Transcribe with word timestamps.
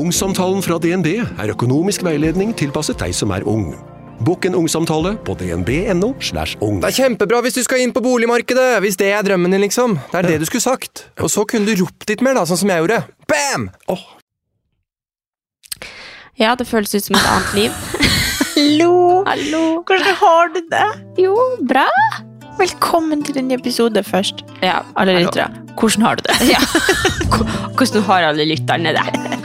Ungsamtalen 0.00 0.62
fra 0.64 0.78
DNB 0.80 1.08
er 1.20 1.50
økonomisk 1.52 2.04
veiledning 2.06 2.54
tilpasset 2.56 2.96
deg 3.02 3.12
som 3.16 3.32
er 3.36 3.44
ung. 3.48 3.74
Bokk 4.24 4.46
en 4.48 4.54
ungsamtale 4.56 5.12
på 5.26 5.34
dnb.no. 5.36 6.14
slash 6.24 6.56
ung. 6.64 6.78
Det 6.80 6.88
er 6.88 6.96
kjempebra 7.02 7.40
hvis 7.44 7.58
du 7.58 7.60
skal 7.66 7.82
inn 7.84 7.92
på 7.92 8.00
boligmarkedet, 8.04 8.78
hvis 8.84 8.96
det 9.00 9.10
er 9.12 9.26
drømmen 9.26 9.52
din, 9.52 9.60
liksom. 9.64 9.98
Det 10.12 10.22
er 10.22 10.28
det 10.28 10.38
du 10.40 10.46
skulle 10.48 10.64
sagt. 10.64 11.04
Og 11.20 11.28
så 11.32 11.44
kunne 11.48 11.68
du 11.68 11.82
ropt 11.82 12.08
litt 12.08 12.24
mer, 12.24 12.38
da, 12.38 12.46
sånn 12.48 12.62
som 12.62 12.72
jeg 12.72 12.84
gjorde. 12.84 13.02
Bam! 13.28 13.68
Oh. 13.92 14.06
Ja, 16.40 16.54
det 16.56 16.68
føles 16.70 16.96
ut 16.96 17.10
som 17.10 17.18
et 17.20 17.28
annet 17.34 17.52
liv. 17.58 17.84
Hallo! 18.54 18.94
Hallo. 19.28 19.64
Hvordan 19.84 20.16
har 20.22 20.54
du 20.56 20.60
det? 20.72 20.86
Jo, 21.26 21.36
bra. 21.68 21.84
Velkommen 22.60 23.24
til 23.24 23.40
en 23.40 23.52
episode 23.56 24.00
først. 24.04 24.46
Ja, 24.64 24.80
Alle 25.00 25.18
lyttere, 25.22 25.48
hvordan 25.76 26.08
har 26.08 26.20
du 26.20 26.24
det? 26.28 26.40
Ja. 26.54 26.64
Hvordan 27.80 28.02
har 28.04 28.26
alle 28.28 28.44
lytterne 28.44 28.92
det? 28.92 29.39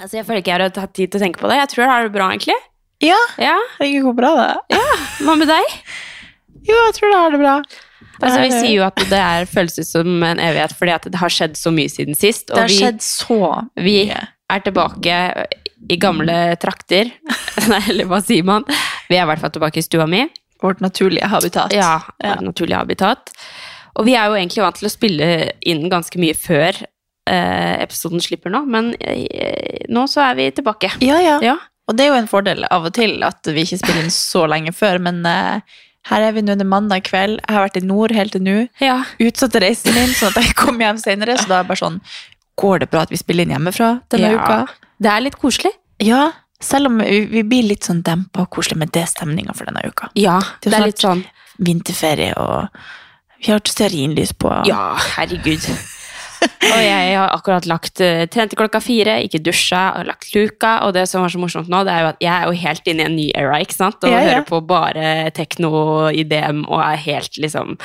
Altså, 0.00 0.16
jeg 0.16 0.26
føler 0.26 0.40
ikke 0.42 0.52
jeg 0.54 0.60
har 0.62 0.72
tatt 0.74 0.94
tid 0.96 1.10
til 1.12 1.20
å 1.20 1.24
tenke 1.24 1.40
på 1.42 1.48
det. 1.50 1.56
Jeg 1.60 1.68
tror 1.74 1.82
jeg 1.84 1.90
har 1.92 2.02
det 2.08 2.12
bra, 2.14 2.28
egentlig. 2.32 2.56
Ja, 3.04 3.18
Ja, 3.40 3.56
det 3.78 3.90
går 4.04 4.14
bra, 4.16 4.30
det. 4.36 4.76
Ja, 4.76 4.96
Hva 5.24 5.36
med 5.40 5.48
deg? 5.48 5.76
Jo, 6.68 6.76
jeg 6.86 6.94
tror 6.98 7.10
det 7.14 7.20
har 7.20 7.30
det 7.36 7.40
bra. 7.40 7.54
Altså, 8.20 8.40
vi 8.42 8.48
er- 8.50 8.60
sier 8.60 8.74
jo 8.76 8.82
at 8.84 8.96
det 8.96 9.12
er, 9.20 9.46
føles 9.48 9.78
ut 9.80 9.86
som 9.88 10.22
en 10.22 10.38
evighet 10.38 10.74
fordi 10.76 10.92
at 10.92 11.02
det 11.08 11.14
har 11.22 11.28
skjedd 11.32 11.54
så 11.56 11.72
mye 11.72 11.88
siden 11.88 12.14
sist. 12.16 12.48
Det 12.48 12.58
har 12.58 12.68
vi, 12.68 12.76
skjedd 12.76 13.00
så 13.00 13.38
mye. 13.40 13.84
vi 13.84 13.96
er 14.12 14.60
tilbake 14.60 15.46
i 15.88 15.96
gamle 15.96 16.56
trakter. 16.60 17.08
Nei, 17.70 17.80
eller 17.88 18.04
hva 18.10 18.20
sier 18.22 18.44
man? 18.44 18.64
Vi 19.08 19.16
er 19.16 19.24
i 19.24 19.26
hvert 19.30 19.40
fall 19.40 19.50
tilbake 19.56 19.78
i 19.80 19.82
stua 19.86 20.06
mi. 20.06 20.26
Vårt 20.60 20.80
naturlige 20.84 21.24
habitat. 21.32 21.72
Ja, 21.72 22.02
Ja. 22.22 22.34
naturlige 22.44 22.76
habitat. 22.76 23.32
Og 23.96 24.04
vi 24.04 24.12
er 24.14 24.26
jo 24.28 24.36
egentlig 24.36 24.62
vant 24.62 24.76
til 24.76 24.88
å 24.88 24.92
spille 24.92 25.52
inn 25.64 25.88
ganske 25.88 26.20
mye 26.20 26.36
før 26.36 26.76
eh, 26.76 26.86
episoden 27.84 28.20
slipper 28.24 28.50
nå, 28.54 28.64
men 28.70 28.92
eh, 29.00 29.84
nå 29.92 30.06
så 30.10 30.24
er 30.30 30.34
vi 30.38 30.48
tilbake. 30.56 30.90
Ja, 31.04 31.20
ja. 31.22 31.38
Ja. 31.44 31.56
Og 31.90 31.96
det 31.98 32.04
er 32.06 32.12
jo 32.12 32.18
en 32.20 32.28
fordel 32.30 32.64
av 32.70 32.84
og 32.86 32.92
til 32.94 33.16
at 33.26 33.46
vi 33.50 33.64
ikke 33.66 33.80
spiller 33.80 34.04
inn 34.04 34.12
så 34.14 34.44
lenge 34.50 34.72
før, 34.76 35.00
men 35.02 35.22
eh, 35.26 35.60
her 36.10 36.22
er 36.28 36.32
vi 36.36 36.42
nå, 36.46 36.54
det 36.56 36.64
er 36.64 36.70
mandag 36.70 37.02
kveld. 37.08 37.40
Jeg 37.42 37.54
har 37.56 37.66
vært 37.66 37.80
i 37.80 37.86
nord 37.86 38.14
helt 38.16 38.32
til 38.36 38.44
nå. 38.46 38.58
Ja. 38.80 39.00
Utsatte 39.20 39.60
reisen 39.62 39.92
min, 39.96 40.12
sånn 40.16 40.30
at 40.32 40.38
jeg 40.44 40.54
kom 40.58 40.78
hjem 40.80 41.00
senere, 41.02 41.34
så 41.40 41.48
da 41.50 41.58
er 41.58 41.66
det 41.66 41.72
bare 41.72 41.82
sånn, 41.82 41.98
går 42.60 42.78
det 42.84 42.90
bra 42.92 43.02
at 43.06 43.10
vi 43.12 43.18
spiller 43.20 43.44
inn 43.48 43.52
hjemmefra 43.56 43.90
denne 44.12 44.30
Ja. 44.32 44.38
uka? 44.44 44.86
Det 45.00 45.10
er 45.10 45.20
litt 45.26 45.36
koselig. 45.40 45.72
Ja, 46.00 46.30
selv 46.60 46.90
om 46.90 46.98
vi, 47.00 47.42
blir 47.42 47.64
litt 47.68 47.84
sånn 47.88 48.02
dempa 48.04 48.42
og 48.44 48.50
koselig 48.52 48.76
med 48.80 48.90
det 48.92 49.06
stemninga 49.08 49.54
for 49.56 49.68
denne 49.68 49.80
uka. 49.88 50.10
Ja, 50.14 50.38
Det 50.60 50.70
det 50.70 50.74
er 50.76 50.82
er 50.82 50.90
litt 50.92 51.00
sånn 51.04 51.22
Vinterferie, 51.60 52.32
og 52.40 52.68
vi 53.40 53.52
har 53.52 53.60
stearinlys 53.64 54.32
på. 54.36 54.52
Ja, 54.68 54.94
herregud. 55.16 55.64
Og 56.70 56.78
jeg 56.84 57.14
har 57.18 57.32
akkurat 57.34 57.66
lagt 57.68 58.00
uh, 58.04 58.22
trent 58.30 58.52
til 58.52 58.58
klokka 58.60 58.80
fire, 58.84 59.16
ikke 59.26 59.40
dusja, 59.42 59.80
og 59.98 60.06
lagt 60.08 60.30
luka. 60.36 60.76
Og 60.86 60.94
det 60.94 61.06
som 61.10 61.24
var 61.24 61.32
så 61.32 61.40
morsomt 61.42 61.68
nå, 61.72 61.82
det 61.88 61.92
er 61.96 62.04
jo 62.04 62.10
at 62.12 62.22
jeg 62.22 62.30
er 62.32 62.46
jo 62.46 62.60
helt 62.62 62.90
inne 62.92 63.02
i 63.02 63.08
en 63.10 63.16
ny 63.18 63.26
era, 63.34 63.58
ikke 63.64 63.76
sant? 63.76 63.98
Og 64.04 64.12
Ja, 64.12 64.20
ja. 64.20 64.28
hører 64.30 64.46
på 64.48 64.60
bare 64.70 65.10
tekno 65.36 65.72
i 66.14 66.22
DM 66.30 66.62
og 66.68 66.80
er 66.84 67.00
helt 67.08 67.40
liksom 67.42 67.76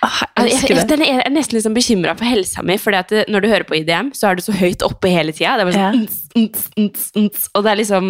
Ah, 0.00 0.22
Jeg, 0.46 0.54
jeg 0.70 0.70
jeg, 0.78 0.98
jeg 1.04 1.16
er 1.26 1.32
nesten 1.34 1.58
liksom 1.58 1.74
bekymra 1.76 2.14
for 2.16 2.24
helsa 2.24 2.62
mi, 2.64 2.78
at 2.96 3.10
når 3.28 3.42
du 3.44 3.48
hører 3.50 3.66
på 3.68 3.76
IDM, 3.76 4.14
så 4.16 4.30
er 4.30 4.38
du 4.38 4.40
så 4.46 4.54
høyt 4.56 4.80
oppe 4.86 5.10
hele 5.12 5.34
tida. 5.36 5.58
Det 5.60 5.66
er 5.66 5.68
bare 5.68 5.82
Ja. 5.82 5.90
sånn 5.92 6.06
ns, 6.06 6.22
ns, 6.40 6.70
ns, 6.80 7.10
ns, 7.20 7.50
Og 7.52 7.66
det 7.66 7.74
er 7.74 7.80
liksom 7.82 8.08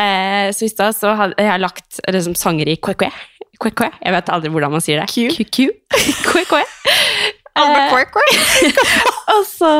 eh, 0.00 0.48
Så 0.56 0.64
i 0.64 0.70
stad 0.72 0.96
så 0.96 1.12
hadde 1.18 1.36
jeg 1.36 1.60
lagt 1.60 2.00
liksom 2.08 2.32
sanger 2.34 2.72
i 2.72 2.78
kwe-kwe. 2.80 3.10
Jeg 3.60 4.14
vet 4.16 4.32
aldri 4.32 4.48
hvordan 4.50 4.72
man 4.72 4.80
sier 4.80 5.04
det. 5.04 5.12
Q. 5.12 5.44
Q, 5.52 5.68
Eh, 7.52 7.90
Quirk, 7.92 8.08
Quirk. 8.16 9.11
Og 9.30 9.46
så, 9.46 9.70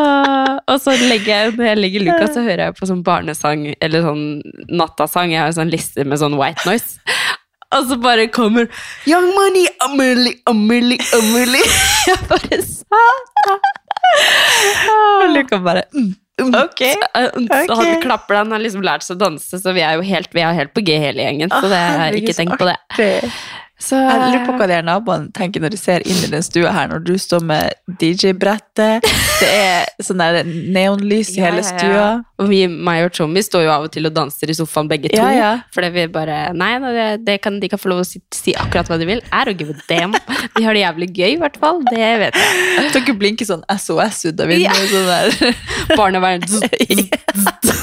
og 0.69 0.81
så 0.83 0.95
legger 1.01 1.31
jeg, 1.33 1.53
når 1.59 1.69
jeg 1.71 1.81
legger 1.81 2.05
luka, 2.07 2.27
så 2.31 2.45
hører 2.45 2.69
jeg 2.69 2.77
på 2.79 2.89
sånn 2.89 3.03
barnesang, 3.07 3.67
eller 3.83 4.07
sånn 4.07 4.25
nattasang. 4.71 5.35
Jeg 5.35 5.43
har 5.43 5.53
en 5.53 5.59
sånn 5.61 5.73
liste 5.73 6.07
med 6.09 6.21
sånn 6.23 6.39
white 6.39 6.65
noise. 6.69 7.01
Og 7.73 7.87
så 7.89 7.97
bare 8.01 8.27
kommer 8.29 8.69
Young 9.09 9.31
Money, 9.33 9.65
Amelie, 9.81 10.37
Amelie, 10.51 11.01
Amelie. 11.17 11.69
Jeg 12.09 12.19
bare 12.29 12.59
satan. 12.67 13.71
Og 14.93 15.31
Luka 15.33 15.57
bare 15.63 15.87
mm, 15.95 16.11
mm, 16.43 16.57
Ok. 16.59 16.83
Så 16.85 17.79
han 17.79 17.95
klapper 18.03 18.37
den, 18.37 18.51
han 18.51 18.57
har 18.59 18.65
liksom 18.67 18.85
lært 18.85 19.07
seg 19.07 19.17
å 19.17 19.23
danse, 19.25 19.61
så 19.63 19.73
vi 19.73 19.85
er 19.87 19.97
jo 19.97 20.05
helt, 20.05 20.29
vi 20.35 20.45
er 20.45 20.57
helt 20.59 20.75
på 20.77 20.85
G 20.85 20.99
hele 21.01 21.25
gjengen. 21.25 21.53
Så 21.53 21.71
det 21.71 21.79
er 21.79 21.99
Herregud, 22.03 22.23
ikke 22.27 22.37
tenkt 22.37 22.57
tenk 22.59 22.65
på 22.65 22.69
det. 22.69 23.31
Så, 23.83 23.99
Jeg 23.99 24.19
lurer 24.23 24.45
på 24.47 24.53
hva 24.61 24.67
de 24.71 24.77
her 24.77 24.85
naboene 24.87 25.33
tenker 25.35 25.63
når 25.65 25.73
de 25.75 25.79
ser 25.81 26.05
inn 26.07 26.21
i 26.23 26.29
den 26.31 26.45
stua 26.47 26.71
her, 26.71 26.87
når 26.93 27.01
du 27.03 27.17
står 27.19 27.43
med 27.49 27.73
DJ-brettet, 27.99 29.03
det 29.41 29.49
er 29.51 29.89
sånn 30.07 30.23
der 30.23 30.45
neonlys 30.47 31.33
i 31.35 31.41
Ja, 31.41 31.49
hele 31.49 31.65
ja, 31.65 31.67
ja. 31.67 31.73
stua. 31.73 32.05
Og 32.43 32.51
vi, 32.53 32.61
meg 32.71 33.09
og 33.09 33.13
Tommy 33.17 33.43
står 33.43 33.65
jo 33.67 33.73
av 33.75 33.89
og 33.89 33.93
til 33.95 34.07
og 34.07 34.15
danser 34.15 34.51
i 34.53 34.57
sofaen 34.57 34.91
begge 34.91 35.11
to. 35.11 35.19
Ja, 35.19 35.33
ja. 35.35 35.51
Fordi 35.75 35.91
vi 35.97 36.07
bare 36.15 36.39
Nei, 36.55 36.71
nei, 36.83 36.93
det, 36.95 37.09
det 37.27 37.37
kan, 37.43 37.59
de 37.63 37.71
kan 37.73 37.81
få 37.83 37.91
lov 37.93 38.05
å 38.05 38.07
si, 38.07 38.23
si 38.35 38.55
akkurat 38.59 38.91
hva 38.91 39.01
de 39.03 39.09
vil. 39.09 39.23
Er 39.35 39.51
å 39.51 39.57
give 39.57 39.75
a 39.75 39.87
damn. 39.91 40.15
De 40.57 40.63
har 40.67 40.77
det 40.79 40.85
jævlig 40.85 41.11
gøy, 41.19 41.31
i 41.35 41.41
hvert 41.43 41.59
fall. 41.63 41.83
Det 41.91 42.13
vet 42.23 42.39
jeg. 42.39 42.93
Dere 42.95 43.17
blinker 43.19 43.49
sånn 43.49 43.67
SOS 43.73 44.23
ut 44.31 44.43
av 44.47 44.53
vinduet. 44.53 44.87
Sånn 44.93 45.11
der. 45.11 45.59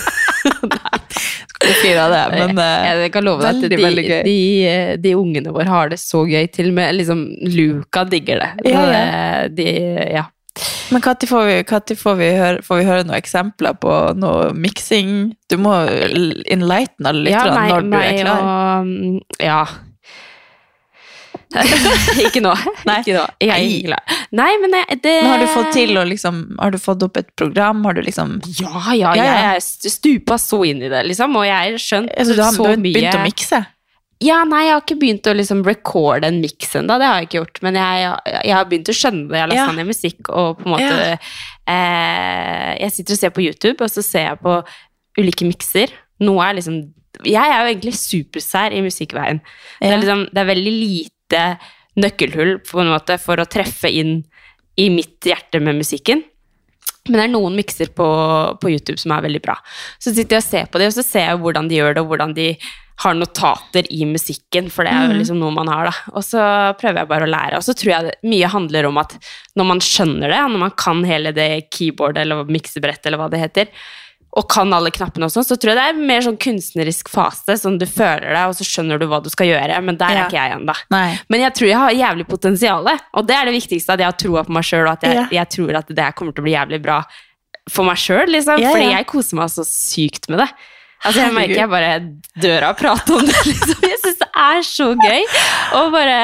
Skal 0.69 1.69
ikke 1.73 1.83
av 2.05 2.13
det, 2.13 2.23
men 2.39 2.59
eh, 2.63 2.89
jeg 3.03 3.11
kan 3.13 3.25
love 3.27 3.41
deg 3.43 3.49
at 3.49 3.61
veldig, 3.61 3.69
de, 3.75 3.83
veldig 3.83 4.03
gøy. 4.07 4.19
De, 4.27 4.97
de 5.03 5.13
ungene 5.19 5.53
våre 5.55 5.67
har 5.67 5.89
det 5.91 5.99
så 6.01 6.21
gøy. 6.29 6.45
Til 6.55 6.69
og 6.71 6.77
med 6.79 6.95
liksom 6.99 7.23
Luca 7.55 8.03
digger 8.09 8.43
det. 8.45 8.51
Ja, 8.71 8.83
ja. 8.93 9.47
De, 9.51 9.67
ja. 10.15 10.25
Men 10.91 11.03
når 11.05 11.27
får, 11.29 11.45
vi- 11.45 11.63
får, 11.95 12.15
vi 12.19 12.29
høre- 12.35 12.63
får 12.65 12.79
vi 12.81 12.85
høre 12.87 13.03
noen 13.05 13.19
eksempler 13.19 13.75
på 13.79 13.91
noe 14.19 14.49
miksing? 14.57 15.33
Du 15.51 15.57
må 15.61 15.75
enlighten 16.49 17.05
alle 17.11 17.29
ja, 17.31 17.43
lytterne 17.45 17.59
meg, 17.59 17.69
når 17.69 17.85
du 17.91 17.97
er 17.99 18.23
klar. 18.23 18.41
og 18.41 18.89
mm, 18.89 19.19
Ja. 19.45 19.61
ikke 22.27 22.41
nå. 22.45 22.51
Nei. 22.85 22.99
Ikke 23.01 23.15
nå. 23.15 23.23
Jeg 23.41 23.49
er 23.49 23.63
ikke 23.65 23.87
glad. 23.87 24.11
Nei, 24.37 24.49
men 24.61 24.75
det 25.01 25.13
Men 25.23 25.31
har 25.31 25.39
du 25.41 25.47
fått 25.49 25.71
til 25.73 25.97
å 25.97 26.03
liksom 26.05 26.41
Har 26.61 26.69
du 26.69 26.77
fått 26.77 27.01
opp 27.07 27.17
et 27.17 27.31
program? 27.39 27.79
Har 27.87 27.97
du 27.97 28.03
liksom 28.05 28.35
Ja, 28.59 28.83
ja, 28.93 29.15
Ja, 29.17 29.23
ja. 29.25 29.55
jeg 29.55 29.63
stupa 29.95 30.37
så 30.37 30.61
inn 30.69 30.83
i 30.85 30.91
det, 30.93 31.01
liksom. 31.09 31.33
Og 31.39 31.47
jeg 31.47 31.57
har 31.73 31.81
skjønt 31.81 32.13
altså, 32.13 32.35
du, 32.37 32.43
har, 32.45 32.53
så 32.53 32.67
har 32.69 32.77
mye 32.77 32.93
begynt 32.99 33.17
å 33.17 33.23
mikse? 33.25 33.63
Ja, 34.21 34.41
nei, 34.43 34.65
jeg 34.67 34.73
har 34.75 34.81
ikke 34.83 34.99
begynt 34.99 35.27
å 35.31 35.33
liksom 35.39 35.61
recorde 35.65 36.27
en 36.27 36.41
miks 36.43 36.73
ennå, 36.75 36.97
det 36.99 37.07
har 37.07 37.21
jeg 37.21 37.29
ikke 37.29 37.37
gjort. 37.39 37.59
Men 37.63 37.77
jeg, 37.79 38.07
jeg 38.49 38.53
har 38.57 38.65
begynt 38.67 38.89
å 38.91 38.95
skjønne 38.99 39.29
det. 39.29 39.37
Jeg 39.37 39.45
har 39.45 39.51
lagt 39.53 39.61
Ja. 39.61 39.67
ned 39.77 39.87
musikk 39.87 40.29
og 40.29 40.57
på 40.59 40.67
en 40.67 40.73
måte 40.75 40.97
Ja. 40.99 41.17
eh, 41.71 42.71
Jeg 42.83 42.91
sitter 42.97 43.15
og 43.15 43.19
ser 43.23 43.31
på 43.35 43.45
YouTube, 43.45 43.81
og 43.81 43.89
så 43.89 44.03
ser 44.05 44.25
jeg 44.27 44.41
på 44.43 44.57
ulike 45.19 45.47
mikser. 45.47 45.93
Noe 46.19 46.43
er 46.49 46.59
liksom 46.59 46.81
Jeg 47.25 47.41
er 47.51 47.63
jo 47.63 47.71
egentlig 47.73 47.95
supersær 47.99 48.71
i 48.75 48.83
musikkveien. 48.85 49.39
Det, 49.81 49.89
er 49.91 49.97
liksom, 50.03 50.27
det 50.35 50.43
er 50.43 50.51
veldig 50.53 50.73
lite 50.75 51.15
nøkkelhull 51.99 52.59
på 52.63 52.81
en 52.81 52.91
måte 52.93 53.17
for 53.21 53.41
å 53.41 53.47
treffe 53.49 53.89
inn 53.91 54.23
i 54.79 54.89
mitt 54.93 55.19
hjerte 55.27 55.59
med 55.61 55.75
musikken. 55.81 56.23
Men 57.09 57.17
det 57.17 57.23
er 57.25 57.31
noen 57.33 57.55
mikser 57.57 57.89
på, 57.95 58.05
på 58.61 58.69
YouTube 58.69 58.99
som 59.01 59.11
er 59.15 59.23
veldig 59.25 59.41
bra. 59.41 59.55
Så 59.99 60.13
sitter 60.13 60.37
jeg 60.37 60.43
og 60.43 60.49
ser 60.49 60.69
på 60.69 60.79
det, 60.79 60.87
og 60.91 60.93
så 60.99 61.03
ser 61.03 61.25
jeg 61.27 61.39
hvordan 61.41 61.67
de 61.71 61.79
gjør 61.79 61.95
det, 61.97 62.03
og 62.03 62.11
hvordan 62.11 62.35
de 62.37 62.49
har 62.99 63.15
notater 63.15 63.87
i 63.95 64.03
musikken, 64.05 64.67
for 64.69 64.83
det 64.83 64.91
er 64.91 65.05
jo 65.07 65.13
Mhm. 65.13 65.19
liksom 65.21 65.39
noe 65.39 65.51
man 65.55 65.67
har, 65.71 65.85
da. 65.87 65.93
Og 66.13 66.23
så 66.23 66.41
prøver 66.77 66.99
jeg 66.99 67.07
bare 67.07 67.25
å 67.25 67.31
lære. 67.31 67.55
Og 67.57 67.63
så 67.63 67.73
tror 67.73 67.91
jeg 67.95 68.11
mye 68.27 68.49
handler 68.51 68.85
om 68.89 68.97
at 68.99 69.15
når 69.55 69.65
man 69.65 69.79
skjønner 69.79 70.27
det, 70.27 70.39
når 70.51 70.59
man 70.59 70.71
kan 70.71 71.03
hele 71.07 71.31
det 71.33 71.69
keyboardet 71.71 72.21
eller 72.25 72.43
miksebrettet 72.43 73.07
eller 73.07 73.17
hva 73.23 73.29
det 73.31 73.39
heter, 73.39 73.67
og 74.37 74.45
kan 74.51 74.69
alle 74.77 74.91
knappene 74.93 75.25
og 75.25 75.31
sånn, 75.33 75.43
så 75.47 75.55
tror 75.57 75.71
jeg 75.73 75.77
det 75.79 75.85
er 75.89 76.01
mer 76.11 76.21
sånn 76.21 76.37
kunstnerisk 76.37 77.09
fase, 77.09 77.55
sånn 77.57 77.79
du 77.81 77.85
føler 77.89 78.29
deg, 78.29 78.43
og 78.51 78.53
så 78.59 78.67
skjønner 78.67 78.99
du 79.01 79.07
hva 79.09 79.17
du 79.25 79.29
skal 79.33 79.47
gjøre, 79.49 79.79
men 79.83 79.97
der 79.97 80.09
Ja. 80.13 80.19
er 80.21 80.29
ikke 80.29 80.37
jeg 80.43 80.51
ennå. 80.59 80.75
Men 81.29 81.39
jeg 81.41 81.53
tror 81.57 81.67
jeg 81.67 81.77
har 81.81 81.91
jævlig 81.97 82.27
potensial, 82.29 82.85
og 83.13 83.25
det 83.27 83.35
er 83.35 83.45
det 83.49 83.55
viktigste, 83.57 83.89
at 83.93 83.99
jeg 83.99 84.05
har 84.05 84.19
troa 84.21 84.43
på 84.45 84.53
meg 84.53 84.63
sjøl, 84.63 84.85
og 84.85 84.91
at 84.93 85.01
jeg, 85.07 85.15
Ja. 85.15 85.27
jeg 85.31 85.49
tror 85.49 85.75
at 85.81 85.87
det 85.87 85.99
her 86.03 86.11
kommer 86.11 86.33
til 86.35 86.43
å 86.43 86.45
bli 86.45 86.53
jævlig 86.53 86.81
bra 86.83 86.99
for 87.69 87.83
meg 87.85 87.97
sjøl, 87.97 88.27
liksom. 88.29 88.59
Ja, 88.61 88.69
Fordi 88.71 88.91
jeg 88.93 89.07
koser 89.07 89.35
meg 89.35 89.49
så 89.49 89.65
sykt 89.65 90.29
med 90.29 90.39
det. 90.39 90.49
Altså, 91.05 91.21
jeg 91.23 91.33
merker 91.33 91.55
jeg 91.55 91.69
bare 91.69 91.91
dør 92.41 92.63
av 92.67 92.75
å 92.75 92.77
prate 92.77 93.09
om 93.15 93.25
det, 93.25 93.41
liksom. 93.49 93.81
Jeg 93.81 93.97
syns 94.03 94.19
det 94.19 94.29
er 94.35 94.61
så 94.67 94.87
gøy. 94.99 95.23
Og 95.79 95.91
bare 95.91 96.17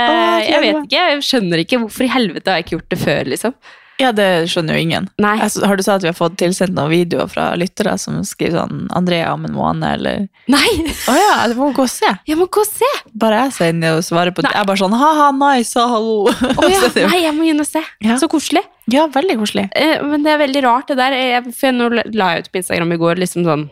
Jeg 0.45 0.61
vet 0.61 0.83
ikke, 0.83 1.01
jeg 1.09 1.21
skjønner 1.23 1.57
ikke 1.65 1.79
hvorfor 1.79 2.03
i 2.05 2.11
helvete 2.11 2.47
har 2.51 2.57
jeg 2.61 2.65
ikke 2.67 2.77
gjort 2.77 2.89
det 2.89 2.99
før, 2.99 3.23
liksom. 3.33 3.53
Ja, 3.99 4.09
det 4.11 4.49
skjønner 4.51 4.75
jo 4.75 4.81
ingen. 4.83 5.05
Nei. 5.23 5.37
Altså, 5.39 5.63
har 5.65 5.77
du 5.79 5.83
sagt 5.83 6.01
at 6.01 6.03
vi 6.03 6.09
har 6.11 6.17
fått 6.17 6.33
tilsendt 6.41 6.73
noen 6.75 6.89
videoer 6.91 7.29
fra 7.31 7.45
lyttere 7.55 7.93
som 8.01 8.17
skriver 8.27 8.57
sånn 8.59 8.89
'Andrea 8.91 9.29
om 9.33 9.45
en 9.47 9.53
måned', 9.55 9.87
eller 9.93 10.27
Nei! 10.51 10.67
Å 11.07 11.15
ja, 11.15 11.47
du 11.47 11.55
må 11.55 11.69
gå 11.73 11.83
og 11.85 11.89
se. 11.89 12.09
Jeg 12.27 12.37
må 12.37 12.47
gå 12.51 12.59
og 12.59 12.67
se! 12.67 12.89
Bare 13.15 13.45
jeg 13.45 13.53
ser 13.55 13.69
inn 13.71 13.83
og 13.87 14.03
svarer 14.03 14.35
på 14.35 14.41
det. 14.43 14.51
Jeg 14.51 14.61
er 14.61 14.65
bare 14.67 14.77
sånn 14.83 14.93
ha-ha, 14.99 15.31
nice, 15.31 15.79
hallo. 15.79 16.27
Oh, 16.27 16.67
ja, 16.69 16.81
nei, 17.07 17.21
jeg 17.23 17.33
må 17.37 17.47
inn 17.47 17.59
og 17.63 17.65
se. 17.69 17.81
Ja. 18.03 18.17
Så 18.19 18.27
koselig. 18.27 18.63
ja, 18.91 19.07
veldig 19.07 19.37
koselig. 19.39 19.69
Eh, 19.73 20.03
Men 20.03 20.23
det 20.23 20.31
er 20.35 20.43
veldig 20.43 20.63
rart, 20.67 20.87
det 20.91 20.97
der. 20.97 21.11
Jeg, 21.15 21.53
for 21.55 21.71
nå 21.71 21.89
la 22.13 22.33
jeg 22.35 22.43
ut 22.45 22.51
på 22.51 22.57
Instagram 22.61 22.91
i 22.91 22.97
går 22.97 23.15
liksom 23.23 23.43
sånn 23.47 23.69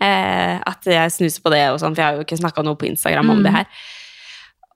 eh, 0.00 0.60
At 0.66 0.84
jeg 0.86 1.10
snuser 1.14 1.40
på 1.42 1.50
det 1.50 1.64
og 1.72 1.80
sånn, 1.80 1.94
for 1.96 2.02
jeg 2.02 2.08
har 2.10 2.20
jo 2.20 2.24
ikke 2.26 2.38
snakka 2.40 2.64
noe 2.66 2.76
på 2.78 2.88
Instagram 2.90 3.30
om 3.30 3.38
Mm. 3.40 3.42
det 3.44 3.52
her. 3.56 3.66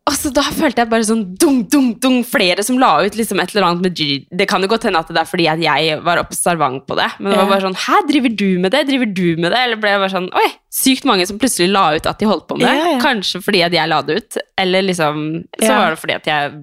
Og 0.07 0.15
så 0.15 0.31
da 0.31 0.43
følte 0.55 0.85
jeg 0.85 0.91
bare 0.93 1.03
sånn 1.03 1.23
dung, 1.35 1.57
dung, 1.67 1.89
dung, 1.99 2.21
flere 2.23 2.63
som 2.63 2.77
la 2.79 2.93
ut 3.03 3.17
liksom 3.19 3.41
et 3.43 3.51
eller 3.51 3.65
annet 3.67 3.83
med 3.89 3.97
G. 3.99 4.05
Det 4.31 4.47
kan 4.47 4.63
jo 4.63 4.69
godt 4.71 4.85
hende 4.87 5.01
at 5.03 5.09
det 5.11 5.19
er 5.19 5.27
fordi 5.27 5.49
at 5.51 5.59
jeg 5.65 5.97
var 6.07 6.21
observant 6.23 6.85
på 6.87 6.95
det, 6.95 7.09
men 7.19 7.33
det 7.33 7.41
var 7.41 7.49
bare 7.51 7.65
sånn 7.65 7.75
Hæ, 7.83 7.97
driver 8.07 8.37
du 8.39 8.47
med 8.63 8.71
det? 8.77 8.85
Driver 8.87 9.11
du 9.11 9.25
med 9.43 9.51
det? 9.51 9.65
Eller 9.67 9.81
ble 9.83 9.91
jeg 9.97 10.03
bare 10.05 10.15
sånn 10.15 10.29
Oi, 10.39 10.47
sykt 10.71 11.09
mange 11.11 11.27
som 11.27 11.41
plutselig 11.43 11.73
la 11.75 11.83
ut 11.97 12.07
at 12.07 12.23
de 12.23 12.29
holdt 12.31 12.47
på 12.47 12.59
med 12.61 12.69
det. 12.69 12.77
Ja, 12.79 12.93
ja. 12.95 13.01
Kanskje 13.03 13.43
fordi 13.43 13.65
at 13.67 13.75
jeg 13.75 13.91
la 13.91 13.99
det 14.07 14.21
ut, 14.21 14.39
eller 14.63 14.87
liksom 14.87 15.27
Så 15.59 15.67
Ja. 15.73 15.81
var 15.83 15.97
det 15.97 16.01
fordi 16.05 16.19
at 16.21 16.31
jeg 16.31 16.55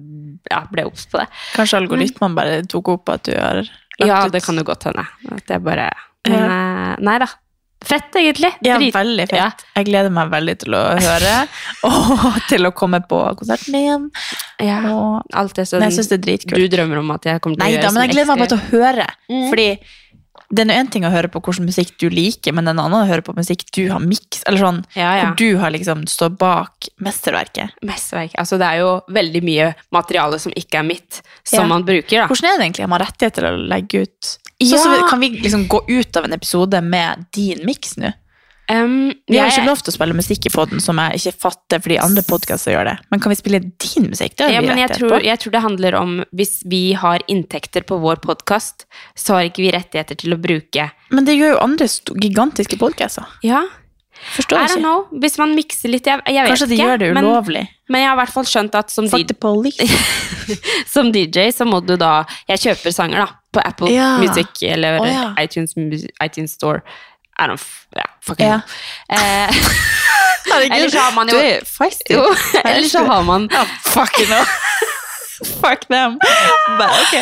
ja, 0.50 0.64
ble 0.72 0.88
obs 0.88 1.04
på 1.12 1.20
det. 1.20 1.28
Kanskje 1.52 1.82
algoritmen 1.84 2.34
bare 2.40 2.62
tok 2.64 2.88
opp 2.96 3.12
at 3.12 3.28
du 3.28 3.34
har 3.36 3.60
lagt 3.60 4.08
Ja, 4.08 4.24
det 4.32 4.40
kan 4.48 4.56
jo 4.56 4.64
godt 4.64 4.88
hende. 4.88 5.04
At 5.36 5.52
jeg 5.52 5.60
bare 5.68 5.90
Men 6.24 6.40
eh, 6.48 6.96
nei 7.04 7.18
da. 7.20 7.28
Fett, 7.84 8.10
egentlig. 8.16 8.50
Ja, 8.64 8.78
Drit- 8.80 8.94
veldig 8.96 9.26
fett. 9.30 9.38
Ja. 9.38 9.50
Jeg 9.76 9.88
gleder 9.90 10.12
meg 10.14 10.30
veldig 10.32 10.54
til 10.64 10.76
å 10.78 10.82
høre, 10.98 11.34
og 11.90 12.38
til 12.48 12.68
å 12.68 12.72
komme 12.76 13.02
på 13.08 13.20
konserten 13.40 13.76
din. 13.76 14.06
Ja. 14.64 14.80
Og 14.94 15.34
Alt 15.36 15.54
det 15.60 15.66
som 15.68 15.82
Nei, 15.84 15.90
er 15.92 16.22
dritkult. 16.24 16.56
du 16.58 16.68
drømmer 16.72 17.02
om 17.02 17.10
at 17.16 17.28
jeg 17.28 17.42
kommer 17.44 17.58
til 17.60 17.64
Nei 17.66 17.74
å 17.74 17.76
gjøre. 17.76 17.84
da, 17.88 17.92
men 17.96 18.06
jeg 18.06 18.14
gleder 18.16 18.32
meg 18.32 18.42
bare 18.44 18.54
til 18.54 18.62
å 18.62 18.70
høre. 18.72 19.06
Mm. 19.30 19.44
Fordi 19.52 19.68
det 20.54 20.64
er 20.68 20.78
én 20.82 20.90
ting 20.90 21.04
å 21.06 21.10
høre 21.12 21.28
på 21.32 21.40
hvilken 21.42 21.66
musikk 21.68 21.94
du 21.98 22.08
liker, 22.12 22.52
men 22.56 22.68
en 22.70 22.78
annen 22.78 22.96
å 23.02 23.08
høre 23.08 23.22
på 23.26 23.34
musikk 23.36 23.64
du 23.74 23.88
har 23.90 24.00
miks, 24.00 24.42
eller 24.46 24.58
sånn, 24.62 24.80
Ja, 24.96 25.10
ja. 25.16 25.24
hvor 25.26 25.36
du 25.40 25.56
har 25.58 25.70
liksom 25.74 26.04
står 26.10 26.34
bak 26.38 26.88
mesterverket. 27.00 27.70
Mesterverk. 27.82 28.34
Altså, 28.38 28.58
det 28.60 28.66
er 28.68 28.78
jo 28.82 29.00
veldig 29.08 29.42
mye 29.46 29.74
materiale 29.94 30.38
som 30.42 30.52
ikke 30.56 30.80
er 30.82 30.88
mitt, 30.88 31.22
som 31.44 31.64
Ja. 31.64 31.66
man 31.66 31.84
bruker, 31.84 32.22
da. 32.22 32.26
Hvordan 32.28 32.50
er 32.54 32.58
det 32.58 32.66
egentlig? 32.68 32.84
Har 32.86 32.92
man 32.94 33.00
rettighet 33.00 33.34
til 33.34 33.44
å 33.44 33.68
legge 33.68 34.02
ut 34.06 34.38
Ja. 34.60 34.78
Så, 34.78 34.84
så 34.84 35.08
Kan 35.10 35.20
vi 35.20 35.30
liksom 35.42 35.66
gå 35.68 35.80
ut 35.88 36.16
av 36.16 36.24
en 36.24 36.32
episode 36.32 36.80
med 36.82 37.26
din 37.34 37.64
miks 37.66 37.96
nå? 37.98 38.12
Um, 38.70 39.12
Vi 39.28 39.36
har 39.36 39.50
jeg- 39.50 39.58
ikke 39.58 39.66
lov 39.66 39.82
til 39.84 39.92
å 39.92 39.96
spille 39.98 40.14
musikk 40.16 40.46
i 40.46 40.52
podden 40.54 40.80
som 40.80 40.96
jeg 40.96 41.18
ikke 41.20 41.34
fatter 41.38 41.78
fordi 41.84 41.98
andre 42.00 42.22
podkaster 42.22 42.72
gjør 42.72 42.84
det. 42.84 42.98
Men 43.10 43.20
kan 43.20 43.28
vi 43.30 43.36
spille 43.36 43.60
din 43.60 44.08
musikk? 44.08 44.36
Det 44.36 44.46
har 44.46 44.52
ja, 44.54 44.60
vi 44.62 44.68
men 44.68 44.78
jeg 44.78 44.90
tror, 44.96 45.20
jeg 45.22 45.38
tror 45.38 45.52
det 45.52 45.62
handler 45.62 45.94
om 46.00 46.24
hvis 46.34 46.62
vi 46.64 46.92
har 46.94 47.20
inntekter 47.28 47.84
på 47.84 48.00
vår 48.00 48.16
podkast, 48.24 48.86
så 49.14 49.34
har 49.36 49.50
ikke 49.50 49.60
vi 49.66 49.70
rettigheter 49.72 50.16
til 50.16 50.32
å 50.32 50.40
bruke 50.40 50.90
Men 51.10 51.24
det 51.26 51.36
gjør 51.36 51.52
jo 51.54 51.58
andre 51.60 51.86
gigantiske 51.86 52.78
podkaster. 52.78 53.26
Ja, 53.42 53.64
Forstår 54.36 54.56
I 54.56 54.66
don't 54.68 54.76
ikke. 54.76 54.80
know. 54.80 55.06
Hvis 55.20 55.36
man 55.38 55.54
mikser 55.56 55.90
litt, 55.90 56.04
jeg, 56.06 56.20
jeg 56.24 56.44
vet 56.46 56.52
Kanskje 56.54 56.68
de 56.68 56.74
ikke. 56.76 56.86
gjør 56.86 56.98
det 56.98 57.16
ulovlig. 57.16 57.68
men 57.90 58.00
jeg 58.00 58.08
har 58.08 58.14
i 58.16 58.20
hvert 58.24 58.32
fall 58.32 58.44
skjønt 58.44 58.74
at 58.78 58.90
som, 58.90 59.04
DJ, 59.08 59.24
som 60.86 61.10
DJ 61.12 61.50
så 61.52 61.66
må 61.66 61.84
du 61.84 61.96
da 61.96 62.24
Jeg 62.48 62.58
kjøper 62.62 62.94
sanger, 62.94 63.24
da, 63.26 63.26
på 63.52 63.60
Apple 63.66 63.90
Ja. 63.92 64.18
Music 64.22 64.62
eller 64.62 65.00
oh, 65.00 65.06
ja. 65.06 65.34
iTunes, 65.42 65.74
iTunes 66.22 66.52
Store. 66.54 66.82
I 67.38 67.46
don't 67.50 67.62
ja, 67.96 68.04
fucking 68.22 68.46
Ja. 68.46 68.60
Eh, 69.08 69.54
Herregud, 70.44 70.76
Eller 70.76 70.88
så 70.92 70.98
har 71.00 71.12
man 71.16 71.28
jo- 71.28 71.38
Du 71.38 71.40
er 71.40 71.64
feisty. 71.64 72.14
eller 72.64 72.88
så 72.88 73.04
har 73.06 73.22
man 73.22 73.48
Ja, 73.52 73.64
fuck 73.86 74.18
you 74.20 74.26
know. 74.26 74.44
fuck 75.60 75.80
them. 75.90 76.18
Bare, 76.78 76.90
ok. 77.02 77.14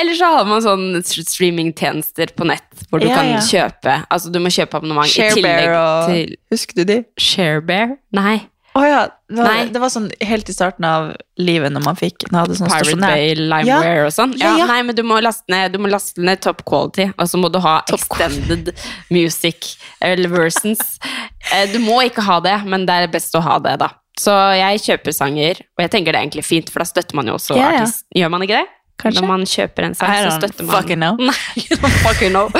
Eller 0.00 0.14
så 0.16 0.24
har 0.36 0.44
man 0.48 0.62
sånn 0.64 1.02
streamingtjenester 1.04 2.32
på 2.36 2.46
nett 2.48 2.86
hvor 2.88 3.02
du 3.02 3.08
Ja, 3.10 3.18
kan 3.18 3.28
ja. 3.34 3.40
kjøpe 3.44 3.96
Altså 4.08 4.30
du 4.32 4.38
må 4.40 4.48
kjøpe 4.54 4.78
abonnement 4.80 5.10
i 5.10 5.26
tillegg 5.34 5.66
Sharebear 5.66 5.76
og 5.82 6.08
til 6.14 6.36
Husker 6.54 6.78
du 6.80 6.84
de? 6.92 6.96
Sharebear? 7.20 7.96
Nei. 8.16 8.38
Å 8.72 8.82
ja. 8.88 9.00
Det 9.32 9.36
var, 9.44 9.66
det 9.72 9.80
var 9.82 9.90
sånn 9.92 10.06
helt 10.24 10.48
i 10.48 10.54
starten 10.54 10.84
av 10.88 11.10
livet 11.40 11.72
når 11.74 11.84
man 11.84 11.96
fikk 11.96 12.24
når 12.30 12.46
hadde 12.46 12.56
sånn 12.56 12.70
Pirate. 12.72 12.96
Bay, 13.00 13.34
ja. 13.68 13.80
og 14.06 14.12
sånn. 14.16 14.32
Ja, 14.40 14.52
Ja, 14.52 14.62
ja. 14.62 14.68
Nei, 14.70 14.78
men 14.88 14.96
du 14.96 15.02
må 15.04 15.18
ned, 15.52 15.72
du 15.74 15.80
må 15.80 15.90
laste 15.92 16.24
ned 16.24 16.40
top 16.44 16.64
quality, 16.68 17.10
og 17.16 17.28
så 17.28 17.40
må 17.40 17.50
du 17.52 17.58
ha 17.64 17.78
Top 17.88 18.00
extended 18.00 18.72
music 19.12 19.74
eller 20.00 20.32
versions. 20.32 20.80
Eh, 21.52 21.66
Du 21.72 21.80
må 21.82 21.96
ikke 22.06 22.22
ha 22.22 22.36
det, 22.40 22.52
men 22.70 22.84
det 22.86 22.94
er 22.94 23.08
best 23.10 23.34
å 23.34 23.40
ha 23.42 23.56
det, 23.60 23.74
da. 23.82 23.88
Så 24.16 24.30
jeg 24.54 24.78
kjøper 24.84 25.14
sanger, 25.16 25.58
og 25.74 25.82
jeg 25.82 25.90
tenker 25.90 26.14
det 26.14 26.20
er 26.20 26.26
egentlig 26.28 26.44
fint, 26.46 26.70
for 26.70 26.80
da 26.80 26.86
støtter 26.88 27.18
man 27.18 27.26
jo 27.28 27.34
også 27.34 27.56
Ja, 27.58 27.72
ja. 27.74 27.80
artist. 27.82 28.06
Gjør 28.14 28.30
man 28.32 28.44
ikke 28.46 28.60
det? 28.60 28.70
Kanskje. 29.00 29.22
Når 29.22 29.28
man 29.28 29.44
kjøper 29.48 29.86
en 29.88 29.96
sak, 29.98 30.12
så 30.22 30.34
støtter 30.36 30.66
man 30.68 30.76
fucking 30.76 31.00
know. 31.00 31.16
Nei, 31.28 32.28
know. 32.28 32.52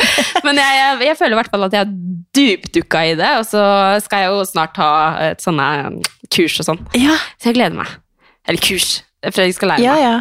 Men 0.47 0.59
jeg, 0.59 0.79
jeg, 0.81 0.97
jeg 1.07 1.19
føler 1.21 1.37
i 1.37 1.39
hvert 1.39 1.53
fall 1.53 1.67
at 1.69 1.77
jeg 1.77 1.85
har 1.85 1.93
dypdukka 2.35 3.05
i 3.13 3.15
det, 3.21 3.31
og 3.39 3.47
så 3.47 3.63
skal 4.03 4.25
jeg 4.25 4.33
jo 4.33 4.43
snart 4.49 4.81
ha 4.83 4.93
et 5.29 5.45
sånne 5.45 5.69
um, 5.87 6.01
kurs 6.33 6.59
og 6.63 6.71
sånn. 6.73 6.83
Ja, 6.99 7.15
Så 7.37 7.53
jeg 7.53 7.61
gleder 7.61 7.79
meg. 7.79 7.95
Eller 8.49 8.65
kurs. 8.65 9.03
Jeg 9.23 9.55
skal 9.55 9.75
lære 9.75 9.85
ja. 9.85 9.95
meg. 9.95 10.05
ja. 10.07 10.21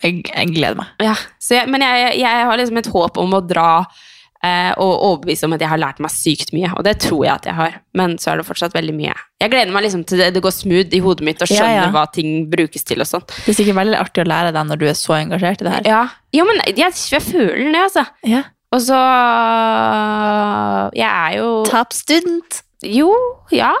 Jeg, 0.00 0.22
jeg 0.26 0.54
gleder 0.56 0.78
meg. 0.80 0.92
Ja, 1.04 1.14
så 1.38 1.58
jeg, 1.58 1.68
men 1.70 1.84
jeg 1.84 2.24
har 2.24 2.56
liksom 2.56 2.80
et 2.80 2.88
håp 2.90 3.20
om 3.20 3.36
å 3.36 3.42
dra 3.44 3.84
eh, 4.46 4.70
og 4.76 4.92
overbevise 5.06 5.46
om 5.48 5.56
at 5.56 5.64
jeg 5.64 5.70
har 5.72 5.80
lært 5.80 6.00
meg 6.02 6.12
sykt 6.14 6.54
mye, 6.56 6.70
og 6.76 6.84
det 6.86 6.96
tror 7.04 7.24
jeg 7.26 7.34
at 7.34 7.48
jeg 7.50 7.56
har, 7.58 7.80
men 7.96 8.16
så 8.20 8.32
er 8.32 8.40
det 8.40 8.46
fortsatt 8.48 8.76
veldig 8.76 8.94
mye. 8.96 9.16
Jeg 9.40 9.52
gleder 9.52 9.74
meg 9.74 9.86
liksom 9.86 10.04
til 10.08 10.22
det, 10.22 10.30
det 10.36 10.44
går 10.44 10.54
smooth 10.54 10.96
i 10.96 11.02
hodet 11.04 11.26
mitt 11.26 11.42
og 11.44 11.50
Ja, 11.50 11.60
skjønner 11.60 11.82
ja. 11.86 11.90
hva 11.94 12.06
ting 12.14 12.46
brukes 12.52 12.86
til 12.88 13.02
og 13.04 13.08
sånn. 13.10 13.26
Det 13.28 13.54
er 13.54 13.60
sikkert 13.60 13.80
veldig 13.80 14.00
artig 14.00 14.24
å 14.24 14.30
lære 14.30 14.54
deg 14.56 14.70
når 14.70 14.80
du 14.80 14.86
er 14.90 14.96
så 14.98 15.18
engasjert 15.20 15.64
i 15.64 15.68
det 15.68 15.76
her. 15.76 15.90
Ja, 15.90 16.02
ja 16.36 16.48
men 16.48 16.62
jeg, 16.70 16.96
jeg 17.14 17.24
føler 17.26 17.68
det, 17.68 17.84
altså. 17.88 18.06
Ja. 18.28 18.44
Og 18.70 18.84
så 18.86 18.98
Jeg 20.94 21.08
er 21.10 21.32
jo 21.40 21.48
Top 21.66 21.90
student. 21.96 22.60
Jo, 22.86 23.10
ja. 23.52 23.72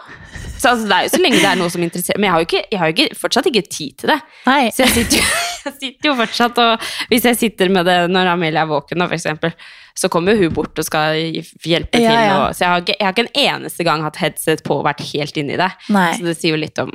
Så 0.60 0.68
altså, 0.74 0.88
det 0.88 0.96
er 0.96 1.06
jo 1.06 1.12
så 1.14 1.20
lenge 1.22 1.40
det 1.40 1.48
er 1.48 1.56
noe 1.56 1.72
som 1.72 1.84
interesserer 1.84 2.20
Men 2.20 2.28
jeg 2.28 2.34
har 2.34 2.42
jo, 2.42 2.46
ikke, 2.48 2.62
jeg 2.68 2.80
har 2.80 2.90
jo 2.90 2.96
ikke, 2.96 3.16
fortsatt 3.16 3.48
ikke 3.48 3.62
tid 3.64 3.94
til 4.02 4.12
det. 4.12 4.16
Nei. 4.44 4.62
Så 4.74 4.84
jeg 4.84 4.92
sitter, 4.96 5.20
jo, 5.22 5.38
jeg 5.66 5.76
sitter 5.78 6.10
jo 6.10 6.16
fortsatt 6.18 6.60
og 6.64 6.90
Hvis 7.12 7.28
jeg 7.30 7.38
sitter 7.40 7.72
med 7.72 7.88
det 7.88 7.96
når 8.12 8.32
Amelia 8.34 8.66
er 8.66 8.70
våken, 8.70 9.06
for 9.06 9.16
eksempel, 9.16 9.54
så 9.96 10.10
kommer 10.12 10.36
hun 10.38 10.52
bort 10.54 10.78
og 10.78 10.86
skal 10.86 11.16
hjelpe 11.16 11.96
til. 11.96 12.04
Ja, 12.04 12.20
ja. 12.26 12.36
Og, 12.42 12.56
så 12.56 12.66
jeg 12.66 12.72
har, 12.72 12.84
ikke, 12.84 12.96
jeg 12.98 13.06
har 13.08 13.16
ikke 13.16 13.26
en 13.26 13.42
eneste 13.46 13.86
gang 13.88 14.04
hatt 14.04 14.20
headset 14.20 14.64
på 14.66 14.78
og 14.80 14.86
vært 14.88 15.02
helt 15.10 15.40
inni 15.40 15.58
det. 15.60 15.70
Nei. 15.92 16.12
Så 16.18 16.28
det 16.28 16.36
sier 16.38 16.56
jo 16.56 16.60
litt 16.60 16.80
om 16.82 16.92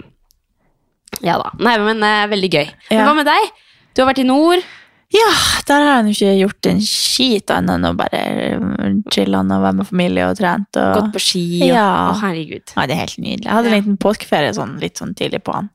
Ja 1.24 1.38
da. 1.42 1.52
Nei, 1.64 1.78
men 1.82 2.04
eh, 2.06 2.26
veldig 2.32 2.50
gøy. 2.52 2.66
Ja. 2.66 3.00
Men 3.00 3.08
hva 3.10 3.20
med 3.22 3.30
deg? 3.30 3.54
Du 3.96 4.04
har 4.04 4.12
vært 4.12 4.22
i 4.22 4.28
nord. 4.28 4.66
Ja, 5.16 5.32
der 5.70 5.84
har 5.86 6.02
jeg 6.04 6.16
ikke 6.16 6.32
gjort 6.42 6.68
en 6.72 6.82
skit 6.84 7.52
annet 7.54 7.78
enn 7.78 7.88
å 7.88 7.94
bare 7.96 8.22
chille 9.14 9.40
og 9.40 9.52
være 9.54 9.78
med 9.80 9.88
familie 9.88 10.26
og 10.28 10.36
trent. 10.40 10.70
Og... 10.82 10.92
Gått 11.00 11.14
på 11.16 11.22
ski. 11.24 11.44
Og, 11.62 11.70
Ja. 11.70 11.88
Å, 12.12 12.18
herregud. 12.24 12.74
Ja, 12.76 12.86
det 12.90 12.98
er 12.98 13.02
helt 13.06 13.18
nydelig. 13.22 13.46
Jeg 13.48 13.54
hadde 13.54 13.72
en 13.72 13.78
liten 13.80 13.98
påskeferie 14.02 14.52
sånn, 14.58 14.76
litt 14.82 15.00
sånn 15.02 15.16
tidlig 15.18 15.44
på 15.46 15.56
han. 15.56 15.70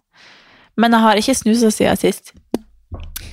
Men 0.80 0.96
jeg 0.96 1.04
har 1.06 1.20
ikke 1.22 1.36
snusa 1.38 1.70
siden 1.74 1.98
sist. 2.00 2.34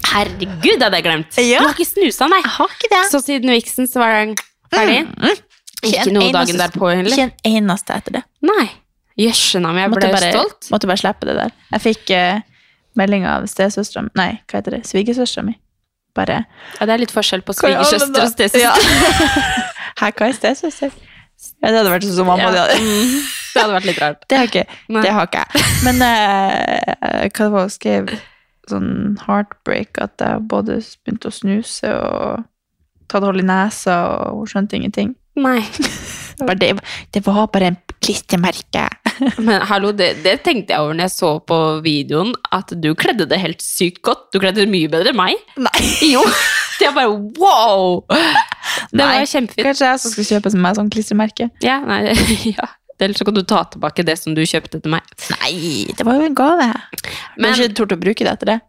Herregud, 0.07 0.81
hadde 0.81 0.97
jeg 0.99 1.05
glemt! 1.05 1.37
Ja. 1.43 1.59
Du 1.61 1.67
har 1.67 1.75
ikke 1.75 1.89
snusa, 1.89 2.27
nei. 2.31 2.39
Jeg 2.43 2.53
har 2.55 2.73
ikke 2.77 2.89
det. 2.93 3.03
Så 3.11 3.21
siden 3.23 3.51
Vixen 3.53 3.89
så 3.89 4.01
var 4.01 4.15
den 4.21 4.33
ferdig? 4.73 5.03
Mm. 5.11 5.43
Ikke 5.83 6.03
en 6.07 6.15
noe 6.15 6.25
eneste- 6.29 6.37
dagen 6.39 6.61
derpå 6.63 6.89
heller? 6.93 7.13
Ikke 7.13 7.27
en 7.27 7.57
eneste 7.61 7.97
etter 7.99 8.17
det. 8.19 8.23
Nei. 8.47 8.67
Jøsse 9.17 9.59
navn, 9.61 9.79
jeg 9.81 9.89
Måtte 9.91 10.05
ble 10.05 10.13
bare, 10.13 10.31
stolt. 10.33 10.67
måtte 10.73 10.89
bare 10.89 11.01
slippe 11.01 11.25
det 11.29 11.35
der. 11.39 11.53
Jeg 11.73 11.83
fikk 11.83 12.11
uh, 12.13 12.41
melding 13.01 13.25
av 13.29 13.47
stesøstera 13.49 14.03
mi 14.05 14.11
Nei, 14.17 14.29
hva 14.45 14.59
heter 14.61 14.77
det? 14.77 14.83
Svigersøstera 14.89 15.45
mi. 15.47 15.55
Bare 16.17 16.41
Ja, 16.79 16.88
det 16.88 16.95
er 16.95 17.03
litt 17.05 17.13
forskjell 17.13 17.43
på 17.45 17.55
svigersøster 17.55 18.24
og 18.24 18.31
stesøster. 18.33 18.63
Ja. 18.63 18.74
Hæ, 20.01 20.12
hva 20.12 20.29
er 20.29 20.38
stesøster? 20.38 20.95
Ja, 21.62 21.69
det 21.69 21.75
hadde 21.79 21.91
vært 21.93 22.07
sånn 22.07 22.17
som 22.17 22.29
mamma. 22.31 22.50
Ja. 22.50 22.65
Det, 22.67 22.79
hadde. 22.79 23.25
Det 23.57 23.63
hadde 23.63 23.74
vært 23.74 23.88
litt 23.89 24.00
rart. 24.01 24.25
det 24.29 24.38
har 24.38 24.50
ikke 24.51 24.65
det 25.01 25.12
har 25.15 25.29
ikke 25.29 25.39
jeg. 25.41 25.62
Men 25.88 26.01
uh, 26.05 27.24
hva 27.25 27.29
det 27.39 27.47
var 27.55 27.63
hun 27.65 27.71
skrev? 27.74 28.12
Sånn 28.67 28.91
heartbreak, 29.24 29.97
at 30.03 30.21
jeg 30.21 30.43
både 30.51 30.75
begynte 31.05 31.31
å 31.31 31.33
snuse 31.33 31.88
og 31.88 32.43
tatt 33.07 33.24
hold 33.24 33.39
i 33.39 33.45
nesa, 33.47 33.95
og 34.27 34.41
hun 34.43 34.51
skjønte 34.51 34.77
ingenting. 34.77 35.13
Nei. 35.39 35.62
Det, 36.38 36.74
det 37.15 37.21
var 37.25 37.47
bare 37.53 37.71
en 37.71 37.79
klistremerke. 38.07 38.85
Men 39.45 39.61
hallo, 39.69 39.91
det, 39.97 40.13
det 40.23 40.37
tenkte 40.45 40.73
jeg 40.75 40.83
over 40.83 40.95
når 40.97 41.07
jeg 41.09 41.13
så 41.17 41.31
på 41.49 41.57
videoen, 41.85 42.31
at 42.55 42.71
du 42.79 42.89
kledde 42.97 43.27
det 43.29 43.39
helt 43.43 43.61
sykt 43.65 44.01
godt. 44.07 44.27
Du 44.33 44.39
kledde 44.39 44.63
det 44.63 44.71
mye 44.71 44.89
bedre 44.91 45.11
enn 45.13 45.19
meg. 45.19 45.43
Nei. 45.59 45.83
Jo. 46.15 46.23
Det 46.77 46.91
var 46.93 47.07
bare 47.07 47.13
wow! 47.41 48.03
Det 48.07 48.99
Nei. 48.99 49.05
var 49.17 49.23
kjempefint. 49.25 49.65
Kanskje 49.65 49.87
jeg 49.89 50.01
som 50.03 50.11
skal 50.13 50.27
kjøpe 50.29 50.51
meg 50.61 50.75
sånn 50.77 50.91
klistremerke. 50.93 51.47
Ja, 51.65 51.79
nei, 51.81 52.13
ja. 52.55 52.67
Eller 53.01 53.17
så 53.17 53.25
kan 53.25 53.33
du 53.37 53.41
ta 53.45 53.63
tilbake 53.73 54.05
det 54.05 54.13
som 54.21 54.33
du 54.37 54.43
kjøpte 54.45 54.79
til 54.81 54.93
meg. 54.93 55.05
Nei, 55.33 55.85
det 55.97 56.05
var 56.05 56.17
jo 56.21 56.27
en 56.29 56.37
gave. 56.37 56.67
Men 57.37 57.49
Men- 57.49 57.57
ikke 57.57 57.75
tort 57.81 57.93
å 57.93 57.99
bruke 58.01 58.25
det 58.25 58.31
etter 58.35 58.51
det. 58.53 58.59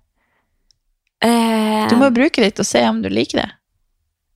Eh, 1.25 1.85
Du 1.91 1.97
må 2.01 2.09
bruke 2.15 2.37
det 2.41 2.47
litt 2.51 2.61
og 2.63 2.69
se 2.69 2.83
om 2.89 3.01
du 3.05 3.09
liker 3.13 3.43
det. 3.43 3.49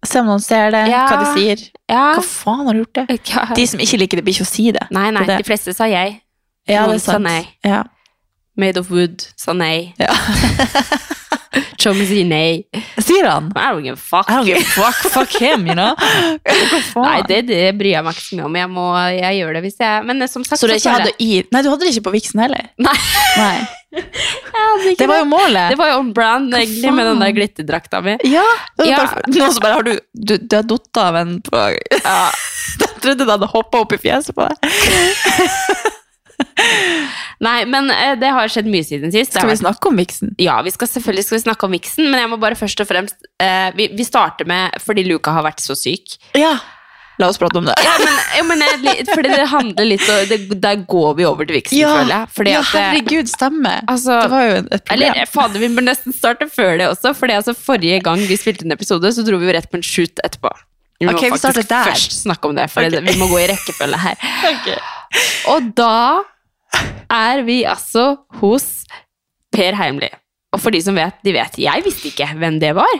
Se 0.09 0.19
om 0.21 0.27
noen 0.33 0.43
ser 0.43 0.73
det, 0.75 0.85
Ja. 0.91 1.05
hva 1.09 1.19
de 1.23 1.33
sier. 1.39 1.61
Ja. 1.93 2.05
Hva 2.17 2.25
faen 2.25 2.67
har 2.67 2.75
du 2.77 2.83
gjort 2.83 2.99
det? 3.03 3.19
Ja. 3.31 3.47
De 3.55 3.67
som 3.69 3.83
ikke 3.85 4.01
liker 4.01 4.21
det, 4.21 4.25
blir 4.27 4.35
ikke 4.39 4.49
å 4.49 4.53
si 4.53 4.71
det. 4.75 4.87
Nei, 4.95 5.11
nei, 5.15 5.27
Det 5.29 5.43
de 5.45 5.49
fleste 5.53 5.75
sa 5.77 5.87
jeg. 5.93 6.19
Ja, 6.71 6.87
Noen 6.87 6.97
det 6.97 7.03
er 7.03 7.05
sant. 7.05 7.19
sa 7.19 7.23
nei. 7.23 7.43
Ja. 7.67 7.83
Made 8.57 8.81
of 8.81 8.91
wood 8.93 9.25
sa 9.41 9.55
nei. 9.57 9.93
Ja. 10.01 10.13
Chommy 11.83 12.05
sier 12.09 12.25
nei. 12.29 12.63
Sier 13.03 13.27
han? 13.29 13.51
I 13.59 13.73
don't 13.75 13.83
give 13.85 13.99
a 13.99 14.01
fuck. 14.01 14.29
I 14.31 14.37
don't 14.39 14.47
give 14.47 14.61
a 14.61 14.71
fuck, 14.73 14.95
fuck 15.13 15.33
him, 15.43 15.67
you 15.67 15.75
know? 15.75 15.93
Nei, 17.03 17.19
det, 17.29 17.43
det 17.51 17.63
bryr 17.77 17.97
jeg 17.97 18.07
meg 18.07 18.15
ikke 18.17 18.25
så 18.25 18.39
mye 18.39 18.47
om. 18.47 18.59
Jeg, 18.61 18.71
må, 18.73 18.85
jeg 19.17 19.41
gjør 19.41 19.57
det 19.59 19.63
hvis 19.67 19.79
jeg 19.83 20.07
Men 20.09 20.23
eh, 20.25 20.31
som 20.31 20.45
sagt 20.47 20.61
Så 20.63 20.71
du 20.71 20.75
ikke 20.77 20.95
hadde 20.95 21.13
i 21.21 21.31
Nei, 21.53 21.63
du 21.65 21.69
hadde 21.73 21.85
det 21.85 21.93
ikke 21.97 22.07
på 22.09 22.15
Vixen 22.15 22.41
heller? 22.45 22.71
Nei, 22.81 22.97
Nei. 23.41 23.57
Det 24.99 25.07
var 25.07 25.19
jo 25.21 25.27
målet. 25.29 25.71
Det 25.73 25.77
var 25.77 25.93
jo 25.93 25.99
on 26.01 26.13
brand, 26.17 26.55
egentlig, 26.57 26.93
med 26.97 27.07
den 27.11 27.21
der 27.21 27.33
glitterdrakta 27.37 28.01
mi. 28.05 28.17
Ja. 28.25 28.45
Ja. 28.81 29.03
Noen 29.29 29.53
som 29.53 29.65
bare 29.65 29.79
har 29.81 29.87
du 29.87 29.95
Du, 30.13 30.37
du 30.39 30.57
har 30.57 30.65
datt 30.69 31.01
av 31.03 31.17
en 31.21 31.41
på 31.45 31.57
ja. 31.59 32.31
Jeg 32.83 33.01
trodde 33.03 33.27
du 33.27 33.33
hadde 33.33 33.49
hoppa 33.51 33.83
opp 33.83 33.93
i 33.97 33.99
fjeset 34.01 34.37
på 34.37 34.47
deg. 34.47 34.57
Nei, 37.43 37.65
men 37.67 37.91
eh, 37.91 38.15
det 38.19 38.31
har 38.35 38.51
skjedd 38.51 38.69
mye 38.71 38.87
siden 38.87 39.13
sist. 39.15 39.35
Skal 39.35 39.51
vi 39.51 39.57
snakke 39.59 39.91
om 39.91 39.97
miksen? 39.99 40.35
Ja, 40.43 40.61
vi 40.63 40.71
skal 40.75 40.89
selvfølgelig 40.91 41.25
skal 41.27 41.39
vi 41.39 41.43
snakke 41.47 41.67
om 41.67 41.75
miksen, 41.75 42.07
men 42.11 42.23
jeg 42.23 42.31
må 42.31 42.39
bare 42.43 42.59
først 42.59 42.83
og 42.85 42.89
fremst 42.89 43.27
eh, 43.43 43.73
vi, 43.79 43.89
vi 43.97 44.07
starter 44.07 44.49
med 44.49 44.79
fordi 44.83 45.05
Luka 45.09 45.35
har 45.35 45.45
vært 45.47 45.63
så 45.65 45.75
syk. 45.79 46.17
Ja. 46.39 46.55
La 47.21 47.29
oss 47.29 47.39
prate 47.39 47.59
om 47.61 47.67
det. 47.69 47.75
Ja, 47.85 47.93
men, 48.01 48.15
ja, 48.37 48.43
men 48.49 48.63
jeg, 48.65 49.05
fordi 49.11 49.31
det 49.35 49.45
handler 49.51 49.87
litt 49.87 50.05
om 50.09 50.23
det, 50.31 50.39
Der 50.63 50.81
går 50.89 51.11
vi 51.19 51.27
over 51.29 51.49
til 51.49 51.59
viksen, 51.59 51.77
føler 51.77 52.13
jeg. 52.15 52.31
Fordi 52.39 52.55
ja, 52.55 52.63
herregud, 52.73 53.31
stemmer. 53.31 53.85
Altså, 53.93 54.17
det 54.25 54.33
var 54.33 54.47
jo 54.47 54.57
et 54.63 54.71
problem. 54.73 54.97
Eller 54.97 55.31
fader, 55.31 55.63
vi 55.63 55.71
bør 55.77 55.87
nesten 55.91 56.17
starte 56.17 56.49
før 56.53 56.75
det 56.81 56.89
også, 56.89 57.13
Fordi 57.19 57.37
altså 57.37 57.55
forrige 57.59 58.01
gang 58.07 58.25
vi 58.29 58.39
spilte 58.41 58.67
en 58.67 58.75
episode, 58.75 59.13
så 59.13 59.27
dro 59.27 59.41
vi 59.43 59.51
jo 59.51 59.57
rett 59.59 59.69
på 59.71 59.81
en 59.81 59.87
shoot 59.87 60.25
etterpå. 60.25 60.53
Vi 61.03 61.09
må 61.09 61.17
okay, 61.19 61.33
vi 61.35 61.39
faktisk 61.43 61.69
der. 61.69 61.89
først 61.91 62.19
snakke 62.23 62.49
om 62.49 62.57
det, 62.57 62.69
for 62.71 62.87
okay. 62.87 63.05
vi 63.05 63.19
må 63.19 63.27
gå 63.31 63.41
i 63.43 63.47
rekkefølge 63.51 63.99
her. 63.99 64.27
Og 65.53 65.73
da 65.77 66.23
er 67.13 67.43
vi 67.45 67.63
altså 67.69 68.13
hos 68.41 68.69
Per 69.53 69.77
Heimli. 69.77 70.09
Og 70.53 70.61
for 70.63 70.73
de 70.73 70.81
som 70.85 70.97
vet, 70.97 71.17
de 71.25 71.35
vet. 71.35 71.59
Jeg 71.61 71.85
visste 71.85 72.09
ikke 72.13 72.29
hvem 72.39 72.61
det 72.63 72.75
var. 72.79 72.93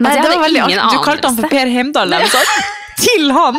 Nei, 0.00 0.10
Altså, 0.10 0.20
det 0.22 0.36
var 0.36 0.44
veldig 0.46 0.60
artig. 0.64 0.84
Du 0.92 1.02
kalte 1.04 1.30
han 1.30 1.40
for. 1.40 1.50
Per 1.50 1.72
Heimdal. 1.72 2.12
eller 2.12 2.30
sånt. 2.30 2.76
Til 3.00 3.32
han! 3.36 3.58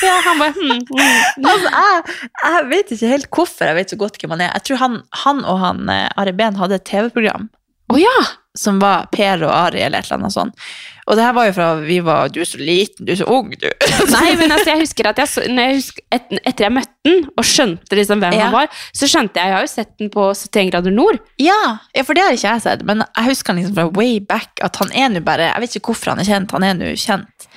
Ja, 0.00 0.16
han 0.24 0.40
bare 0.40 0.54
hmm, 0.56 0.84
hmm. 0.88 1.46
Altså, 1.46 1.70
jeg, 1.70 2.18
jeg 2.44 2.68
vet 2.70 2.92
ikke 2.96 3.14
helt 3.14 3.30
hvorfor 3.36 3.68
jeg 3.70 3.78
vet 3.80 3.92
så 3.94 3.98
godt 4.00 4.20
hvem 4.20 4.34
han 4.36 4.44
er. 4.46 4.52
Jeg 4.56 4.68
tror 4.70 4.82
han, 4.84 5.00
han 5.24 5.42
og 5.44 5.58
han 5.62 5.82
eh, 5.92 6.06
Ari 6.20 6.32
Behn 6.36 6.56
hadde 6.60 6.78
et 6.80 6.86
TV-program 6.88 7.50
Å 7.92 8.00
ja! 8.00 8.18
som 8.58 8.80
var 8.82 9.04
Per 9.14 9.44
og 9.46 9.52
Ari 9.54 9.78
eller 9.86 10.02
et 10.02 10.08
eller 10.08 10.18
annet 10.18 10.34
sånt. 10.34 10.70
Og 11.06 11.14
det 11.14 11.22
her 11.22 11.34
var 11.36 11.46
jo 11.46 11.52
fra 11.54 11.66
vi 11.84 12.00
var 12.02 12.32
Du 12.34 12.40
er 12.42 12.48
så 12.48 12.58
liten, 12.58 13.06
du 13.06 13.12
er 13.14 13.18
så 13.20 13.28
ung, 13.30 13.52
du. 13.54 13.68
Nei, 14.14 14.32
men 14.40 14.50
altså, 14.50 14.72
jeg 14.72 14.82
husker 14.82 15.06
at 15.10 15.20
jeg, 15.22 15.46
jeg 15.54 15.76
husker, 15.78 16.04
et, 16.14 16.34
etter 16.42 16.66
jeg 16.66 16.74
møtte 16.74 17.06
den 17.06 17.28
og 17.30 17.46
skjønte 17.46 17.98
liksom 17.98 18.22
hvem 18.22 18.36
Ja. 18.36 18.48
han 18.48 18.56
var, 18.56 18.82
så 18.96 19.08
skjønte 19.10 19.38
jeg 19.38 19.52
Jeg 19.52 19.56
har 19.56 19.66
jo 19.66 19.72
sett 19.72 19.92
den 20.02 20.10
på 20.12 20.26
71 20.34 20.72
grader 20.74 20.94
nord. 20.94 21.20
Ja, 21.40 21.60
ja, 21.94 22.04
for 22.06 22.18
det 22.18 22.26
har 22.26 22.34
ikke 22.34 22.56
jeg 22.56 22.64
sett, 22.66 22.84
men 22.86 23.04
jeg 23.06 23.30
husker 23.30 23.54
han 23.54 23.62
liksom 23.62 23.78
fra 23.78 23.88
way 23.96 24.18
back 24.18 24.62
at 24.66 24.82
han 24.82 24.90
er 24.98 25.14
nå 25.14 25.22
bare 25.26 25.52
Jeg 25.52 25.64
vet 25.64 25.78
ikke 25.78 25.92
hvorfor 25.92 26.14
han 26.14 26.22
er 26.22 26.30
kjent, 26.30 26.54
han 26.58 26.66
er 26.66 26.78
nå 26.78 26.92
kjent 26.98 27.48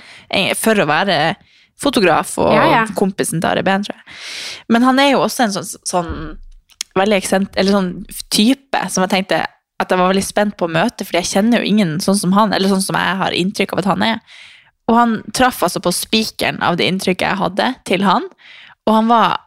for 0.60 0.80
å 0.84 0.88
være 0.90 1.18
fotograf 1.84 2.36
og 2.42 2.54
Ja, 2.54 2.66
ja. 2.72 2.84
kompisen 2.96 3.42
til 3.42 3.50
Ari 3.50 3.63
Behn, 3.66 3.84
tror 3.86 3.98
jeg. 3.98 4.16
Men 4.72 4.86
han 4.88 5.02
er 5.02 5.13
jo 5.13 5.24
også 5.25 5.48
en 5.48 5.56
sånn, 5.56 5.68
sånn 5.90 6.13
veldig 6.98 7.18
eksent, 7.18 7.58
eller 7.58 7.74
sånn 7.74 7.92
type 8.34 8.84
som 8.94 9.06
jeg 9.06 9.13
tenkte 9.16 9.44
at 9.82 9.92
jeg 9.92 10.00
var 10.00 10.12
veldig 10.13 10.25
spent 10.25 10.56
på 10.60 10.68
å 10.68 10.72
møte, 10.72 11.06
for 11.06 11.18
jeg 11.18 11.28
kjenner 11.32 11.60
jo 11.60 11.70
ingen 11.74 11.96
sånn 12.04 12.20
som 12.20 12.36
han, 12.38 12.54
eller 12.56 12.72
sånn 12.72 12.84
som 12.86 12.98
jeg 12.98 13.18
har 13.20 13.36
inntrykk 13.36 13.74
av 13.74 13.82
at 13.82 13.90
han 13.90 14.06
er. 14.06 14.20
Og 14.92 15.00
han 15.00 15.16
traff 15.36 15.63
altså 15.66 15.82
på 15.84 15.92
spikeren 15.96 16.62
av 16.63 16.78
det 16.80 16.88
inntrykket 16.92 17.25
jeg 17.25 17.42
hadde 17.42 17.72
til 17.90 18.06
han, 18.08 18.30
og 18.88 18.96
han 19.00 19.10
var 19.12 19.40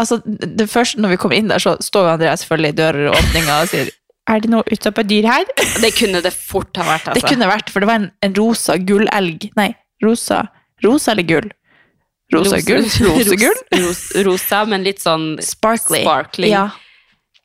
Altså, 0.00 0.16
det 0.24 0.64
første 0.72 1.02
når 1.04 1.12
vi 1.12 1.16
kommer 1.20 1.36
inn 1.36 1.50
der, 1.50 1.60
så 1.60 1.74
står 1.84 2.06
Andrea 2.08 2.14
Andreas 2.32 2.40
selvfølgelig 2.42 2.70
i 2.72 2.76
døråpninga 2.78 3.56
og 3.60 3.68
sier 3.70 3.90
Er 4.32 4.40
det 4.40 4.48
noe 4.50 4.64
utapå 4.72 5.04
dyr 5.04 5.26
her? 5.28 5.44
Det 5.82 5.90
kunne 5.98 6.22
det 6.24 6.32
fort 6.32 6.80
ha 6.80 6.86
vært. 6.86 7.10
altså. 7.10 7.18
Det 7.18 7.28
kunne 7.28 7.48
vært, 7.50 7.68
for 7.70 7.84
det 7.84 7.90
var 7.90 8.00
en, 8.00 8.08
en 8.24 8.34
rosa 8.38 8.78
gullelg. 8.80 9.50
Nei, 9.58 9.68
rosa 10.02 10.46
Rosa 10.82 11.12
eller 11.12 11.22
gull? 11.22 11.50
Rosa 12.32 12.58
gull? 12.66 12.86
Rosegull? 13.06 13.58
Ros, 13.82 14.00
ros, 14.16 14.24
rosa, 14.26 14.64
men 14.66 14.82
litt 14.86 15.02
sånn 15.02 15.36
Sparkly. 15.44 16.00
Sparkling. 16.02 16.50
Ja. 16.54 16.70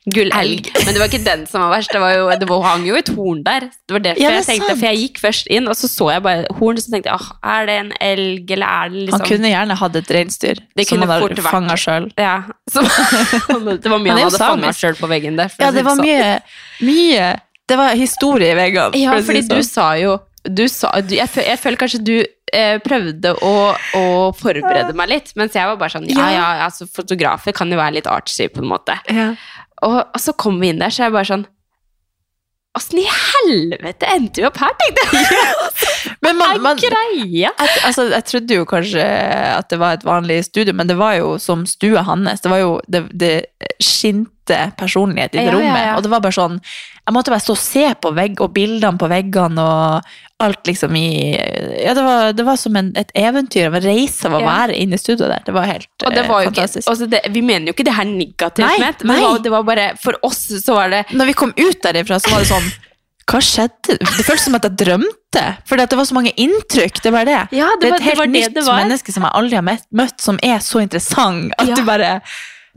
Gullelg. 0.08 0.70
Men 0.86 0.94
det 0.94 1.00
var 1.02 1.10
ikke 1.10 1.20
den 1.24 1.42
som 1.50 1.60
var 1.66 1.74
verst. 1.74 1.92
Det, 1.92 2.00
var 2.00 2.14
jo, 2.16 2.28
det 2.40 2.46
var, 2.48 2.62
hang 2.64 2.84
jo 2.88 2.96
et 2.96 3.10
horn 3.12 3.42
der. 3.44 3.66
Det 3.84 3.92
var 3.92 4.04
derfor 4.06 4.22
Ja, 4.22 4.30
det 4.32 4.38
jeg 4.38 4.46
tenkte, 4.46 4.70
sant. 4.70 4.80
for 4.80 4.88
jeg 4.88 5.00
gikk 5.02 5.20
først 5.20 5.50
inn, 5.52 5.68
og 5.68 5.76
så 5.76 5.90
så 5.92 6.08
jeg 6.14 6.24
bare 6.24 6.54
horn, 6.60 6.78
og 6.80 6.84
så 6.84 6.94
tenkte 6.94 7.10
jeg, 7.12 7.18
åh, 7.20 7.50
er 7.52 7.68
det 7.68 7.74
en 7.82 7.90
elg, 8.08 8.54
eller 8.56 8.78
er 8.78 8.94
det 8.94 9.02
liksom 9.02 9.18
Han 9.18 9.28
kunne 9.28 9.50
gjerne 9.52 9.76
hatt 9.82 9.98
et 10.00 10.14
reinsdyr 10.16 10.62
som 10.88 11.04
han 11.04 11.12
hadde 11.12 11.44
fanga 11.44 11.76
sjøl. 11.82 12.08
Ja, 12.16 12.38
det 12.72 13.92
var 13.92 14.00
mye 14.00 14.14
Han 14.14 14.22
hadde 14.24 14.40
fanga 14.40 14.72
sjøl 14.76 14.96
på 14.98 15.10
veggen 15.10 15.36
der. 15.40 15.52
Ja, 15.60 15.70
det 15.74 15.84
var 15.84 15.98
sånn. 16.00 16.08
mye, 16.08 16.32
mye 16.88 17.28
Det 17.68 17.76
var 17.76 17.92
historie 17.98 18.54
i 18.54 18.56
veggene. 18.56 18.96
Ja, 18.96 19.12
for 19.18 19.28
fordi 19.28 19.44
du 19.44 19.58
sånn. 19.60 19.68
sa 19.68 19.90
jo 20.00 20.16
du 20.44 20.64
sa, 20.70 20.92
du, 21.02 21.14
jeg, 21.16 21.28
føl, 21.32 21.44
jeg 21.48 21.58
føler 21.58 21.80
kanskje 21.80 22.00
du 22.06 22.14
eh, 22.54 22.78
prøvde 22.84 23.32
å, 23.42 23.52
å 23.98 24.02
forberede 24.38 24.94
meg 24.96 25.08
litt, 25.10 25.32
mens 25.40 25.56
jeg 25.58 25.66
var 25.66 25.76
bare 25.80 25.94
sånn 25.96 26.06
Ja, 26.12 26.28
Ja. 26.34 26.46
altså 26.68 26.86
fotografer 26.86 27.52
kan 27.56 27.70
jo 27.72 27.78
være 27.80 27.96
litt 27.98 28.06
artsy, 28.10 28.46
på 28.52 28.62
en 28.62 28.70
måte. 28.70 28.98
ja. 29.10 29.32
Og, 29.82 29.94
og 30.10 30.18
så 30.18 30.32
kom 30.34 30.56
vi 30.58 30.72
inn 30.72 30.80
der, 30.82 30.90
så 30.90 31.04
er 31.04 31.10
jeg 31.10 31.14
bare 31.14 31.28
sånn 31.28 31.46
Åssen 32.78 32.98
i 33.00 33.04
helvete 33.10 34.06
endte 34.12 34.42
vi 34.42 34.46
opp 34.46 34.58
her, 34.60 34.74
tenkte 34.78 35.04
jeg! 35.06 35.24
Men 36.24 36.36
man, 36.40 36.60
man, 36.62 36.76
Greia! 36.80 37.50
jeg, 37.52 37.74
altså, 37.84 38.08
jeg 38.12 38.24
trodde 38.30 38.54
jo 38.60 38.64
kanskje 38.68 39.04
at 39.58 39.68
det 39.72 39.78
var 39.80 39.98
et 39.98 40.04
vanlig 40.06 40.40
studio, 40.46 40.74
men 40.74 40.86
det 40.90 40.96
var 40.98 41.14
jo 41.18 41.34
som 41.42 41.66
stua 41.66 42.02
hans. 42.06 42.40
Det 42.44 42.50
var 42.52 42.62
jo 42.62 42.80
det, 42.88 43.04
det 43.12 43.32
skinte 43.82 44.58
personlighet 44.78 45.34
i 45.34 45.38
det 45.38 45.44
Ja, 45.44 45.50
ja, 45.52 45.56
rommet. 45.58 45.82
ja. 45.86 45.96
Og 45.98 46.02
det 46.06 46.10
var 46.14 46.22
bare 46.24 46.32
sånn 46.32 46.54
Jeg 46.62 47.12
måtte 47.16 47.32
bare 47.32 47.42
stå 47.44 47.52
og 47.52 47.60
se 47.60 47.82
på 48.00 48.12
vegg 48.16 48.40
og 48.44 48.54
bildene 48.56 48.96
på 49.00 49.08
veggene 49.10 49.60
og 49.60 50.08
alt 50.40 50.66
liksom 50.70 50.96
i 50.96 51.08
Ja, 51.84 51.92
det 51.96 52.04
var, 52.06 52.32
det 52.32 52.46
var 52.46 52.56
som 52.60 52.76
en, 52.80 52.88
et 52.96 53.10
eventyr 53.18 53.66
av 53.68 53.76
en 53.76 53.84
reise 53.84 54.24
av 54.28 54.38
å 54.38 54.40
Ja. 54.40 54.48
være 54.64 54.76
inne 54.80 54.96
i 54.96 55.02
studioet 55.02 55.28
der. 55.34 55.42
Det 55.50 55.54
var 55.56 55.68
helt 55.68 55.88
det 56.00 56.16
eh, 56.22 56.28
var 56.30 56.42
jo 56.44 56.48
ikke, 56.48 56.54
fantastisk. 56.62 56.88
altså 56.88 57.08
det, 57.12 57.20
vi 57.34 57.42
mener 57.44 57.68
jo 57.68 57.76
ikke 57.76 57.88
det 57.90 57.96
her 57.98 58.08
negativt 58.08 58.64
Nei, 58.64 58.78
men 58.80 58.94
nei. 59.12 59.16
det 59.20 59.28
var, 59.28 59.38
det 59.48 59.54
var 59.58 59.62
bare 59.68 59.86
For 60.00 60.16
oss 60.24 60.44
så 60.64 60.74
var 60.78 60.92
det 60.94 61.04
Når 61.12 61.26
vi 61.32 61.36
kom 61.44 61.52
ut 61.56 61.82
derifra, 61.84 62.20
så 62.22 62.32
var 62.32 62.44
det 62.46 62.52
sånn 62.54 62.70
Hva 63.28 63.40
skjedde? 63.44 63.98
Det 64.00 64.24
føltes 64.24 64.44
som 64.48 64.54
at 64.56 64.64
jeg 64.64 64.76
drømte. 64.84 65.42
Fordi 65.68 65.84
det 65.92 65.96
var 66.00 66.06
så 66.08 66.14
mange 66.16 66.32
inntrykk. 66.40 67.02
Det 67.04 67.12
var 67.12 67.24
det. 67.28 67.40
Ja, 67.52 67.66
det, 67.76 67.82
det 67.82 67.90
er 67.90 67.96
et 67.98 68.06
helt 68.06 68.14
det 68.14 68.18
var 68.22 68.30
det 68.32 68.36
nytt 68.48 68.62
var. 68.66 68.78
menneske 68.82 69.12
som 69.12 69.26
jeg 69.28 69.34
aldri 69.40 69.58
har 69.60 69.66
møtt, 69.68 70.20
som 70.24 70.38
er 70.42 70.62
så 70.64 70.80
interessant 70.84 71.52
at 71.58 71.68
Ja. 71.68 71.74
du 71.76 71.82
bare 71.84 72.20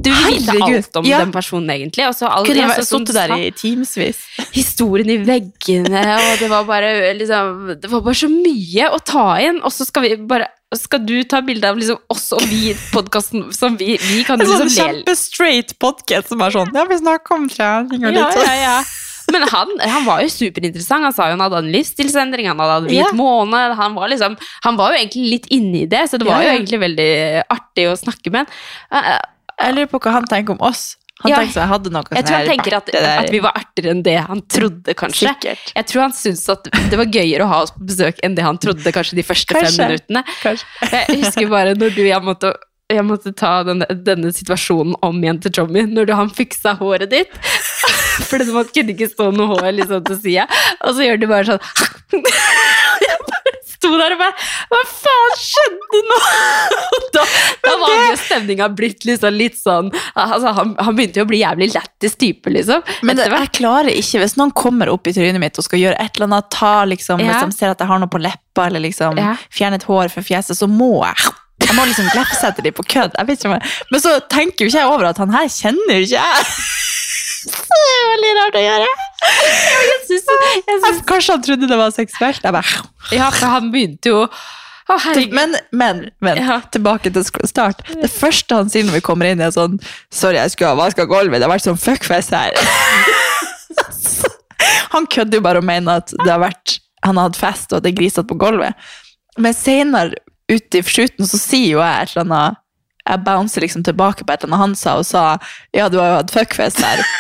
Du 0.01 0.10
visste 0.10 0.55
alt 0.65 0.96
om 0.98 1.05
Ja. 1.05 1.20
den 1.20 1.31
personen, 1.31 1.70
egentlig. 1.70 2.08
Og 2.08 2.15
så 2.15 2.25
aldri, 2.27 2.53
kunne 2.55 2.62
ja, 2.63 2.67
vært 2.74 2.79
så 2.84 2.89
som 2.89 3.05
sittet 3.05 3.13
der 3.15 3.34
i 3.38 3.51
timevis. 3.51 4.17
historien 4.51 5.10
i 5.13 5.17
veggene, 5.17 6.01
og 6.17 6.39
det 6.39 6.50
var 6.50 6.63
bare 6.65 7.13
liksom 7.20 7.79
Det 7.79 7.91
var 7.91 8.01
bare 8.01 8.15
så 8.15 8.27
mye 8.31 8.89
å 8.91 9.00
ta 9.05 9.38
inn, 9.39 9.62
og 9.63 9.72
så 9.72 9.86
skal 9.86 10.01
vi 10.03 10.15
bare 10.15 10.48
skal 10.74 11.00
du 11.05 11.22
ta 11.27 11.41
bilde 11.41 11.67
av 11.67 11.75
liksom 11.77 11.98
oss 12.10 12.31
og 12.31 12.41
vi 12.48 12.72
i 12.72 12.75
podkasten 12.93 13.51
vi, 13.77 13.98
vi 14.00 14.24
kan 14.24 14.39
En 14.39 14.48
sånn 14.48 14.62
liksom 14.70 15.03
kjempestraight 15.03 15.74
podcast 15.84 16.29
som 16.31 16.41
er 16.41 16.50
sånn 16.55 16.72
Ja, 16.74 16.86
vi 16.88 16.96
snakker 16.98 17.36
om 17.36 17.50
trening 17.51 18.05
og 18.08 18.13
ja, 18.15 18.27
litt 18.29 18.38
sånn. 18.38 18.48
ja, 18.48 18.55
ja. 18.55 18.84
Men 19.31 19.45
han, 19.51 19.73
han 19.79 20.05
var 20.05 20.21
jo 20.25 20.29
superinteressant. 20.33 21.05
Han 21.07 21.13
sa 21.15 21.29
jo 21.29 21.38
han 21.38 21.43
hadde 21.45 21.61
en 21.63 21.71
livsstilsendring, 21.73 22.47
han 22.51 22.59
hadde 22.61 22.77
hatt 22.79 22.89
hvit 22.91 23.00
Ja. 23.01 23.11
måned. 23.17 23.75
Han 23.79 23.95
var, 23.97 24.09
liksom, 24.11 24.38
han 24.65 24.77
var 24.79 24.91
jo 24.93 25.01
egentlig 25.03 25.27
litt 25.35 25.47
inni 25.55 25.85
det, 25.89 26.05
så 26.11 26.19
det 26.19 26.27
var 26.27 26.41
Ja, 26.41 26.50
jo 26.51 26.57
egentlig 26.59 26.79
veldig 26.83 27.11
artig 27.50 27.88
å 27.91 27.97
snakke 28.00 28.31
med 28.33 28.50
han. 28.91 29.21
Jeg 29.61 29.75
lurer 29.77 29.91
på 29.91 30.00
hva 30.01 30.11
han 30.19 30.25
tenker 30.27 30.55
om 30.57 30.61
oss. 30.67 30.97
Han 31.21 31.29
Ja. 31.29 31.38
tenkte 31.43 31.59
jeg 31.61 31.69
hadde 31.69 31.91
noe 31.93 32.01
Jeg 32.17 32.25
tror 32.25 32.33
han 32.33 32.45
sånn 32.47 32.50
tenker 32.50 32.73
at, 32.79 32.88
at 32.97 33.29
vi 33.29 33.39
var 33.45 33.53
artigere 33.53 33.91
enn 33.93 34.01
det 34.01 34.15
han 34.25 34.39
trodde, 34.50 34.95
kanskje. 34.97 35.29
Sikkert. 35.29 35.71
Jeg 35.75 35.85
tror 35.91 36.01
han 36.07 36.15
syntes 36.17 36.50
at 36.50 36.63
det 36.89 36.97
var 36.97 37.05
gøyere 37.05 37.45
å 37.45 37.47
ha 37.51 37.59
oss 37.67 37.71
på 37.75 37.85
besøk 37.85 38.17
enn 38.25 38.33
det 38.35 38.41
han 38.47 38.57
trodde 38.57 38.91
kanskje 38.95 39.19
de 39.19 39.25
første 39.27 39.53
Kanskje. 39.53 39.77
fem 39.77 39.91
minuttene. 39.93 40.23
Kanskje. 40.41 40.65
Jeg 40.89 41.21
husker 41.21 41.47
bare 41.53 41.75
når 41.77 41.93
du 41.93 42.01
jeg 42.07 42.21
måtte, 42.25 42.55
jeg 42.89 43.05
måtte 43.05 43.35
ta 43.38 43.51
denne, 43.63 43.85
denne 44.03 44.33
situasjonen 44.33 44.95
om 45.05 45.21
igjen 45.21 45.39
til 45.45 45.51
Jommy, 45.61 45.85
når 45.93 46.09
du, 46.09 46.13
han 46.17 46.29
fiksa 46.33 46.73
håret 46.81 47.09
ditt. 47.13 47.29
For 48.27 48.41
det 48.41 48.51
man 48.53 48.67
kunne 48.69 48.93
ikke 48.95 49.09
stå 49.11 49.31
noe 49.35 49.47
hår 49.55 49.71
liksom 49.79 50.03
til 50.07 50.19
sida, 50.23 50.47
og 50.85 50.95
så 50.97 51.07
gjør 51.07 51.21
de 51.21 51.29
bare 51.31 51.47
sånn 51.49 51.61
Jeg 53.01 53.17
bare 53.27 53.53
sto 53.65 53.91
der 53.97 54.13
og 54.15 54.19
bare 54.21 54.47
Hva 54.71 54.81
faen 54.91 55.35
skjedde 55.41 56.01
nå?! 56.09 56.19
Da, 57.15 57.23
da 57.65 57.73
var 57.81 57.95
jo 58.11 58.17
stemninga 58.21 58.67
blitt 58.77 59.03
liksom 59.07 59.35
litt 59.35 59.57
sånn 59.59 59.89
altså, 60.13 60.53
han, 60.55 60.73
han 60.79 60.95
begynte 60.95 61.19
jo 61.19 61.25
å 61.25 61.29
bli 61.31 61.41
jævlig 61.41 61.71
lættis 61.73 62.15
type, 62.21 62.51
liksom. 62.53 62.85
Men 63.07 63.19
det, 63.19 63.25
jeg 63.33 63.51
klarer 63.57 63.91
ikke, 63.91 64.21
hvis 64.23 64.37
noen 64.39 64.53
kommer 64.55 64.91
opp 64.93 65.09
i 65.09 65.13
trynet 65.15 65.41
mitt 65.43 65.59
og 65.59 65.65
skal 65.67 65.81
gjøre 65.81 65.97
et 65.99 66.15
eller 66.15 66.29
annet, 66.29 66.47
ta 66.53 66.73
liksom, 66.87 67.19
Ja. 67.19 67.33
hvis 67.41 67.51
de 67.51 67.59
ser 67.59 67.73
at 67.73 67.83
jeg 67.83 67.91
har 67.91 67.99
noe 68.01 68.11
på 68.11 68.21
leppa, 68.21 68.67
eller 68.69 68.83
liksom 68.85 69.19
Ja. 69.19 69.33
fjerne 69.51 69.81
et 69.81 69.87
hår 69.89 70.11
fra 70.13 70.23
fjeset, 70.23 70.55
så 70.59 70.69
må 70.71 70.93
jeg. 71.03 71.33
Jeg 71.65 71.75
må 71.77 71.83
liksom 71.89 72.07
glefsette 72.13 72.63
dem 72.65 72.73
på 72.77 72.83
kødd. 72.89 73.13
Men 73.21 74.01
så 74.01 74.15
tenker 74.31 74.65
jo 74.65 74.71
ikke 74.71 74.81
jeg 74.81 74.89
over 74.89 75.11
at 75.11 75.19
han 75.21 75.33
her 75.35 75.51
kjenner 75.51 75.99
jo 75.99 76.07
ikke 76.07 76.23
jeg. 76.23 76.47
Så 77.41 77.75
det 77.75 77.91
er 77.98 78.10
veldig 78.13 78.31
rart 78.38 78.57
å 78.60 78.63
gjøre. 78.63 78.88
Jeg 79.21 80.00
synes, 80.07 80.31
jeg 80.67 80.81
synes 80.86 81.03
kanskje 81.10 81.36
han 81.36 81.45
trodde 81.45 81.69
det 81.69 81.77
var 81.79 81.93
seksuelt. 81.95 82.41
Bare, 82.57 82.81
Ja, 83.13 83.29
for 83.33 83.48
han 83.57 83.71
begynte 83.74 84.12
jo 84.13 84.25
Å. 84.91 84.95
Men, 85.31 85.53
men, 85.71 86.00
men 86.19 86.38
Ja. 86.41 86.57
tilbake 86.74 87.13
til 87.13 87.24
start. 87.48 87.79
Det 88.01 88.10
første 88.12 88.57
han 88.57 88.69
sier 88.69 88.83
når 88.83 88.98
vi 88.98 89.03
kommer 89.05 89.29
inn, 89.29 89.39
er 89.39 89.53
sånn 89.55 89.77
Sorry, 90.12 90.36
jeg 90.41 90.51
skulle 90.51 90.74
ha 90.74 90.79
vaska 90.79 91.05
gulvet. 91.07 91.39
Det 91.39 91.48
har 91.48 91.53
vært 91.53 91.67
sånn 91.69 91.79
fuckfest 91.79 92.33
her. 92.36 92.57
han 94.95 95.07
kødder 95.07 95.39
jo 95.39 95.45
bare 95.45 95.62
og 95.62 95.67
mener 95.69 96.01
at 96.01 96.12
det 96.12 96.27
har 96.27 96.41
vært 96.43 96.79
han 97.05 97.17
har 97.17 97.31
hatt 97.31 97.39
fest, 97.39 97.71
og 97.71 97.79
at 97.79 97.86
det 97.86 97.93
er 97.95 97.98
grisete 97.98 98.27
på 98.29 98.38
gulvet. 98.41 98.77
Men 99.41 99.55
senere, 99.57 100.19
ute 100.51 100.81
i 100.81 100.83
shooten, 100.86 101.25
så 101.25 101.39
sier 101.39 101.77
jo 101.77 101.79
jeg 101.81 102.03
et 102.03 102.12
eller 102.13 102.25
annet 102.27 102.61
Jeg 103.08 103.24
bouncer 103.25 103.62
liksom 103.65 103.84
tilbake 103.88 104.24
på 104.25 104.34
et 104.34 104.43
eller 104.43 104.53
annet 104.55 104.65
han 104.67 104.75
sa, 104.75 104.98
og 105.01 105.05
sa 105.05 105.25
ja, 105.74 105.89
du 105.89 105.98
har 106.01 106.08
jo 106.13 106.17
hatt 106.22 106.31
fuckfest 106.38 106.81
her. 106.86 107.03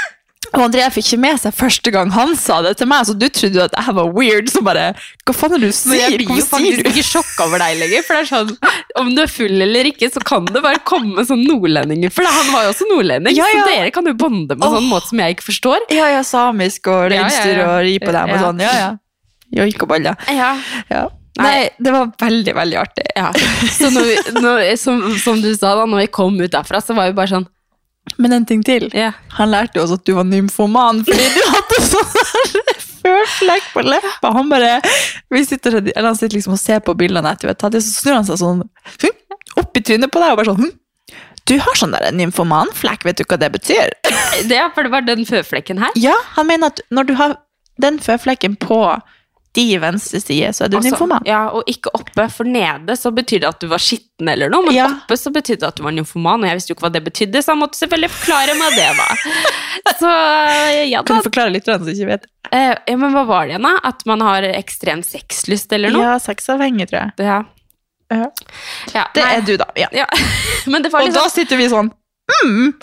Og 0.51 0.59
André 0.65 0.83
fikk 0.91 1.05
ikke 1.13 1.17
med 1.21 1.37
seg 1.39 1.53
første 1.55 1.91
gang 1.95 2.09
han 2.11 2.33
sa 2.35 2.57
det 2.65 2.73
til 2.81 2.87
meg, 2.91 3.05
så 3.07 3.13
du 3.15 3.23
trodde 3.31 3.55
jo 3.55 3.61
at 3.63 3.75
jeg 3.77 3.93
var 3.95 4.09
weird. 4.11 4.49
Så 4.51 4.59
bare 4.65 4.89
Hva 5.23 5.31
faen 5.37 5.53
er 5.55 5.61
det 5.61 5.69
du 5.69 5.71
Men 5.71 5.77
sier? 5.77 6.01
jeg 6.01 6.17
blir 6.19 6.41
jo 6.41 6.47
faktisk 6.49 6.89
ikke 6.89 7.03
sjokka 7.07 7.45
over 7.45 7.61
deg 7.63 7.77
lenger. 7.79 8.03
For 8.03 8.17
det 8.17 8.23
er 8.25 8.27
sånn, 8.33 8.73
Om 8.99 9.13
du 9.15 9.21
er 9.23 9.31
full 9.31 9.63
eller 9.63 9.87
ikke, 9.93 10.09
så 10.11 10.19
kan 10.27 10.49
det 10.49 10.59
bare 10.65 10.81
komme 10.83 11.23
sånn 11.29 11.45
nordlendinger. 11.47 12.11
For 12.11 12.27
han 12.27 12.51
var 12.51 12.65
jo 12.67 12.73
også 12.73 12.89
nordlending, 12.89 13.37
Ja, 13.37 13.47
ja. 13.47 13.61
så 13.63 13.69
dere 13.77 13.93
kan 13.95 14.11
jo 14.11 14.15
bonde 14.25 14.57
på 14.59 14.67
en 14.67 14.75
sånn 14.75 14.89
måte 14.91 15.13
som 15.13 15.23
jeg 15.23 15.37
ikke 15.37 15.47
forstår. 15.53 15.87
Ja, 15.95 16.09
ja, 16.17 16.19
samisk 16.27 16.91
og 16.91 17.05
reinsdyr 17.15 17.63
og 17.69 17.73
ri 17.87 17.95
på 18.03 18.11
dem 18.17 18.35
og 18.35 18.43
sånn. 18.43 18.59
Ja, 18.65 18.73
ja. 18.81 18.91
Joik 19.61 19.87
og 19.87 19.93
baller. 19.93 20.19
Ja. 20.35 20.51
Ja. 20.91 21.05
Nei. 21.39 21.69
Det 21.79 21.91
var 21.93 22.11
veldig, 22.19 22.53
veldig 22.55 22.77
artig. 22.81 23.07
Ja. 23.15 23.31
Så 23.79 23.89
når 23.93 24.07
vi, 24.09 24.15
når, 24.41 24.63
som, 24.79 25.01
som 25.21 25.41
du 25.41 25.53
sa 25.55 25.75
da, 25.79 25.87
når 25.87 26.05
vi 26.05 26.11
kom 26.11 26.39
ut 26.41 26.51
derfra, 26.51 26.81
så 26.83 26.95
var 26.97 27.11
vi 27.11 27.17
bare 27.17 27.31
sånn 27.31 27.47
Men 28.19 28.33
en 28.35 28.45
ting 28.49 28.63
til. 28.65 28.89
Yeah. 28.97 29.15
Han 29.37 29.53
lærte 29.53 29.79
jo 29.79 29.85
også 29.85 29.99
at 30.01 30.05
du 30.09 30.15
var 30.17 30.27
nymfoman, 30.27 31.03
fordi 31.07 31.27
du 31.35 31.41
hadde 31.53 31.81
sånn 31.93 32.77
føflekk 33.01 33.71
på 33.73 33.83
leppa. 33.85 34.31
Han 34.35 34.49
bare 34.51 34.79
vi 35.31 35.43
sitter, 35.45 35.79
eller 35.81 36.09
han 36.11 36.17
sitter 36.17 36.37
liksom 36.37 36.57
og 36.57 36.61
ser 36.61 36.81
på 36.85 36.95
bildene 36.97 37.31
etter 37.33 37.49
vi 37.49 37.53
har 37.53 37.59
tatt 37.61 37.77
så 37.79 37.87
snur 37.87 38.19
han 38.19 38.27
seg 38.27 38.41
sånn 38.41 38.63
hm, 39.01 39.17
opp 39.61 39.77
i 39.77 39.83
trynet 39.85 40.13
på 40.13 40.21
deg 40.21 40.33
og 40.33 40.41
bare 40.41 40.51
sånn 40.51 40.65
hm, 40.65 40.73
Du 41.49 41.55
har 41.63 41.79
sånn 41.79 41.95
der 41.95 42.11
nymfomanflekk, 42.15 43.05
vet 43.07 43.21
du 43.21 43.25
hva 43.25 43.39
det 43.41 43.51
betyr? 43.55 43.95
Det, 44.49 44.57
er 44.57 44.69
for 44.75 44.85
det 44.85 44.93
var 44.93 45.05
den 45.05 45.25
føflekken 45.27 45.81
her. 45.81 45.95
Ja, 45.99 46.15
han 46.35 46.49
mener 46.49 46.73
at 46.73 46.81
når 46.93 47.09
du 47.09 47.15
har 47.19 47.35
den 47.81 47.97
føflekken 48.01 48.55
på 48.61 48.81
de 49.53 49.65
venstre 49.83 50.19
side, 50.23 50.49
så 50.55 50.63
er 50.63 50.69
du 50.71 50.77
Altså, 50.77 50.91
nymfoman. 50.93 51.25
ja, 51.27 51.41
og 51.51 51.63
ikke 51.67 51.91
oppe, 51.97 52.25
for 52.31 52.47
nede 52.47 52.95
så 52.95 53.11
betyr 53.11 53.41
det 53.43 53.49
at 53.49 53.59
du 53.59 53.67
var 53.67 53.81
skitten 53.83 54.29
eller 54.31 54.49
noe, 54.53 54.63
men 54.69 54.75
Ja. 54.77 54.85
oppe 54.87 55.17
så 55.19 55.31
betydde 55.35 55.59
det 55.59 55.67
at 55.67 55.75
du 55.75 55.83
var 55.83 55.91
nymfoman, 55.91 56.43
og 56.43 56.47
jeg 56.47 56.55
visste 56.59 56.71
jo 56.71 56.75
ikke 56.77 56.85
hva 56.87 56.93
det 56.95 57.03
betydde, 57.03 57.41
så 57.43 57.51
han 57.51 57.59
måtte 57.59 57.77
selvfølgelig 57.81 58.11
forklare 58.15 58.55
meg 58.61 58.77
det 58.79 58.89
da. 59.01 59.07
Så 60.01 60.11
ja 60.91 61.01
Kan 61.03 61.17
du 61.19 61.25
forklare 61.27 61.51
litt 61.51 61.65
for 61.65 61.73
den 61.77 61.83
som 61.85 61.93
ikke 61.93 62.07
vet? 62.13 62.25
Eh, 62.51 62.75
ja, 62.87 62.95
men 62.97 63.11
hva 63.13 63.25
var 63.27 63.45
det 63.45 63.53
igjen 63.55 63.67
da? 63.67 63.73
At 63.91 64.05
man 64.09 64.21
har 64.25 64.43
ekstrem 64.55 65.03
sexlyst 65.05 65.71
eller 65.75 65.91
noe? 65.93 66.03
Ja, 66.03 66.15
sexavhengig, 66.19 66.87
tror 66.91 66.99
jeg. 67.01 67.11
Ja. 67.27 67.41
Ja. 68.11 68.25
Ja, 68.95 69.05
Det 69.15 69.23
nei, 69.23 69.35
er 69.37 69.41
du, 69.47 69.53
da. 69.57 69.67
Ja. 69.79 69.87
Ja. 69.95 70.05
Men 70.71 70.83
det 70.83 70.91
var 70.91 71.01
Og 71.03 71.07
liksom 71.11 71.23
da 71.23 71.29
sitter 71.31 71.57
vi 71.61 71.67
sånn 71.71 71.91
mm. 72.43 72.73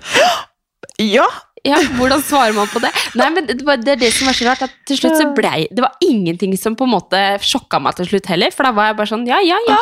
Ja. 0.98 1.26
Ja, 1.68 1.78
hvordan 1.98 2.22
svarer 2.24 2.54
man 2.56 2.68
på 2.72 2.80
det? 2.82 2.90
Nei, 3.18 3.28
men 3.34 3.46
det, 3.50 3.58
var, 3.66 3.76
det 3.82 3.94
er 3.96 4.00
det 4.00 4.12
som 4.16 4.28
var 4.30 4.36
så 4.38 4.48
rart, 4.48 4.62
at 4.68 4.74
til 4.88 4.98
slutt 5.00 5.18
så 5.20 5.26
blei 5.36 5.66
Det 5.70 5.84
var 5.84 5.96
ingenting 6.04 6.54
som 6.58 6.76
på 6.78 6.86
en 6.88 6.94
måte 6.96 7.20
sjokka 7.44 7.80
meg 7.82 7.98
til 7.98 8.08
slutt 8.12 8.26
heller, 8.32 8.54
for 8.54 8.68
da 8.68 8.72
var 8.76 8.90
jeg 8.92 8.98
bare 9.02 9.12
sånn 9.12 9.26
ja, 9.28 9.40
ja, 9.44 9.58
ja. 9.68 9.78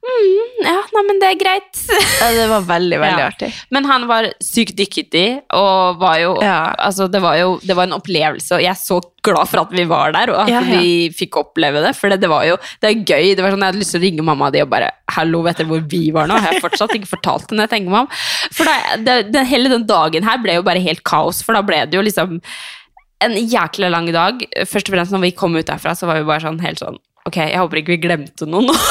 Mm, 0.00 0.64
ja, 0.64 0.76
nei, 0.94 1.02
men 1.06 1.18
det 1.20 1.28
er 1.32 1.38
greit. 1.40 1.80
Ja, 2.20 2.28
Det 2.36 2.46
var 2.50 2.64
veldig, 2.68 2.98
veldig 3.02 3.22
Ja. 3.22 3.28
artig. 3.30 3.50
Men 3.74 3.84
han 3.88 4.06
var 4.08 4.28
sykt 4.42 4.76
dyktig, 4.78 5.42
og 5.56 5.98
var 6.00 6.18
jo 6.22 6.36
Ja. 6.42 6.74
Altså, 6.78 7.08
det 7.10 7.20
var 7.22 7.36
jo 7.40 7.58
det 7.62 7.76
var 7.76 7.84
en 7.88 7.96
opplevelse, 7.98 8.54
og 8.56 8.62
jeg 8.62 8.70
er 8.70 8.80
så 8.80 9.00
glad 9.22 9.48
for 9.50 9.60
at 9.64 9.70
vi 9.74 9.84
var 9.84 10.12
der, 10.16 10.30
og 10.32 10.48
at 10.48 10.64
vi 10.70 11.10
fikk 11.12 11.36
oppleve 11.42 11.82
det, 11.84 11.94
for 11.96 12.08
det, 12.08 12.20
det 12.22 12.28
var 12.30 12.44
jo 12.48 12.56
Det 12.80 12.88
er 12.90 13.04
gøy. 13.04 13.34
Det 13.36 13.42
var 13.44 13.50
sånn, 13.52 13.60
Jeg 13.60 13.72
hadde 13.72 13.82
lyst 13.82 13.92
til 13.96 14.00
å 14.00 14.04
ringe 14.04 14.22
mamma 14.24 14.50
di 14.50 14.60
og 14.62 14.70
bare 14.70 14.90
Hallo, 15.20 15.42
vet 15.46 15.60
dere 15.60 15.68
hvor 15.70 15.84
vi 15.92 16.02
var 16.16 16.28
nå? 16.30 16.38
Har 16.40 16.56
jeg 16.56 16.64
fortsatt 16.64 16.94
ikke 16.96 17.10
fortalt 17.14 17.50
henne, 17.52 17.66
jeg 17.68 17.72
tenker 17.76 17.92
meg 17.92 18.06
om? 18.06 18.20
For 18.56 18.68
da, 18.68 18.96
det, 19.06 19.16
det, 19.34 19.46
hele 19.50 19.70
den 19.72 19.86
dagen 19.88 20.24
her 20.26 20.40
ble 20.42 20.58
jo 20.58 20.64
bare 20.66 20.82
helt 20.84 21.04
kaos, 21.06 21.42
for 21.46 21.56
da 21.56 21.62
ble 21.66 21.82
det 21.90 21.98
jo 22.00 22.04
liksom 22.06 22.38
en 23.20 23.34
jækla 23.36 23.90
lang 23.92 24.08
dag. 24.16 24.40
Først 24.64 24.88
og 24.88 24.94
fremst 24.96 25.12
når 25.12 25.26
vi 25.26 25.32
kom 25.36 25.56
ut 25.58 25.68
derfra, 25.68 25.92
så 25.98 26.08
var 26.08 26.20
vi 26.22 26.28
bare 26.28 26.40
sånn 26.46 26.60
helt 26.64 26.80
sånn 26.80 26.96
Ok, 27.28 27.36
jeg 27.36 27.58
håper 27.60 27.82
ikke 27.82 27.92
vi 27.92 27.98
glemte 28.06 28.46
noe 28.48 28.64
nå. 28.64 28.76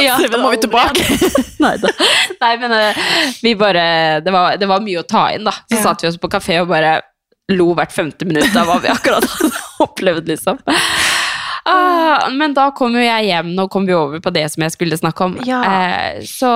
Ja, 0.00 0.16
Da 0.32 0.38
må 0.40 0.48
vi 0.54 0.58
tilbake. 0.62 1.04
Nei 1.62 1.74
da. 1.82 1.90
Nei, 2.40 2.50
men 2.62 2.72
eh, 2.72 2.98
vi 3.44 3.52
bare 3.58 3.84
det 4.24 4.32
var, 4.32 4.56
det 4.58 4.66
var 4.70 4.80
mye 4.82 5.02
å 5.02 5.06
ta 5.06 5.26
inn, 5.34 5.44
da. 5.46 5.52
Så 5.68 5.76
Ja. 5.76 5.82
satt 5.84 6.02
vi 6.02 6.08
oss 6.08 6.16
på 6.18 6.30
kafé 6.32 6.56
og 6.62 6.70
bare 6.70 6.96
lo 7.52 7.66
hvert 7.76 7.92
femte 7.92 8.24
minutt 8.26 8.54
av 8.56 8.68
hva 8.70 8.78
vi 8.82 8.88
akkurat 8.90 9.26
hadde 9.26 9.50
opplevd, 9.84 10.28
liksom. 10.30 10.58
Ah, 11.64 12.28
men 12.32 12.54
da 12.56 12.70
kom 12.76 12.94
jo 12.96 13.02
jeg 13.02 13.28
hjem, 13.28 13.52
nå 13.56 13.66
kom 13.72 13.88
vi 13.88 13.96
over 13.96 14.22
på 14.22 14.32
det 14.34 14.46
som 14.52 14.64
jeg 14.64 14.74
skulle 14.76 14.98
snakke 15.00 15.26
om. 15.26 15.36
Ja. 15.46 15.60
Eh, 15.66 16.22
så 16.28 16.52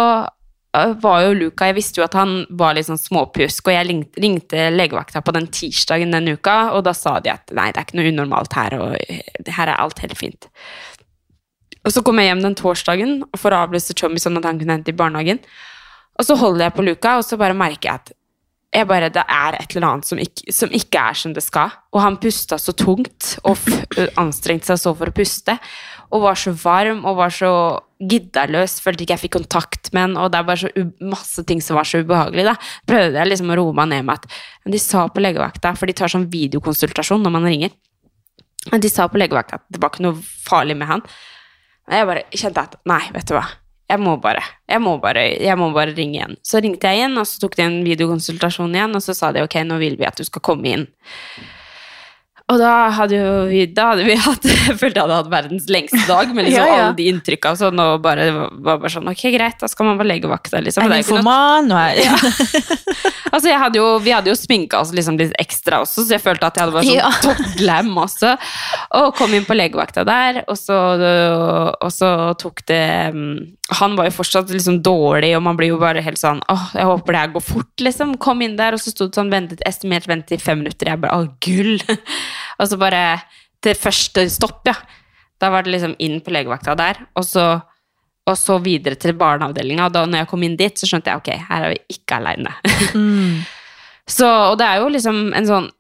eh, 0.77 0.95
var 1.03 1.27
jo 1.27 1.35
Luca 1.37 1.69
Jeg 1.69 1.77
visste 1.77 2.01
jo 2.01 2.07
at 2.07 2.17
han 2.17 2.39
var 2.51 2.77
litt 2.77 2.89
sånn 2.89 3.01
småpjusk, 3.01 3.69
og 3.69 3.77
jeg 3.77 3.89
ringte, 3.91 4.25
ringte 4.25 4.71
legevakta 4.73 5.25
på 5.25 5.37
den 5.37 5.51
tirsdagen 5.53 6.15
den 6.15 6.33
uka, 6.37 6.57
og 6.77 6.87
da 6.89 6.97
sa 6.97 7.19
de 7.21 7.35
at 7.35 7.53
nei, 7.57 7.71
det 7.73 7.83
er 7.83 7.89
ikke 7.89 8.01
noe 8.01 8.15
unormalt 8.15 8.59
her, 8.59 8.79
og 8.81 8.97
eh, 9.03 9.53
her 9.59 9.69
er 9.69 9.77
alt 9.77 10.03
helt 10.05 10.19
fint. 10.19 10.49
Og 11.85 11.93
så 11.93 12.01
kom 12.01 12.17
jeg 12.21 12.31
hjem 12.31 12.45
den 12.47 12.57
torsdagen 12.57 13.17
for 13.37 13.53
å 13.53 13.65
avlyse 13.67 13.97
Chommy 13.99 14.23
sånn 14.23 14.41
at 14.41 14.49
han 14.49 14.61
kunne 14.61 14.79
hente 14.79 14.95
i 14.95 14.97
barnehagen. 14.97 15.43
Og 16.17 16.25
så 16.25 16.37
holder 16.39 16.69
jeg 16.69 16.77
på 16.79 16.85
Luca, 16.87 17.19
og 17.19 17.27
så 17.27 17.37
bare 17.37 17.57
merker 17.59 17.91
jeg 17.91 18.01
at 18.01 18.15
jeg 18.75 18.89
bare, 18.91 19.09
det 19.15 19.23
er 19.31 19.57
et 19.57 19.75
eller 19.75 19.87
annet 19.87 20.09
som 20.09 20.19
ikke, 20.19 20.53
som 20.53 20.73
ikke 20.75 21.03
er 21.11 21.19
som 21.19 21.35
det 21.37 21.45
skal. 21.45 21.73
Og 21.95 22.01
han 22.03 22.19
pusta 22.19 22.59
så 22.59 22.75
tungt 22.75 23.37
og 23.47 23.61
anstrengte 24.21 24.73
seg 24.73 24.81
så 24.83 24.93
for 24.99 25.11
å 25.11 25.15
puste. 25.15 25.55
Og 26.15 26.25
var 26.25 26.39
så 26.39 26.53
varm 26.59 27.05
og 27.07 27.21
var 27.21 27.33
så 27.35 27.53
giddaløs. 28.03 28.81
Følte 28.83 29.07
ikke 29.07 29.17
jeg 29.17 29.25
fikk 29.25 29.37
kontakt 29.39 29.93
med 29.95 30.09
han. 30.09 30.19
Og 30.19 30.33
det 30.33 30.41
er 30.41 30.49
bare 30.51 30.63
så 30.65 30.87
masse 31.07 31.47
ting 31.47 31.63
som 31.65 31.79
var 31.79 31.89
så 31.89 32.03
ubehagelig. 32.03 32.49
da. 32.51 32.57
Prøvde 32.91 33.21
jeg 33.21 33.31
liksom 33.31 33.55
å 33.55 33.59
roe 33.61 33.79
meg 33.79 33.93
ned 33.95 34.09
med 34.11 34.19
at 34.19 34.39
men 34.65 34.75
de 34.75 34.83
sa 34.83 35.07
på 35.13 35.23
legevakta, 35.23 35.75
for 35.79 35.91
de 35.91 35.97
tar 35.97 36.11
sånn 36.11 36.31
videokonsultasjon 36.33 37.23
når 37.23 37.35
man 37.35 37.51
ringer. 37.51 37.75
Men 38.73 38.83
de 38.83 38.91
sa 38.91 39.07
på 39.13 39.21
legevakta 39.21 39.61
at 39.61 39.67
det 39.71 39.83
var 39.83 39.93
ikke 39.93 40.07
noe 40.07 40.19
farlig 40.19 40.79
med 40.81 40.91
han. 40.91 41.05
Og 41.85 41.95
jeg 41.95 42.09
bare 42.09 42.27
kjente 42.33 42.65
at 42.65 42.81
nei, 42.89 43.03
vet 43.15 43.29
du 43.29 43.37
hva. 43.37 43.45
Jeg 43.91 44.01
må 44.01 44.15
bare, 44.17 44.41
jeg 44.71 44.81
må 44.81 44.95
bare, 45.03 45.25
jeg 45.45 45.57
må 45.61 45.69
bare 45.75 45.93
ringe 45.93 46.17
igjen. 46.17 46.39
Så 46.47 46.63
ringte 46.65 46.89
jeg 46.89 47.03
igjen, 47.03 47.19
og 47.21 47.29
så 47.29 47.43
tok 47.43 47.59
de 47.59 47.67
en 47.67 47.83
videokonsultasjon 47.85 48.73
igjen, 48.73 48.97
og 48.97 49.05
så 49.05 49.15
sa 49.17 49.29
de 49.35 49.45
ok, 49.45 49.59
nå 49.69 49.77
vil 49.83 49.99
vi 50.01 50.09
at 50.09 50.17
du 50.17 50.25
skal 50.25 50.45
komme 50.45 50.73
inn. 50.73 50.87
Og 52.53 52.59
da 52.61 52.71
hadde 52.93 53.19
vi, 53.49 53.63
da 53.73 53.87
hadde 53.95 54.05
vi 54.05 54.15
hatt, 54.27 54.45
jeg 54.45 54.75
følte 54.77 54.99
jeg 55.01 55.07
hadde 55.07 55.17
hatt 55.23 55.31
verdens 55.33 55.69
lengste 55.73 56.03
dag, 56.05 56.29
med 56.37 56.45
liksom 56.45 56.61
Ja, 56.61 56.67
ja. 56.69 56.83
alle 56.91 56.97
de 56.99 57.07
inntrykka 57.09 57.55
og 57.55 57.61
sånn, 57.63 57.81
og 57.81 58.03
bare, 58.05 58.27
var 58.37 58.83
bare 58.83 58.93
sånn, 58.93 59.09
ok, 59.09 59.23
greit, 59.33 59.57
da 59.63 59.71
skal 59.71 59.89
man 59.89 60.01
på 60.01 60.05
legevakta, 60.05 60.61
liksom. 60.61 60.85
Jeg 60.85 60.93
er 60.93 61.07
nymfoman, 61.07 61.73
og 61.73 61.81
jeg 62.05 63.13
Altså, 63.35 63.49
jeg 63.51 63.59
hadde 63.59 63.81
jo, 63.81 63.87
vi 63.99 64.13
hadde 64.15 64.31
jo 64.31 64.37
sminka 64.39 64.79
oss 64.79 64.93
liksom 64.95 65.17
litt 65.19 65.33
ekstra 65.43 65.81
også, 65.83 66.05
så 66.07 66.15
jeg 66.15 66.23
følte 66.23 66.47
at 66.47 66.59
jeg 66.61 66.69
hadde 66.69 66.77
vært 66.77 66.87
sånn 66.87 67.01
Ja. 67.01 67.09
top 67.25 67.57
glam 67.59 67.89
også. 67.99 68.35
Og 69.01 69.09
kom 69.19 69.33
inn 69.35 69.49
på 69.49 69.57
legevakta 69.57 70.05
der, 70.07 70.39
og 70.45 70.55
så, 70.61 70.77
og 71.81 71.91
så 71.91 72.11
tok 72.39 72.63
det 72.71 72.79
mm, 73.17 73.33
Han 73.81 73.97
var 73.99 74.07
jo 74.07 74.15
fortsatt 74.21 74.53
liksom 74.55 74.79
dårlig, 74.87 75.33
og 75.35 75.43
man 75.49 75.59
blir 75.59 75.73
jo 75.73 75.81
bare 75.83 76.05
helt 76.05 76.21
sånn 76.21 76.45
åh, 76.53 76.69
jeg 76.79 76.87
håper 76.87 77.17
det 77.17 77.23
her 77.25 77.35
går 77.35 77.47
fort, 77.49 77.75
liksom. 77.89 78.15
Kom 78.23 78.45
inn 78.47 78.55
der, 78.61 78.77
og 78.79 78.85
så 78.85 78.93
sto 78.95 79.09
det 79.11 79.19
sånn 79.19 79.33
ventet, 79.35 79.65
estimert 79.67 80.07
ventetid 80.07 80.45
fem 80.45 80.63
minutter. 80.63 80.93
Jeg 80.93 81.03
bare 81.03 81.25
å, 81.25 81.27
gull! 81.43 81.81
Og 82.59 82.71
så 82.71 82.79
bare 82.81 83.05
til 83.65 83.79
første 83.79 84.27
stopp, 84.33 84.63
ja. 84.69 84.77
Da 85.43 85.51
var 85.51 85.65
det 85.67 85.75
liksom 85.75 85.97
inn 86.03 86.21
på 86.25 86.33
legevakta 86.33 86.77
der, 86.79 87.01
og 87.19 87.27
så 87.27 87.47
og 88.25 88.39
så 88.41 88.59
videre 88.65 88.97
til 88.97 89.13
barneavdelinga. 89.21 89.89
Og 89.89 89.93
da 89.93 90.05
når 90.09 90.23
jeg 90.23 90.31
kom 90.31 90.45
inn 90.47 90.57
dit, 90.57 90.79
så 90.81 90.89
skjønte 90.89 91.13
jeg 91.13 91.21
ok, 91.21 91.31
her 91.51 91.67
er 91.67 91.75
vi 91.75 91.99
ikke 91.99 92.21
aleine. 92.21 92.55
Så, 94.05 94.29
og 94.29 94.59
det 94.61 94.67
er 94.69 94.83
jo 94.83 94.91
liksom 94.93 95.31
en 95.33 95.47
sånn 95.49 95.71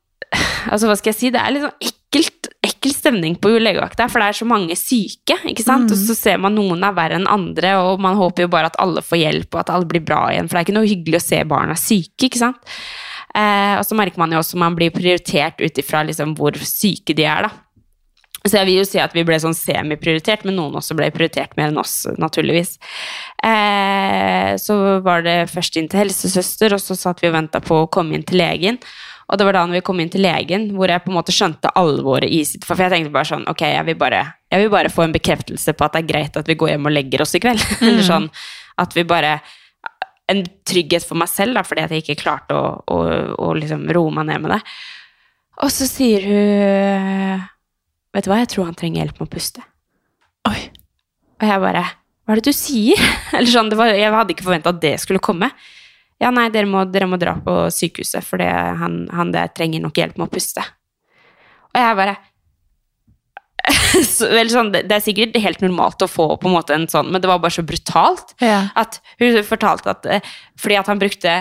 Altså, 0.72 0.88
hva 0.88 0.94
skal 0.96 1.10
jeg 1.12 1.18
si? 1.18 1.28
Det 1.30 1.38
er 1.38 1.52
litt 1.52 1.62
sånn 1.62 1.84
ekkelt, 1.84 2.48
ekkel 2.64 2.94
stemning 2.94 3.34
på 3.38 3.50
legevakta, 3.60 4.06
for 4.10 4.22
det 4.22 4.30
er 4.30 4.38
så 4.38 4.46
mange 4.48 4.74
syke, 4.80 5.36
ikke 5.50 5.62
sant? 5.62 5.92
Og 5.92 6.00
så 6.00 6.16
ser 6.16 6.40
man 6.40 6.56
noen 6.56 6.82
er 6.88 6.94
verre 6.96 7.18
enn 7.20 7.28
andre, 7.30 7.74
og 7.84 8.00
man 8.02 8.16
håper 8.18 8.46
jo 8.46 8.50
bare 8.50 8.70
at 8.72 8.78
alle 8.82 9.04
får 9.04 9.20
hjelp, 9.20 9.50
og 9.52 9.60
at 9.60 9.70
alle 9.76 9.86
blir 9.90 10.02
bra 10.08 10.22
igjen, 10.32 10.48
for 10.48 10.56
det 10.56 10.62
er 10.62 10.66
ikke 10.66 10.76
noe 10.78 10.88
hyggelig 10.88 11.20
å 11.20 11.26
se 11.26 11.42
barna 11.52 11.76
syke, 11.78 12.30
ikke 12.30 12.40
sant? 12.40 12.74
Eh, 13.34 13.74
og 13.78 13.84
så 13.86 13.96
merker 13.98 14.20
man 14.22 14.32
jo 14.32 14.40
også 14.40 14.58
man 14.60 14.76
blir 14.78 14.94
prioritert 14.94 15.58
ut 15.58 15.78
ifra 15.82 16.04
liksom 16.06 16.36
hvor 16.38 16.56
syke 16.62 17.16
de 17.16 17.26
er, 17.26 17.48
da. 17.48 17.64
Så 18.44 18.58
jeg 18.58 18.68
vil 18.68 18.76
jo 18.82 18.84
si 18.84 18.98
at 19.00 19.14
vi 19.16 19.24
ble 19.24 19.38
sånn 19.40 19.56
semiprioritert, 19.56 20.42
men 20.44 20.58
noen 20.58 20.76
også 20.76 20.92
ble 20.98 21.08
prioritert 21.14 21.54
mer 21.56 21.70
enn 21.70 21.80
oss, 21.80 22.02
naturligvis. 22.20 22.74
Eh, 23.40 24.52
så 24.60 24.76
var 25.04 25.24
det 25.24 25.38
først 25.52 25.78
inn 25.80 25.88
til 25.88 26.02
helsesøster, 26.02 26.76
og 26.76 26.82
så 26.84 26.96
satt 26.98 27.24
vi 27.24 27.30
og 27.30 27.38
venta 27.38 27.62
på 27.64 27.78
å 27.80 27.88
komme 27.88 28.18
inn 28.18 28.26
til 28.28 28.42
legen. 28.42 28.76
Og 29.32 29.40
det 29.40 29.46
var 29.48 29.56
da 29.56 29.64
når 29.64 29.78
vi 29.78 29.84
kom 29.86 30.02
inn 30.02 30.12
til 30.12 30.26
legen, 30.26 30.68
hvor 30.76 30.92
jeg 30.92 31.00
på 31.06 31.08
en 31.08 31.16
måte 31.16 31.32
skjønte 31.32 31.72
alvoret 31.80 32.28
i 32.28 32.42
sitt 32.44 32.66
For 32.68 32.76
jeg 32.76 32.92
tenkte 32.92 33.14
bare 33.14 33.30
sånn, 33.30 33.46
ok, 33.48 33.62
jeg 33.72 33.88
vil 33.88 33.96
bare, 33.96 34.20
jeg 34.52 34.60
vil 34.60 34.72
bare 34.76 34.92
få 34.92 35.06
en 35.06 35.16
bekreftelse 35.16 35.72
på 35.72 35.86
at 35.86 35.96
det 35.96 36.02
er 36.02 36.10
greit 36.10 36.36
at 36.36 36.50
vi 36.50 36.58
går 36.60 36.74
hjem 36.74 36.90
og 36.90 36.92
legger 36.92 37.24
oss 37.24 37.32
i 37.32 37.40
kveld. 37.40 37.64
Eller 37.80 38.04
sånn 38.04 38.28
at 38.84 38.92
vi 38.92 39.06
bare 39.08 39.38
En 40.32 40.40
trygghet 40.64 41.04
for 41.04 41.20
meg 41.20 41.28
selv, 41.28 41.56
da, 41.58 41.64
fordi 41.66 41.84
at 41.84 41.92
jeg 41.92 42.04
ikke 42.04 42.22
klarte 42.22 42.56
å, 42.56 42.68
å, 42.88 43.00
å 43.44 43.50
liksom 43.58 43.84
roe 43.92 44.12
meg 44.14 44.30
ned 44.30 44.44
med 44.44 44.54
det. 44.54 44.60
Og 45.62 45.70
så 45.70 45.86
sier 45.88 46.24
hun 46.26 47.42
Vet 48.14 48.26
du 48.26 48.30
hva, 48.30 48.38
jeg 48.44 48.52
tror 48.52 48.68
han 48.68 48.76
trenger 48.78 49.02
hjelp 49.02 49.16
med 49.18 49.26
å 49.26 49.32
puste. 49.32 49.62
Oi. 50.46 50.58
Og 51.42 51.46
jeg 51.48 51.62
bare 51.64 51.82
Hva 51.82 52.34
er 52.34 52.40
det 52.40 52.52
du 52.52 52.56
sier? 52.56 53.00
Eller 53.36 53.50
sånn, 53.50 53.72
det 53.72 53.78
var, 53.80 53.90
Jeg 53.90 54.14
hadde 54.14 54.36
ikke 54.36 54.46
forventa 54.46 54.70
at 54.70 54.82
det 54.82 54.94
skulle 55.02 55.22
komme. 55.24 55.50
Ja, 56.22 56.30
nei, 56.30 56.46
dere 56.54 56.70
må, 56.70 56.84
dere 56.86 57.08
må 57.10 57.18
dra 57.20 57.34
på 57.42 57.56
sykehuset, 57.74 58.22
for 58.24 58.40
han, 58.40 59.02
han 59.12 59.32
der 59.34 59.50
trenger 59.52 59.82
nok 59.82 59.98
hjelp 59.98 60.20
med 60.20 60.28
å 60.28 60.32
puste. 60.32 60.62
Og 61.74 61.80
jeg 61.82 61.98
bare 61.98 62.14
så, 64.14 64.28
sånn, 64.50 64.72
det, 64.74 64.84
er 64.90 65.02
sikkert 65.04 65.36
helt 65.40 65.62
normalt 65.64 66.02
å 66.04 66.08
få 66.10 66.26
på 66.40 66.48
en 66.50 66.56
måte 66.56 66.74
en 66.76 66.86
sånn, 66.90 67.10
men 67.12 67.22
det 67.22 67.30
var 67.30 67.40
bare 67.42 67.54
så 67.54 67.64
brutalt. 67.66 68.34
Ja. 68.42 68.68
At 68.78 69.00
hun 69.22 69.38
fortalte 69.46 69.92
at 69.94 70.08
eh, 70.10 70.32
fordi 70.60 70.76
at 70.78 70.88
han 70.90 71.00
brukte 71.02 71.34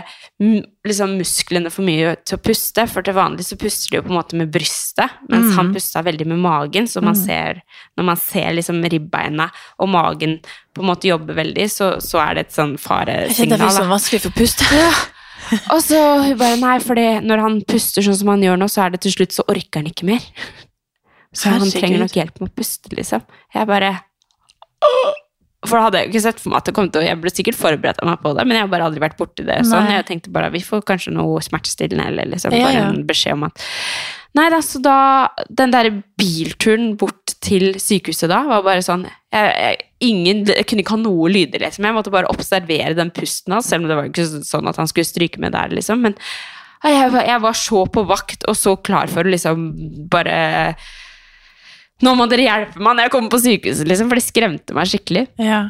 liksom, 0.87 1.15
musklene 1.19 1.71
for 1.73 1.85
mye 1.85 2.15
til 2.25 2.37
å 2.39 2.41
puste, 2.43 2.85
for 2.89 3.05
til 3.05 3.15
vanlig 3.17 3.45
så 3.47 3.57
puster 3.61 3.91
de 3.93 3.99
jo 3.99 4.05
på 4.07 4.13
en 4.13 4.17
måte 4.17 4.39
med 4.39 4.51
brystet, 4.53 5.19
mens 5.29 5.51
Mm. 5.53 5.57
han 5.57 5.73
pusta 5.75 6.01
veldig 6.05 6.27
med 6.27 6.39
magen, 6.39 6.87
så 6.87 7.01
man 7.03 7.15
ser, 7.15 7.61
når 7.97 8.07
man 8.11 8.17
ser 8.17 8.53
liksom 8.57 8.81
ribbeina 8.89 9.49
og 9.79 9.89
magen 9.89 10.39
på 10.73 10.81
en 10.81 10.89
måte 10.89 11.09
jobber 11.09 11.37
veldig, 11.37 11.69
så, 11.69 12.01
så 12.01 12.21
er 12.23 12.35
det 12.35 12.47
et 12.47 12.55
sånn 12.55 12.77
faresignal. 12.81 13.59
Det 13.59 13.67
er 13.67 13.75
sånn 13.77 13.91
vanskelig 13.91 14.23
for 14.23 14.33
å 14.33 14.37
puste. 14.41 14.83
Og 15.73 15.81
så 15.83 15.99
hun 16.23 16.37
bare 16.39 16.57
nei, 16.57 16.77
for 16.79 16.95
når 16.97 17.41
han 17.43 17.61
puster 17.67 18.05
sånn 18.05 18.17
som 18.17 18.31
han 18.33 18.45
gjør 18.45 18.61
nå, 18.61 18.69
så 18.71 18.85
er 18.85 18.93
det 18.93 19.03
til 19.05 19.13
slutt 19.17 19.35
så 19.35 19.45
orker 19.51 19.81
han 19.81 19.89
ikke 19.91 20.07
mer. 20.07 20.23
Så 21.33 21.49
han 21.49 21.59
Herregud. 21.59 21.79
trenger 21.79 22.03
nok 22.03 22.17
hjelp 22.17 22.41
med 22.41 22.51
å 22.51 22.55
puste, 22.61 22.93
liksom. 22.93 23.23
Jeg 23.55 23.69
bare 23.69 23.93
For 25.63 25.79
da 25.79 25.85
hadde 25.85 26.01
jeg 26.01 26.09
jo 26.09 26.11
ikke 26.11 26.23
sett 26.25 26.41
for 26.43 26.51
meg 26.51 26.59
at 26.59 26.67
det 26.67 26.73
kom 26.75 26.89
til 26.91 27.01
å 27.01 27.05
Jeg 27.05 27.19
ble 27.23 27.31
sikkert 27.31 27.57
forberedt 27.57 28.01
meg 28.05 28.19
på 28.21 28.33
det, 28.37 28.43
men 28.45 28.57
jeg 28.57 28.65
har 28.65 28.73
bare 28.73 28.89
aldri 28.89 29.03
vært 29.03 29.17
borti 29.19 29.45
det 29.47 29.61
sånn. 29.69 29.87
Jeg 29.89 30.07
tenkte 30.09 30.33
bare 30.33 30.51
vi 30.53 30.63
får 30.65 30.83
kanskje 30.89 31.15
noe 31.15 31.41
smertestillende 31.45 32.09
eller 32.11 32.33
liksom 32.35 32.53
bare 32.53 32.75
ja. 32.75 32.89
en 32.89 33.05
beskjed 33.07 33.39
om 33.39 33.47
at 33.49 33.63
Nei 34.33 34.47
da, 34.49 34.59
så 34.65 34.79
da 34.81 34.97
Den 35.45 35.73
der 35.73 35.91
bilturen 36.17 36.95
bort 36.97 37.35
til 37.43 37.75
sykehuset 37.81 38.31
da 38.31 38.39
var 38.47 38.63
bare 38.65 38.81
sånn 38.85 39.03
jeg, 39.05 39.49
jeg, 39.51 39.77
ingen, 40.07 40.41
jeg 40.47 40.65
kunne 40.69 40.83
ikke 40.83 40.95
ha 40.95 41.01
noe 41.01 41.29
lyder, 41.31 41.63
liksom. 41.63 41.85
Jeg 41.87 41.95
måtte 41.95 42.11
bare 42.13 42.29
observere 42.29 42.93
den 42.97 43.09
pusten 43.15 43.55
hans, 43.55 43.65
selv 43.69 43.83
om 43.83 43.89
det 43.89 43.97
var 43.97 44.09
ikke 44.11 44.25
sånn 44.45 44.69
at 44.69 44.77
han 44.77 44.89
skulle 44.89 45.09
stryke 45.09 45.41
med 45.41 45.55
der, 45.55 45.73
liksom. 45.73 46.03
Men 46.05 46.13
jeg, 46.83 47.09
jeg 47.15 47.39
var 47.43 47.57
så 47.57 47.85
på 47.89 48.03
vakt 48.07 48.45
og 48.49 48.57
så 48.59 48.75
klar 48.83 49.11
for 49.11 49.23
å 49.23 49.33
liksom 49.33 49.65
bare 50.11 50.75
Nå 52.03 52.17
må 52.19 52.27
dere 52.31 52.49
hjelpe 52.49 52.83
meg 52.83 52.97
når 52.97 53.07
jeg 53.07 53.13
kommer 53.15 53.31
på 53.31 53.43
sykehuset, 53.45 53.87
liksom, 53.87 54.11
for 54.11 54.19
det 54.19 54.25
skremte 54.25 54.75
meg 54.75 54.91
skikkelig. 54.91 55.27
Ja. 55.41 55.63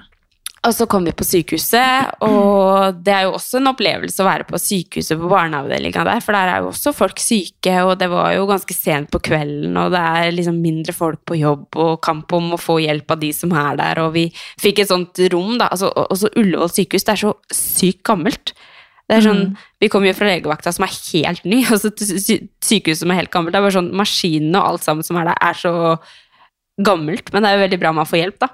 Og 0.63 0.71
så 0.71 0.85
kom 0.87 1.03
vi 1.03 1.11
på 1.11 1.25
sykehuset, 1.27 2.21
og 2.23 3.01
det 3.03 3.11
er 3.11 3.25
jo 3.25 3.33
også 3.35 3.59
en 3.59 3.67
opplevelse 3.73 4.23
å 4.23 4.27
være 4.29 4.45
på 4.47 4.59
sykehuset 4.63 5.19
på 5.19 5.31
barneavdelinga 5.31 6.05
der, 6.07 6.21
for 6.23 6.37
der 6.37 6.51
er 6.53 6.63
jo 6.63 6.69
også 6.69 6.93
folk 6.95 7.19
syke, 7.19 7.73
og 7.83 7.97
det 7.99 8.07
var 8.11 8.31
jo 8.37 8.45
ganske 8.47 8.77
sent 8.77 9.11
på 9.11 9.19
kvelden, 9.27 9.75
og 9.81 9.91
det 9.91 9.99
er 9.99 10.31
liksom 10.31 10.61
mindre 10.63 10.95
folk 10.95 11.19
på 11.27 11.41
jobb, 11.41 11.67
og 11.75 11.99
kamp 12.07 12.31
om 12.39 12.53
å 12.55 12.61
få 12.61 12.77
hjelp 12.79 13.11
av 13.11 13.19
de 13.25 13.33
som 13.35 13.51
er 13.59 13.75
der, 13.81 14.05
og 14.05 14.15
vi 14.15 14.29
fikk 14.63 14.85
et 14.85 14.93
sånt 14.93 15.19
rom, 15.35 15.57
da. 15.59 15.67
Altså, 15.67 15.91
og 15.91 16.15
så 16.21 16.31
Ullevål 16.31 16.71
sykehus, 16.71 17.09
det 17.09 17.17
er 17.17 17.23
så 17.25 17.35
sykt 17.51 18.05
gammelt. 18.07 18.55
Det 19.03 19.19
er 19.19 19.25
sånn, 19.27 19.45
Vi 19.83 19.89
kommer 19.91 20.07
jo 20.07 20.15
fra 20.15 20.29
legevakta 20.31 20.71
som 20.71 20.87
er 20.87 20.95
helt 20.95 21.43
ny, 21.43 21.65
og 21.75 21.81
så 21.83 21.91
sykehuset 21.91 23.03
som 23.03 23.11
er 23.11 23.25
helt 23.25 23.35
gammelt. 23.35 23.51
Det 23.51 23.59
er 23.59 23.67
bare 23.67 23.81
sånn, 23.81 23.91
Maskinene 23.99 24.63
og 24.63 24.77
alt 24.77 24.87
sammen 24.87 25.03
som 25.03 25.19
er 25.19 25.33
der, 25.33 25.41
er 25.43 25.59
så 25.59 25.73
gammelt, 26.81 27.29
men 27.33 27.43
det 27.43 27.49
er 27.51 27.57
jo 27.59 27.63
veldig 27.67 27.79
bra 27.83 27.91
man 27.93 28.09
får 28.09 28.19
hjelp, 28.23 28.39
da. 28.41 28.47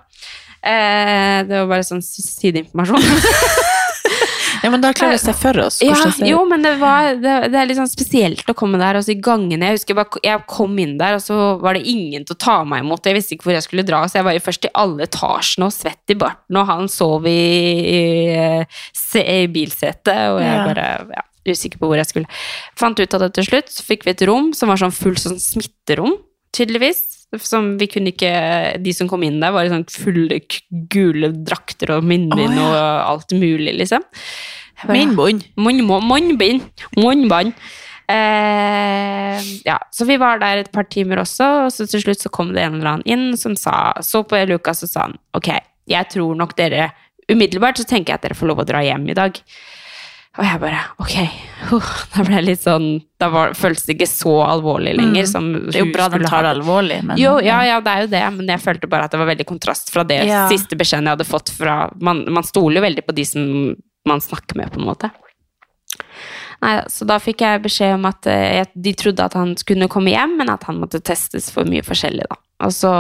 Eh, 0.60 1.38
det 1.48 1.56
var 1.62 1.70
bare 1.72 1.86
sånn 1.88 2.02
sideinformasjon. 2.04 3.00
ja, 4.64 4.70
men 4.74 4.82
da 4.84 4.90
klarer 4.92 5.14
vi 5.16 5.20
å 5.22 5.22
se 5.22 5.34
for 5.40 5.56
oss 5.64 5.78
ja, 5.80 5.96
jo, 6.28 6.42
men 6.50 6.66
det, 6.66 6.74
var, 6.82 7.14
det, 7.16 7.36
det 7.54 7.60
er 7.62 7.70
litt 7.70 7.78
sånn 7.80 7.88
spesielt 7.88 8.44
å 8.52 8.56
komme 8.58 8.80
der, 8.82 8.98
Altså, 9.00 9.14
i 9.14 9.22
gangene 9.24 9.70
Jeg 9.70 9.78
husker 9.78 9.96
bare, 9.96 10.20
jeg 10.26 10.44
kom 10.52 10.74
inn 10.84 10.98
der, 11.00 11.16
og 11.16 11.24
så 11.24 11.38
var 11.64 11.78
det 11.80 11.86
ingen 11.88 12.26
til 12.28 12.36
å 12.36 12.42
ta 12.44 12.58
meg 12.68 12.84
imot. 12.84 13.08
Jeg 13.08 13.16
visste 13.16 13.38
ikke 13.38 13.48
hvor 13.48 13.56
jeg 13.56 13.64
skulle 13.64 13.86
dra, 13.88 14.02
så 14.10 14.20
jeg 14.20 14.28
var 14.28 14.36
jo 14.36 14.44
først 14.50 14.68
i 14.68 14.74
alle 14.84 15.08
etasjene 15.08 15.70
og 15.70 15.76
svett 15.78 16.12
i 16.12 16.18
barten, 16.20 16.60
og 16.60 16.68
han 16.74 16.92
sov 16.92 17.28
i, 17.30 17.38
i, 17.96 18.02
i, 18.60 19.24
i 19.24 19.48
bilsetet, 19.54 20.12
og 20.34 20.42
jeg 20.44 20.58
Ja. 20.60 20.66
bare 20.68 20.88
ja, 21.16 21.24
usikker 21.54 21.80
på 21.80 21.88
hvor 21.94 22.02
jeg 22.02 22.10
skulle. 22.12 22.28
Fant 22.80 23.00
ut 23.00 23.16
av 23.16 23.24
det 23.24 23.32
til 23.40 23.48
slutt, 23.48 23.72
så 23.72 23.86
fikk 23.88 24.04
vi 24.10 24.12
et 24.18 24.26
rom 24.28 24.52
som 24.58 24.68
var 24.74 24.82
sånn 24.84 24.92
fullt 24.96 25.24
sånn 25.24 25.40
smitterom, 25.40 26.18
tydeligvis. 26.52 27.19
Som 27.38 27.76
vi 27.78 27.86
kunne 27.86 28.10
ikke 28.10 28.80
De 28.82 28.94
som 28.96 29.10
kom 29.10 29.22
inn 29.28 29.38
der, 29.42 29.54
var 29.54 29.68
i 29.68 29.70
sånn 29.70 29.86
fulle 29.86 30.40
gule 30.90 31.30
drakter 31.46 31.94
og 31.98 32.08
munnbind 32.10 32.56
oh, 32.58 32.64
ja. 32.64 32.70
og 32.72 33.12
alt 33.14 33.36
mulig, 33.38 33.76
liksom. 33.84 34.06
Jeg 34.80 34.90
Munnbind. 34.90 35.46
Munn- 35.60 35.84
munn- 35.86 36.08
Munnbind. 36.08 36.86
Munnbånd. 36.98 37.54
Eh, 38.10 39.42
ja, 39.68 39.78
så 39.94 40.06
vi 40.10 40.18
var 40.18 40.40
der 40.42 40.64
et 40.64 40.72
par 40.74 40.88
timer 40.90 41.22
også, 41.22 41.46
og 41.68 41.74
så 41.74 41.86
til 41.86 42.02
slutt 42.02 42.24
så 42.24 42.32
kom 42.34 42.56
det 42.56 42.64
en 42.64 42.80
eller 42.80 42.96
annen 42.96 43.06
inn 43.06 43.38
som 43.38 43.54
sa, 43.60 43.92
så 44.02 44.24
på 44.26 44.40
Lukas 44.50 44.82
og 44.88 44.90
sa 44.90 45.04
han, 45.06 45.14
ok, 45.38 45.52
jeg 45.92 46.10
tror 46.16 46.40
nok 46.40 46.56
dere, 46.58 46.88
umiddelbart 47.30 47.78
så 47.78 47.86
tenker 47.86 48.16
jeg 48.16 48.18
at 48.18 48.26
dere 48.26 48.40
får 48.40 48.50
lov 48.50 48.64
å 48.64 48.66
dra 48.66 48.82
hjem 48.82 49.06
i 49.14 49.18
dag. 49.20 49.38
Og 50.40 50.46
jeg 50.48 50.60
bare, 50.64 50.82
ok, 51.04 51.16
Uh, 51.70 51.84
da 52.16 52.24
ble 52.24 52.38
jeg 52.38 52.46
litt 52.48 52.62
sånn, 52.64 52.86
da 53.20 53.28
var, 53.30 53.52
føltes 53.54 53.84
det 53.86 53.98
ikke 53.98 54.08
så 54.08 54.32
alvorlig 54.48 54.94
lenger. 54.96 55.26
Som 55.28 55.50
Mm. 55.52 55.66
Det 55.68 55.76
er 55.76 55.84
jo 55.84 55.92
bra 55.92 56.06
de 56.14 56.22
tar 56.24 56.46
det 56.48 56.54
alvorlig, 56.56 57.02
men 57.04 57.18
jo, 57.20 57.34
ja, 57.44 57.58
ja, 57.68 57.82
det 57.84 57.92
er 57.92 58.02
jo 58.06 58.08
det, 58.14 58.22
men 58.38 58.48
jeg 58.48 58.62
følte 58.64 58.88
bare 58.90 59.04
at 59.10 59.12
det 59.12 59.20
var 59.20 59.28
veldig 59.28 59.46
kontrast 59.46 59.92
fra 59.92 60.06
det 60.08 60.22
Ja. 60.26 60.46
siste 60.48 60.78
beskjeden 60.80 61.04
jeg 61.10 61.18
hadde 61.18 61.28
fått 61.28 61.52
fra 61.52 61.90
Man, 62.00 62.24
man 62.32 62.44
stoler 62.48 62.80
jo 62.80 62.86
veldig 62.88 63.04
på 63.06 63.14
de 63.20 63.26
som 63.26 63.76
man 64.08 64.20
snakker 64.24 64.56
med, 64.56 64.72
på 64.72 64.80
en 64.80 64.88
måte. 64.88 65.12
Nei, 66.64 66.74
så 66.92 67.06
da 67.08 67.20
fikk 67.20 67.44
jeg 67.44 67.62
beskjed 67.64 67.94
om 67.96 68.06
at 68.06 68.24
jeg- 68.26 68.72
de 68.82 68.94
trodde 68.94 69.20
at 69.24 69.34
han 69.34 69.56
skulle 69.58 69.88
komme 69.90 70.12
hjem, 70.16 70.38
men 70.38 70.50
at 70.50 70.64
han 70.64 70.80
måtte 70.80 71.04
testes 71.04 71.52
for 71.52 71.66
mye 71.66 71.84
forskjellig, 71.84 72.24
da. 72.30 72.36
Og 72.62 72.72
så 72.72 72.92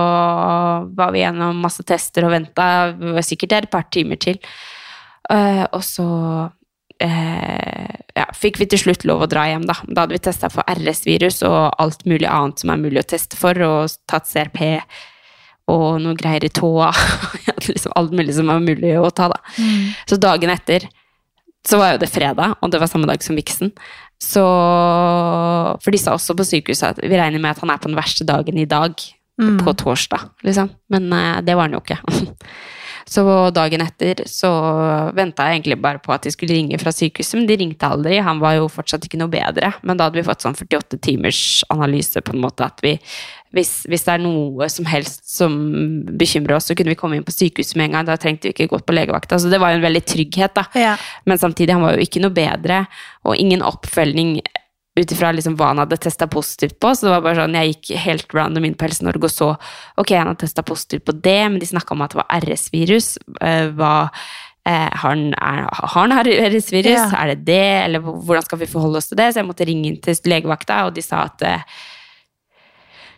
var 0.96 1.12
vi 1.12 1.20
gjennom 1.24 1.56
masse 1.62 1.84
tester 1.84 2.24
og 2.26 2.32
venta, 2.32 2.94
sikkert 3.24 3.52
et 3.64 3.72
par 3.72 3.84
timer 3.92 4.20
til. 4.20 4.38
Uh, 5.30 5.66
og 5.74 5.82
så 5.82 6.52
eh, 7.04 8.00
ja, 8.16 8.26
fikk 8.36 8.60
vi 8.62 8.68
til 8.70 8.82
slutt 8.84 9.06
lov 9.08 9.24
å 9.26 9.30
dra 9.32 9.46
hjem, 9.50 9.68
da. 9.70 9.78
Da 9.88 10.06
hadde 10.06 10.18
vi 10.18 10.24
testa 10.24 10.50
for 10.54 10.68
RS-virus 10.70 11.42
og 11.48 11.80
alt 11.82 12.06
mulig 12.10 12.28
annet 12.30 12.62
som 12.62 12.74
er 12.74 12.82
mulig 12.82 13.04
å 13.04 13.10
teste 13.16 13.40
for, 13.40 13.60
og 13.66 13.96
tatt 14.10 14.30
CRP 14.30 14.62
og 15.70 16.00
noe 16.02 16.18
greier 16.18 16.48
i 16.48 16.52
tåa. 16.54 16.90
liksom 17.70 17.94
alt 18.00 18.16
mulig 18.16 18.36
som 18.38 18.50
er 18.52 18.64
mulig 18.64 18.96
å 19.00 19.12
ta, 19.14 19.30
da. 19.32 19.40
Så 20.10 20.20
dagen 20.22 20.52
etter 20.54 20.88
så 21.68 21.78
var 21.78 21.94
jo 21.94 22.02
det 22.02 22.10
fredag, 22.10 22.56
og 22.64 22.72
det 22.72 22.80
var 22.82 22.90
samme 22.90 23.08
dag 23.10 23.22
som 23.24 23.38
viksen. 23.38 23.74
Så 24.20 24.44
For 25.84 25.94
de 25.94 26.00
sa 26.02 26.16
også 26.16 26.36
på 26.36 26.48
sykehuset 26.48 26.96
at 26.96 27.00
vi 27.04 27.16
regner 27.16 27.40
med 27.40 27.54
at 27.54 27.62
han 27.64 27.72
er 27.72 27.80
på 27.80 27.92
den 27.92 28.00
verste 28.00 28.28
dagen 28.28 28.58
i 28.60 28.68
dag. 28.70 28.96
På 29.40 29.72
torsdag, 29.72 30.26
liksom. 30.44 30.68
Men 30.92 31.14
eh, 31.16 31.38
det 31.48 31.54
var 31.56 31.70
han 31.70 31.78
jo 31.78 31.80
ikke. 31.80 31.96
Så 33.10 33.24
dagen 33.56 33.82
etter 33.82 34.22
så 34.30 34.50
venta 35.18 35.48
jeg 35.48 35.60
egentlig 35.60 35.80
bare 35.82 36.02
på 36.04 36.14
at 36.14 36.28
de 36.28 36.34
skulle 36.34 36.54
ringe 36.54 36.78
fra 36.82 36.94
sykehuset, 36.94 37.40
men 37.40 37.48
de 37.50 37.58
ringte 37.58 37.90
aldri. 37.90 38.20
Han 38.22 38.42
var 38.44 38.60
jo 38.60 38.70
fortsatt 38.70 39.08
ikke 39.08 39.18
noe 39.22 39.34
bedre. 39.34 39.72
Men 39.82 39.98
da 39.98 40.08
hadde 40.08 40.22
vi 40.22 40.28
fått 40.28 40.46
sånn 40.46 40.58
48 40.58 41.00
timers 41.02 41.42
analyse, 41.74 42.22
på 42.22 42.36
en 42.36 42.44
måte, 42.44 42.68
at 42.70 42.86
vi 42.86 42.98
hvis, 43.56 43.72
hvis 43.90 44.04
det 44.06 44.14
er 44.14 44.22
noe 44.22 44.68
som 44.70 44.86
helst 44.86 45.24
som 45.26 45.54
bekymrer 46.20 46.60
oss, 46.60 46.68
så 46.70 46.76
kunne 46.78 46.94
vi 46.94 47.00
komme 47.00 47.18
inn 47.18 47.26
på 47.26 47.34
sykehuset 47.34 47.80
med 47.80 47.90
en 47.90 47.98
gang. 47.98 48.06
Da 48.06 48.18
trengte 48.22 48.46
vi 48.46 48.54
ikke 48.54 48.70
gått 48.76 48.86
på 48.86 48.94
legevakta. 48.94 49.40
Så 49.42 49.50
det 49.50 49.58
var 49.62 49.74
jo 49.74 49.80
en 49.80 49.88
veldig 49.88 50.04
trygghet, 50.06 50.54
da. 50.60 50.68
Ja. 50.78 50.94
Men 51.26 51.42
samtidig, 51.42 51.74
han 51.74 51.86
var 51.86 51.98
jo 51.98 52.06
ikke 52.06 52.22
noe 52.22 52.36
bedre, 52.36 52.84
og 53.26 53.42
ingen 53.42 53.66
oppfølging 53.66 54.38
ut 55.00 55.14
ifra 55.16 55.32
liksom 55.36 55.56
hva 55.60 55.72
han 55.72 55.82
hadde 55.84 56.00
testa 56.02 56.28
positivt 56.32 56.80
på. 56.82 56.92
Så 56.96 57.08
det 57.08 57.14
var 57.14 57.24
bare 57.26 57.42
sånn, 57.42 57.58
jeg 57.58 57.74
gikk 57.74 57.92
helt 58.06 58.36
random 58.36 58.68
inn 58.68 58.78
på 58.78 58.88
Helse 58.88 59.06
Norge 59.08 59.30
og 59.30 59.34
så 59.34 59.50
ok, 60.00 60.14
han 60.16 60.32
hadde 60.32 60.44
testa 60.46 60.66
positivt 60.66 61.08
på 61.10 61.16
det, 61.18 61.40
men 61.50 61.60
de 61.62 61.70
snakka 61.70 61.96
om 61.96 62.06
at 62.06 62.16
det 62.16 62.22
var 62.22 62.46
RS-virus. 62.46 63.14
Eh, 63.42 63.70
hva 63.78 63.94
eh, 64.10 64.90
har 64.90 65.06
han, 65.06 65.30
er, 65.36 65.64
har 65.68 65.96
han 65.96 66.18
RS-virus? 66.24 66.96
Ja. 66.96 67.08
Er 67.22 67.34
det 67.34 67.46
det? 67.50 67.70
Eller 67.86 68.04
hvordan 68.04 68.46
skal 68.46 68.62
vi 68.64 68.72
forholde 68.72 69.02
oss 69.02 69.12
til 69.12 69.20
det? 69.22 69.32
Så 69.34 69.44
jeg 69.44 69.50
måtte 69.50 69.68
ringe 69.70 69.92
inn 69.92 70.02
til 70.04 70.20
legevakta, 70.30 70.84
og 70.90 70.98
de 70.98 71.06
sa 71.06 71.26
at 71.30 71.48
eh, 71.48 71.80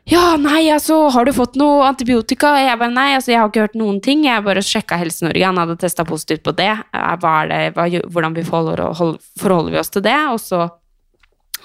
ja, 0.10 0.34
nei, 0.42 0.66
altså, 0.74 0.96
har 1.14 1.28
du 1.28 1.32
fått 1.36 1.58
noe 1.62 1.86
antibiotika? 1.86 2.56
Jeg 2.58 2.80
bare, 2.82 2.94
nei, 2.94 3.12
altså, 3.16 3.32
jeg 3.32 3.40
har 3.40 3.52
ikke 3.52 3.68
hørt 3.68 3.78
noen 3.78 4.00
ting. 4.02 4.24
Jeg 4.26 4.44
bare 4.44 4.64
sjekka 4.66 4.98
Helse 4.98 5.28
Norge, 5.28 5.46
han 5.46 5.60
hadde 5.62 5.78
testa 5.80 6.06
positivt 6.08 6.42
på 6.48 6.56
det. 6.58 6.72
Hva 6.92 7.34
er 7.44 7.52
det, 7.52 7.60
hva, 7.78 7.86
hvordan 8.10 8.36
vi 8.36 8.46
forholder, 8.48 8.82
forholder 9.40 9.76
vi 9.76 9.82
oss 9.82 9.94
til 9.94 10.04
det? 10.08 10.18
Og 10.34 10.42
så 10.42 10.66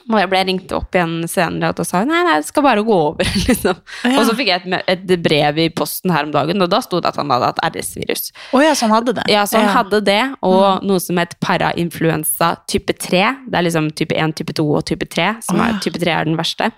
må 0.06 0.20
jeg 0.20 0.30
ble 0.30 0.40
ringt 0.46 0.72
opp 0.76 0.94
igjen 0.94 1.14
senere, 1.30 1.72
og 1.72 1.78
da 1.80 1.84
sa 1.86 2.00
hun 2.02 2.10
nei, 2.12 2.20
nei, 2.26 2.36
det 2.38 2.48
skal 2.48 2.64
bare 2.66 2.84
gå 2.86 2.96
over, 3.08 3.30
liksom. 3.48 3.80
Ja. 4.06 4.12
Og 4.20 4.28
så 4.28 4.36
fikk 4.38 4.50
jeg 4.52 4.62
et, 4.70 4.90
et 4.94 5.14
brev 5.24 5.60
i 5.62 5.68
posten 5.74 6.14
her 6.14 6.28
om 6.28 6.34
dagen, 6.34 6.62
og 6.62 6.70
da 6.70 6.80
sto 6.84 7.00
det 7.02 7.10
at 7.10 7.18
han 7.20 7.32
hadde 7.34 7.50
hatt 7.50 7.62
RS-virus. 7.74 8.30
Oh, 8.52 8.62
ja, 8.62 8.74
så 8.78 8.86
han 8.86 8.96
hadde 8.96 9.16
det? 9.18 9.26
Ja, 9.32 9.42
så 9.50 9.60
han 9.62 9.72
hadde 9.74 10.02
det, 10.06 10.20
og 10.46 10.86
noe 10.86 11.02
som 11.02 11.18
het 11.22 11.34
parainfluensa 11.42 12.52
type 12.70 12.94
3. 12.94 13.24
Det 13.50 13.58
er 13.58 13.66
liksom 13.66 13.90
type 13.98 14.14
1, 14.14 14.36
type 14.38 14.56
2 14.60 14.68
og 14.78 14.86
type 14.88 15.10
3, 15.10 15.32
som 15.48 15.58
er, 15.60 15.74
ja. 15.74 15.80
type 15.82 16.02
3 16.02 16.14
er 16.14 16.30
den 16.30 16.38
verste. 16.38 16.70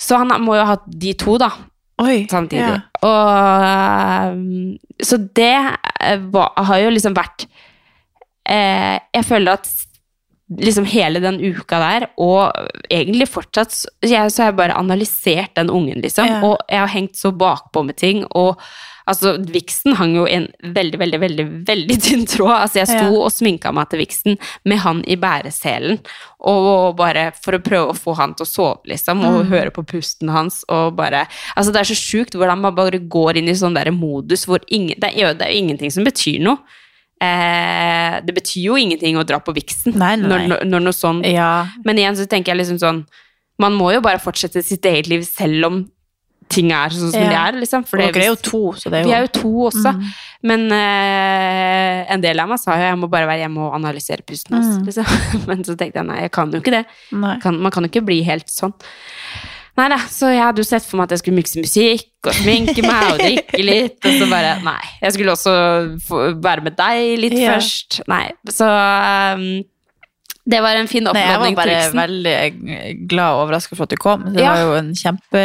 Så 0.00 0.16
han 0.16 0.32
må 0.40 0.56
jo 0.56 0.64
ha 0.64 0.78
hatt 0.78 0.88
de 0.88 1.12
to, 1.20 1.36
da, 1.40 1.52
Oi, 2.00 2.24
samtidig. 2.30 2.64
ja. 2.64 2.80
Og 3.04 4.32
um, 4.32 4.78
Så 5.04 5.18
det 5.36 5.52
eh, 6.00 6.22
var, 6.32 6.54
har 6.56 6.80
jo 6.80 6.92
liksom 6.94 7.12
vært 7.16 7.44
eh, 8.48 8.96
Jeg 9.14 9.26
føler 9.28 9.58
at 9.58 9.68
liksom 10.58 10.84
hele 10.90 11.20
den 11.22 11.36
uka 11.38 11.78
der, 11.78 12.08
og 12.18 12.50
egentlig 12.90 13.28
fortsatt 13.30 13.84
jeg, 14.02 14.30
så 14.34 14.42
har 14.42 14.50
jeg 14.50 14.56
bare 14.58 14.74
analysert 14.78 15.54
den 15.54 15.70
ungen, 15.70 16.00
liksom. 16.02 16.26
Ja. 16.26 16.40
Og 16.42 16.56
jeg 16.68 16.80
har 16.82 16.88
hengt 16.90 17.14
så 17.14 17.30
bakpå 17.30 17.84
med 17.86 17.96
ting, 18.00 18.24
og 18.34 18.58
altså, 19.06 19.36
viksen 19.50 19.94
hang 19.98 20.16
jo 20.16 20.24
i 20.26 20.34
en 20.40 20.48
veldig, 20.74 20.98
veldig, 20.98 21.20
veldig, 21.22 21.46
veldig 21.68 21.96
tynn 22.02 22.26
tråd. 22.26 22.50
Altså, 22.64 22.80
jeg 22.80 22.90
sto 22.90 23.06
Ja. 23.06 23.20
og 23.22 23.30
sminka 23.30 23.72
meg 23.74 23.90
til 23.90 24.02
viksen 24.02 24.38
med 24.64 24.78
han 24.82 25.04
i 25.06 25.16
bæreselen, 25.16 26.00
og 26.40 26.96
bare 26.98 27.30
for 27.38 27.52
å 27.58 27.62
prøve 27.62 27.90
å 27.94 27.98
få 27.98 28.16
han 28.18 28.34
til 28.34 28.46
å 28.46 28.50
sove, 28.50 28.82
liksom, 28.90 29.22
og 29.24 29.44
Mm. 29.44 29.50
høre 29.50 29.70
på 29.70 29.86
pusten 29.86 30.30
hans, 30.30 30.64
og 30.68 30.96
bare 30.96 31.26
Altså, 31.56 31.72
det 31.72 31.80
er 31.80 31.94
så 31.94 31.98
sjukt 31.98 32.34
hvordan 32.34 32.60
man 32.60 32.74
bare 32.74 32.98
går 32.98 33.36
inn 33.38 33.48
i 33.48 33.52
sånn 33.54 33.74
der 33.74 33.90
modus 33.92 34.46
hvor 34.46 34.58
ingen, 34.68 34.98
det, 34.98 35.14
er, 35.16 35.34
det 35.34 35.46
er 35.46 35.54
ingenting 35.54 35.90
som 35.92 36.02
betyr 36.04 36.40
noe. 36.42 36.58
Eh, 37.20 38.14
det 38.24 38.32
betyr 38.32 38.62
jo 38.70 38.76
ingenting 38.80 39.18
å 39.20 39.26
dra 39.28 39.36
på 39.44 39.52
viksen 39.52 39.92
Nei, 39.92 40.14
nei. 40.16 40.24
Når, 40.24 40.44
når, 40.48 40.62
når 40.70 40.84
noe 40.86 40.96
sånn 40.96 41.18
Ja. 41.28 41.66
Men 41.84 42.00
igjen 42.00 42.16
så 42.16 42.24
tenker 42.24 42.54
jeg 42.54 42.62
liksom 42.62 42.78
sånn 42.80 43.02
Man 43.60 43.76
må 43.76 43.90
jo 43.92 44.00
bare 44.00 44.22
fortsette 44.24 44.62
sitt 44.64 44.88
eget 44.88 45.10
liv 45.10 45.26
selv 45.28 45.68
om 45.68 45.82
ting 46.50 46.72
er 46.72 46.90
sånn 46.90 47.12
som 47.12 47.20
Ja. 47.20 47.28
de 47.28 47.36
er, 47.36 47.60
liksom. 47.60 47.84
For 47.86 48.00
dere 48.00 48.24
er 48.24 48.30
jo 48.32 48.38
to, 48.42 48.62
så 48.74 48.90
det 48.90 48.98
er 48.98 49.04
jo 49.04 49.10
vi 49.10 49.14
er 49.14 49.26
jo 49.26 49.30
to 49.36 49.50
også. 49.68 49.92
Mm. 49.94 50.08
Men 50.50 50.64
eh, 50.74 52.00
en 52.16 52.24
del 52.24 52.40
av 52.42 52.48
meg 52.50 52.58
sa 52.58 52.74
jo 52.74 52.88
jeg 52.88 52.98
må 52.98 53.06
bare 53.12 53.28
være 53.28 53.44
hjemme 53.44 53.68
og 53.68 53.76
analysere 53.76 54.26
pusten 54.26 54.56
hans. 54.56 54.80
Mm. 54.80 54.88
Liksom. 54.88 55.12
Men 55.52 55.62
så 55.68 55.76
tenkte 55.78 56.00
jeg 56.00 56.08
nei, 56.08 56.18
jeg 56.24 56.32
kan 56.34 56.50
jo 56.50 56.58
ikke 56.58 56.74
det. 56.74 56.82
Kan, 57.44 57.60
man 57.62 57.70
kan 57.70 57.86
jo 57.86 57.92
ikke 57.92 58.02
bli 58.08 58.18
helt 58.26 58.50
sånn. 58.50 58.74
Nei 59.78 59.88
da, 59.92 59.96
så 60.10 60.28
jeg 60.34 60.42
hadde 60.42 60.60
jo 60.60 60.66
sett 60.66 60.84
for 60.84 60.98
meg 60.98 61.04
at 61.08 61.14
jeg 61.14 61.22
skulle 61.22 61.38
mikse 61.38 61.60
musikk 61.62 62.26
og 62.28 62.34
sminke 62.36 62.82
meg 62.84 63.12
og 63.14 63.18
drikke 63.22 63.62
litt, 63.64 63.98
og 64.04 64.16
så 64.20 64.26
bare 64.28 64.54
Nei. 64.66 64.78
Jeg 65.00 65.14
skulle 65.16 65.32
også 65.36 65.54
være 66.42 66.64
med 66.66 66.76
deg 66.76 67.18
litt 67.22 67.36
Ja. 67.38 67.54
først. 67.54 68.00
Nei. 68.10 68.24
Så 68.50 68.66
um, 68.66 69.44
det 70.50 70.60
var 70.64 70.76
en 70.80 70.88
fin 70.90 71.04
Nei, 71.06 71.14
jeg 71.22 71.40
var 71.40 71.54
bare 71.62 71.80
veldig 71.94 72.36
glad 73.08 73.36
og 73.36 73.44
overraska 73.46 73.76
for 73.78 73.86
at 73.86 73.94
du 73.94 74.00
kom. 74.00 74.24
Det 74.34 74.42
Ja. 74.42 74.52
var 74.54 74.62
jo 74.66 74.72
en 74.80 74.92
kjempe 74.98 75.44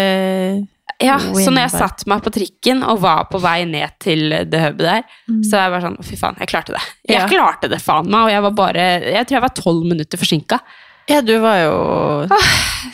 Ja, 1.04 1.18
så 1.20 1.52
når 1.52 1.66
jeg 1.66 1.72
satte 1.76 2.08
meg 2.08 2.22
på 2.24 2.32
trikken 2.32 2.82
og 2.88 3.02
var 3.04 3.26
på 3.28 3.40
vei 3.44 3.66
ned 3.68 3.92
til 4.00 4.30
det 4.48 4.62
hubet 4.64 4.86
der, 4.88 5.02
så 5.44 5.58
var 5.58 5.66
jeg 5.66 5.74
bare 5.74 5.82
sånn, 5.90 5.98
fy 6.08 6.16
faen, 6.16 6.38
jeg 6.40 6.48
klarte 6.48 6.72
det. 6.72 6.84
Jeg 7.10 7.20
Ja. 7.20 7.28
klarte 7.28 7.68
det 7.70 7.82
faen 7.84 8.08
meg, 8.08 8.22
og 8.22 8.32
jeg 8.32 8.42
var 8.46 8.52
bare, 8.52 8.86
jeg 9.04 9.28
tror 9.28 9.36
jeg 9.36 9.42
var 9.42 9.56
12 9.60 9.84
minutter 9.90 10.18
forsinket. 10.18 10.62
Ja, 11.08 11.22
du 11.22 11.36
var 11.38 11.60
jo 11.62 11.74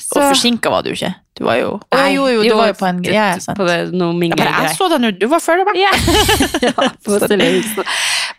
Så, 0.01 0.19
Og 0.19 0.23
forsinka 0.33 0.71
var 0.71 0.83
du 0.83 0.91
ikke. 0.91 1.13
Du 1.37 1.45
var 1.47 1.59
jo 1.61 1.69
Nei, 1.95 2.09
Jo, 2.15 2.25
jo, 2.27 2.41
du 2.43 2.55
var 2.57 2.71
jo 2.73 2.77
på 2.79 2.87
en 2.89 2.99
greie. 3.03 3.15
Ja, 3.15 3.53
På 3.57 3.67
det, 3.67 3.77
noe 3.95 4.11
Ja, 4.27 4.35
bare 4.35 4.65
jeg 4.67 4.75
så 4.79 4.89
deg 4.91 5.03
nå, 5.03 5.13
du 5.15 5.27
var 5.31 5.43
før 5.43 5.63
meg. 5.69 5.79
Ja. 5.79 5.93
ja. 6.67 7.85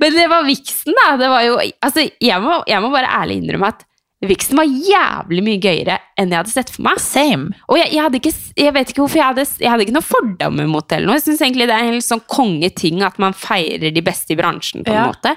Men 0.02 0.18
det 0.18 0.26
var 0.30 0.44
viksen, 0.48 0.92
da. 0.98 1.08
Det 1.20 1.32
var 1.32 1.46
jo, 1.46 1.56
altså, 1.80 2.04
jeg, 2.04 2.44
må, 2.44 2.61
jeg 2.68 2.85
må 2.85 2.92
bare 2.92 3.11
ærlig 3.22 3.40
innrømme 3.42 3.72
at 3.72 3.87
viksen 4.22 4.58
var 4.61 4.68
jævlig 4.70 5.42
mye 5.42 5.58
gøyere 5.62 5.96
enn 6.20 6.30
jeg 6.30 6.38
hadde 6.38 6.52
sett 6.52 6.70
for 6.70 6.85
meg. 6.87 7.00
Same. 7.02 7.56
Og 7.66 7.78
jeg, 7.80 7.90
jeg, 7.96 8.02
hadde 8.04 8.20
ikke, 8.20 8.32
jeg 8.62 8.74
vet 8.76 8.92
ikke 8.92 9.02
hvorfor 9.02 9.18
jeg 9.18 9.28
hadde, 9.32 9.46
jeg 9.64 9.72
hadde 9.72 9.87
ikke 9.87 9.96
noe 9.96 10.06
fordommer 10.06 10.68
mot 10.70 10.87
det. 10.87 10.98
eller 10.98 11.11
noe. 11.11 11.18
Jeg 11.18 11.26
synes 11.26 11.42
egentlig 11.42 11.66
det 11.70 11.76
er 11.76 11.87
en 11.88 11.96
helt 11.96 12.06
sånn 12.06 12.22
kongeting 12.30 13.02
at 13.06 13.18
man 13.22 13.35
feirer 13.35 13.94
de 13.94 14.04
beste 14.04 14.35
i 14.35 14.38
bransjen. 14.38 14.85
på 14.87 14.94
en 14.94 15.00
Ja. 15.00 15.08
måte. 15.11 15.35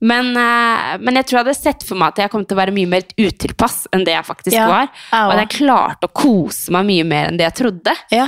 Men, 0.00 0.34
eh, 0.36 0.96
men 1.00 1.16
jeg 1.16 1.24
tror 1.26 1.38
jeg 1.38 1.44
hadde 1.46 1.56
sett 1.56 1.84
for 1.88 1.96
meg 1.96 2.12
at 2.12 2.18
jeg 2.26 2.30
kom 2.34 2.44
til 2.44 2.56
å 2.56 2.60
være 2.60 2.74
mye 2.76 2.90
mer 2.90 3.06
utilpass 3.16 3.86
enn 3.96 4.04
det 4.04 4.12
jeg 4.12 4.26
faktisk 4.28 4.52
Ja, 4.56 4.66
var. 4.68 4.90
Og 5.22 5.32
at 5.32 5.40
jeg 5.46 5.54
klarte 5.62 6.10
å 6.10 6.12
kose 6.12 6.70
meg 6.76 6.84
mye 6.90 7.06
mer 7.08 7.30
enn 7.30 7.38
det 7.40 7.46
jeg 7.48 7.56
trodde. 7.62 7.94
Ja. 8.12 8.26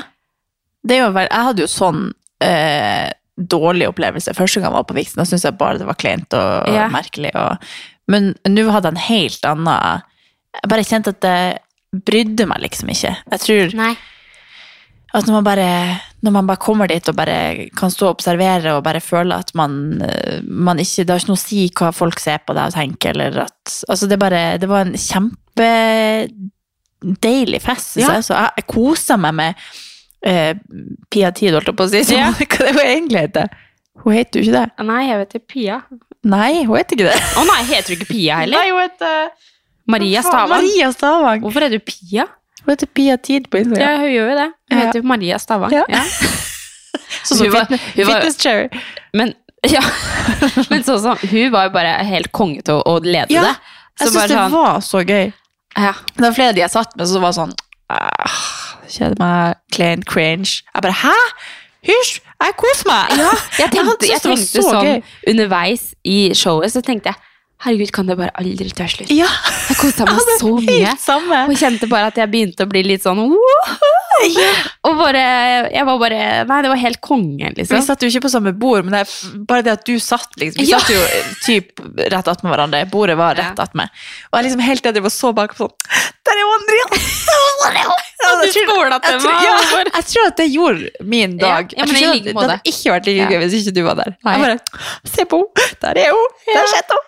Det 0.89 0.97
jo 1.03 1.11
jeg 1.13 1.29
hadde 1.29 1.61
jo 1.67 1.69
sånn 1.69 2.07
eh, 2.41 3.11
dårlig 3.39 3.89
opplevelse 3.91 4.33
første 4.35 4.63
gang 4.63 4.71
jeg 4.73 4.79
var 4.79 4.87
på 4.89 4.97
Vixen. 4.97 5.21
Da 5.21 5.27
syntes 5.29 5.45
jeg 5.45 5.59
bare 5.61 5.79
det 5.83 5.87
var 5.87 5.99
kleint 6.01 6.33
og 6.39 6.73
Ja. 6.73 6.89
merkelig. 6.89 7.35
Og, 7.37 7.69
men 8.09 8.35
nå 8.49 8.65
hadde 8.73 8.89
jeg 8.89 8.97
en 8.97 9.07
helt 9.09 9.45
annen 9.53 10.03
Jeg 10.59 10.69
bare 10.73 10.87
kjente 10.89 11.13
at 11.13 11.21
det 11.21 12.03
brydde 12.09 12.47
meg 12.49 12.63
liksom 12.65 12.89
ikke. 12.89 13.13
Jeg 13.31 13.41
tror 13.45 13.75
Nei. 13.77 13.93
at 15.15 15.27
når 15.29 15.33
man 15.39 15.45
bare, 15.45 15.69
når 16.27 16.33
man 16.35 16.47
bare 16.49 16.59
kommer 16.59 16.89
dit 16.91 17.07
og 17.09 17.15
bare 17.15 17.69
kan 17.79 17.91
stå 17.95 18.09
og 18.09 18.17
observere 18.17 18.73
og 18.75 18.81
bare 18.87 18.99
føle 19.05 19.37
at 19.39 19.53
man, 19.55 20.01
eh, 20.03 20.41
man 20.45 20.79
ikke 20.83 21.05
Det 21.07 21.13
har 21.15 21.21
ikke 21.23 21.31
noe 21.31 21.39
å 21.39 21.45
si 21.45 21.61
hva 21.79 21.93
folk 21.95 22.19
ser 22.19 22.39
på 22.43 22.55
deg 22.59 22.73
og 22.73 22.75
tenker, 22.75 23.11
eller 23.15 23.39
at 23.45 23.77
Altså, 23.89 24.09
det 24.11 24.19
bare 24.19 24.59
Det 24.59 24.67
var 24.69 24.81
en 24.89 24.97
kjempedeilig 24.99 26.41
fest, 27.63 27.93
syns 27.95 28.03
Ja. 28.09 28.13
jeg. 28.15 28.23
Så 28.27 28.35
jeg, 28.35 28.51
jeg 28.59 28.67
kosa 28.75 29.17
meg 29.17 29.35
med 29.39 29.55
eh, 30.27 30.55
Pia 31.11 31.31
Tid, 31.31 31.55
holdt 31.55 31.67
jeg 31.71 31.77
på 31.79 31.85
å 31.87 31.91
si. 31.93 32.03
Som, 32.05 32.17
Ja. 32.19 32.33
Hva 32.39 32.47
det 32.67 32.75
var 32.75 32.85
egentlig 32.91 33.21
heter 33.29 33.47
hun? 34.05 34.13
heter 34.15 34.39
jo 34.41 34.45
ikke 34.47 34.59
det. 34.59 34.69
Nei, 34.87 35.03
jeg 35.09 35.19
heter. 35.23 35.39
Pia. 35.55 35.77
Nei, 36.29 36.53
hun 36.65 36.77
heter 36.79 36.95
ikke 36.97 37.11
det. 37.13 37.21
Å 37.39 37.41
nei, 37.47 37.63
heter 37.71 37.89
du 37.89 37.95
ikke 37.99 38.11
Pia 38.13 38.35
heller? 38.43 38.59
Nei, 38.59 38.71
hun 38.75 38.83
heter 38.83 39.15
Maria 39.89 40.21
Stavang. 40.23 40.51
Maria 40.63 40.89
Stavang. 40.93 41.41
Hvorfor 41.43 41.63
er 41.67 41.71
du 41.73 41.79
Pia? 41.81 42.25
Hun 42.69 42.75
heter 42.77 42.89
Pia 42.93 43.17
Tid 43.17 43.47
på 43.49 43.63
Ja, 43.81 43.95
hun 43.97 44.11
gjør 44.13 44.27
jo 44.29 44.37
det. 44.37 44.47
Hun 44.69 44.79
heter 44.83 45.01
jo 45.01 45.07
Maria 45.09 45.39
Stavang. 45.41 45.73
Ja. 45.73 45.87
Ja. 45.89 46.03
Sånn 47.25 47.39
som 47.41 47.53
fitness, 47.55 47.87
fitness 47.97 48.37
chair. 48.43 48.69
Men, 49.17 49.33
ja. 49.75 49.81
Men 50.69 50.85
sånn 50.85 51.01
som 51.01 51.23
Hun 51.31 51.49
var 51.55 51.69
jo 51.69 51.73
bare 51.75 51.95
helt 52.05 52.29
konge 52.37 52.61
til 52.67 52.83
å, 52.85 52.99
lede 53.05 53.33
Ja, 53.33 53.47
det. 53.47 53.55
Jeg 53.99 54.05
Så 54.05 54.11
syns 54.11 54.19
bare 54.19 54.29
det 54.29 54.37
sånn- 54.37 54.53
var 54.59 54.83
så 54.85 55.01
gøy. 55.03 55.33
Ja. 55.79 55.93
Det 56.13 56.25
var 56.27 56.37
flere 56.37 56.57
de 56.59 56.61
jeg 56.61 56.73
satt 56.75 56.93
med, 56.99 57.09
som 57.09 57.25
var 57.25 57.33
sånn 57.37 57.55
ah, 57.89 58.37
Kjeder 58.89 59.17
meg, 59.21 59.57
Klein 59.73 60.05
cringe. 60.05 60.61
Jeg 60.75 60.85
bare 60.85 60.97
Hæ? 61.07 61.17
Hysj! 61.89 62.19
Jeg 62.45 62.55
koser 62.61 62.89
meg! 62.91 63.17
Ja, 63.19 63.33
jeg 63.59 63.73
tenkte, 63.73 63.81
jeg 63.81 63.87
tenkte, 63.89 64.13
jeg 64.13 64.23
tenkte 64.29 64.63
så 64.63 64.69
sånn 64.69 64.89
gøy. 64.93 65.03
underveis 65.33 65.89
i 66.05 66.19
showet, 66.37 66.75
så 66.75 66.83
tenkte 66.85 67.13
jeg 67.15 67.25
herregud, 67.65 67.91
kan 67.93 68.07
det 68.07 68.17
bare 68.19 68.31
aldri 68.39 68.71
ta 68.77 68.87
slutt? 68.91 69.11
Ja, 69.11 69.27
Jeg 69.69 69.77
kosa 69.81 70.07
meg 70.09 70.21
så 70.41 70.53
mye. 70.63 70.93
samme. 71.03 71.45
Og 71.51 71.57
kjente 71.59 71.89
bare 71.91 72.11
at 72.13 72.17
jeg 72.21 72.31
begynte 72.33 72.65
å 72.67 72.71
bli 72.71 72.83
litt 72.87 73.03
sånn 73.07 73.19
«Woohoo!» 73.19 73.95
Og 74.89 74.97
bare 74.99 75.21
Jeg 75.71 75.85
var 75.87 75.99
bare 76.01 76.17
Nei, 76.49 76.57
det 76.65 76.71
var 76.73 76.81
helt 76.81 76.99
konge, 77.05 77.53
Vi 77.53 77.61
liksom. 77.61 77.83
satt 77.87 78.03
jo 78.03 78.09
ikke 78.11 78.25
på 78.25 78.31
samme 78.33 78.51
bord, 78.59 78.83
men 78.87 78.97
det 78.97 79.03
er 79.05 79.45
bare 79.47 79.63
det 79.67 79.73
at 79.77 79.85
du 79.87 79.95
satt 80.03 80.35
liksom 80.41 80.59
Vi 80.65 80.71
Ja. 80.73 80.81
satt 80.81 80.91
jo 80.91 81.03
typ 81.47 81.79
rett 82.11 82.27
attmed 82.33 82.51
hverandre. 82.53 82.83
Bordet 82.91 83.17
var 83.21 83.37
rett 83.39 83.59
attmed. 83.63 83.89
Og 84.33 84.39
jeg 84.41 84.49
liksom 84.49 84.65
helt 84.67 84.83
til 84.83 84.95
jeg 84.99 85.03
var 85.07 85.15
så 85.15 85.31
bakpå 85.37 85.69
sånn 85.69 85.75
Der 86.27 86.35
er! 86.35 86.45
Og 86.49 86.67
du 88.45 88.53
skåla 88.55 88.99
til 89.05 89.15
Jeg 89.17 89.23
meg. 89.25 89.45
ja, 89.45 89.57
jeg 89.99 90.07
tror 90.13 90.27
at 90.31 90.37
det 90.41 90.49
gjorde 90.53 90.91
min 91.15 91.37
dag. 91.41 91.75
Ja, 91.77 91.85
ja, 91.85 91.91
jeg 91.93 92.03
i 92.03 92.09
like 92.19 92.33
det 92.33 92.37
hadde 92.39 92.59
ikke 92.73 92.95
vært 92.95 93.07
like 93.11 93.29
gøy 93.33 93.39
hvis 93.45 93.57
ikke 93.61 93.75
du 93.77 93.83
var 93.87 93.99
der. 94.01 94.15
Nei. 94.25 94.35
Jeg 94.39 94.45
bare 94.47 95.13
Se 95.13 95.25
på 95.29 95.43
henne! 95.43 95.69
Der 95.83 96.03
er 96.05 96.11
hun! 96.17 96.35
Der 96.49 96.69
sitter 96.75 96.99
hun! 96.99 97.05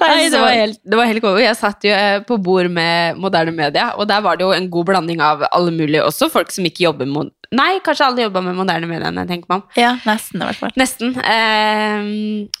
Nei, 0.00 0.28
det 0.32 0.40
var 0.40 0.54
helt, 0.56 0.78
det 0.84 0.96
var 1.00 1.10
helt 1.10 1.22
cool. 1.24 1.38
Jeg 1.42 1.56
satt 1.58 1.84
jo 1.84 1.92
eh, 1.92 2.22
på 2.24 2.38
bord 2.40 2.70
med 2.72 3.18
moderne 3.20 3.52
media, 3.52 3.90
og 4.00 4.08
der 4.08 4.22
var 4.24 4.38
det 4.40 4.46
jo 4.46 4.52
en 4.56 4.70
god 4.72 4.88
blanding 4.92 5.20
av 5.24 5.44
alle 5.50 5.74
mulige, 5.76 6.02
også 6.06 6.30
folk 6.32 6.50
som 6.54 6.64
ikke 6.68 6.86
jobber 6.88 7.08
med 7.10 7.34
Nei, 7.50 7.80
kanskje 7.82 8.06
alle 8.06 8.22
jobber 8.28 8.44
med 8.46 8.54
moderne 8.54 8.86
media, 8.86 9.10
jeg 9.10 9.26
tenker 9.26 9.50
meg 9.50 9.56
om. 9.58 9.64
Ja, 9.74 9.96
nesten 10.06 10.38
i 10.38 10.46
hvert 10.46 10.58
fall. 10.60 10.70
Nesten. 10.78 11.16
Eh, 11.18 12.10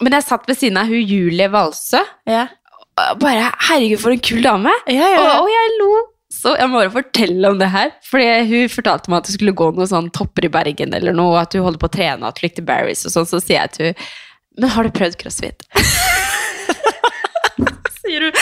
men 0.02 0.16
jeg 0.18 0.26
satt 0.26 0.48
ved 0.50 0.58
siden 0.58 0.80
av 0.80 0.90
hun 0.90 0.98
Julie 1.00 1.46
Valsø, 1.52 2.00
Ja. 2.26 2.48
bare 3.22 3.52
Herregud, 3.68 4.00
for 4.02 4.10
en 4.10 4.18
kul 4.20 4.42
dame! 4.44 4.72
Ja, 4.90 4.98
ja, 4.98 5.12
ja. 5.14 5.20
Og, 5.38 5.44
og 5.46 5.52
jeg 5.54 5.76
lo. 5.78 5.92
Så 6.30 6.52
jeg 6.54 6.70
må 6.70 6.78
bare 6.78 6.92
fortelle 6.94 7.50
om 7.50 7.58
det 7.60 7.68
her. 7.72 7.92
Fordi 8.06 8.28
hun 8.50 8.72
fortalte 8.72 9.10
meg 9.10 9.20
at 9.20 9.28
det 9.28 9.36
skulle 9.36 9.56
gå 9.58 9.70
noen 9.74 9.90
sånn 9.90 10.10
topper 10.14 10.46
i 10.46 10.52
Bergen 10.52 10.94
eller 10.96 11.16
noe, 11.16 11.34
og 11.34 11.40
at 11.42 11.56
hun 11.56 11.66
holder 11.66 11.82
på 11.82 11.90
å 11.90 11.96
trene 11.96 12.22
og 12.22 12.30
at 12.30 12.40
hun 12.40 12.46
likte 12.46 12.66
Barry's 12.66 13.04
og 13.08 13.14
sånn, 13.16 13.28
så 13.28 13.42
sier 13.42 13.64
jeg 13.64 13.74
til 13.76 13.90
hun 13.90 14.04
Men 14.60 14.72
har 14.74 14.86
du 14.86 14.94
prøvd 14.94 15.18
crossfit? 15.20 15.66
sier 18.00 18.28
hun. 18.28 18.40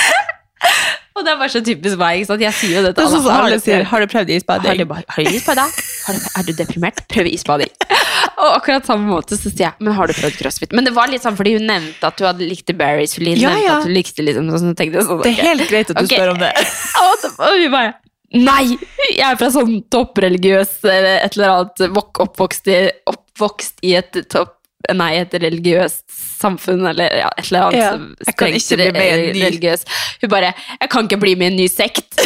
Og 1.19 1.25
det 1.27 1.33
er 1.33 1.39
bare 1.41 1.51
så 1.51 1.63
typisk 1.67 1.99
meg. 1.99 2.21
ikke 2.21 2.31
sant? 2.31 2.43
Jeg 2.45 2.55
sier 2.55 2.77
jo 2.79 2.83
det 2.87 2.93
til 2.95 3.05
er 3.05 3.11
sånn 3.11 3.25
Har 3.27 3.47
alle 3.49 3.59
du 3.59 3.65
prøvd- 3.65 3.87
Har 3.91 4.01
du 4.05 4.07
prøvd 4.13 4.29
har 4.31 4.37
isbading? 4.39 4.79
du, 4.79 4.95
har 4.95 5.25
du 5.25 5.37
isbading? 5.39 5.73
Har 6.07 6.15
du, 6.15 6.21
er 6.39 6.47
du 6.47 6.53
deprimert? 6.61 7.03
Prøv 7.11 7.31
isbading. 7.33 7.73
Og 8.43 8.51
akkurat 8.55 8.87
samme 8.87 9.11
måte 9.11 9.35
så 9.35 9.51
sier 9.51 9.67
jeg, 9.67 9.75
men 9.83 9.97
har 9.99 10.07
du 10.07 10.15
prøvd 10.15 10.39
crossfit? 10.39 10.75
Men 10.77 10.87
det 10.87 10.95
var 10.95 11.11
litt 11.11 11.25
sånn 11.27 11.39
fordi 11.39 11.57
hun 11.57 11.67
nevnte 11.67 12.07
at 12.07 12.21
du 12.21 12.27
hadde 12.29 12.47
likte 12.47 12.77
Barry's, 12.79 13.17
hun 13.19 13.27
Ja, 13.35 13.55
ja. 13.59 13.79
at 13.81 13.89
du 13.89 13.95
likte 13.95 14.23
liksom 14.23 14.51
sånn, 14.53 14.71
så 14.71 14.79
tenkte 14.79 15.03
sånn, 15.03 15.25
Det 15.27 15.35
er 15.35 15.51
helt 15.51 15.67
greit 15.71 15.91
at 15.91 15.99
du 15.99 16.05
okay. 16.05 16.21
spør 16.21 16.35
om 16.37 16.39
det. 16.45 16.53
Og 17.49 17.59
vi 17.59 17.73
bare 17.73 17.97
Nei! 18.37 18.77
Jeg 19.09 19.25
er 19.25 19.39
fra 19.41 19.49
sånn 19.49 19.79
toppreligiøs 19.89 20.83
eller 20.85 21.23
et 21.25 21.37
eller 21.39 21.55
annet 21.55 21.99
oppvokst 22.27 22.69
i, 22.69 22.77
oppvokst 23.09 23.81
i 23.89 23.95
et 23.97 24.19
topp... 24.29 24.58
Nei, 24.97 25.11
et 25.21 25.35
religiøst 25.43 26.05
samfunn, 26.39 26.87
eller 26.89 27.13
ja, 27.19 27.29
et 27.37 27.49
eller 27.51 27.67
annet. 27.67 27.79
Ja, 27.83 27.91
jeg 28.29 28.37
kan 28.39 28.55
ikke 28.57 28.77
bli 28.79 28.87
med 28.95 29.05
i 29.05 29.11
en 29.13 29.35
ny- 29.37 29.43
religiøs. 29.45 29.83
Hun 30.23 30.31
bare 30.33 30.53
Jeg 30.81 30.91
kan 30.95 31.09
ikke 31.09 31.19
bli 31.21 31.35
med 31.35 31.47
i 31.49 31.51
en 31.53 31.59
ny 31.61 31.67
sekt. 31.69 32.21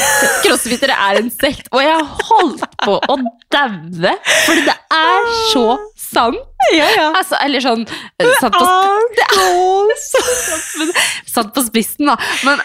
Crossfittere 0.44 0.94
er 1.08 1.18
en 1.22 1.30
sekt. 1.32 1.66
Og 1.72 1.82
jeg 1.82 2.04
holdt 2.28 2.66
på 2.84 2.98
å 3.00 3.16
daue, 3.52 4.12
fordi 4.46 4.66
det 4.68 4.76
er 4.98 5.30
så 5.52 5.64
sant. 5.96 6.38
Ja, 6.76 6.86
ja. 6.94 7.08
Altså, 7.18 7.38
eller 7.42 7.64
sånn 7.64 7.82
eh, 7.88 8.28
Satt 8.38 8.54
på, 8.54 8.68
det 9.16 9.24
er 9.32 9.96
så 10.04 10.20
Satt 11.34 11.50
på 11.56 11.64
spissen, 11.66 12.06
da. 12.12 12.16
Men, 12.46 12.60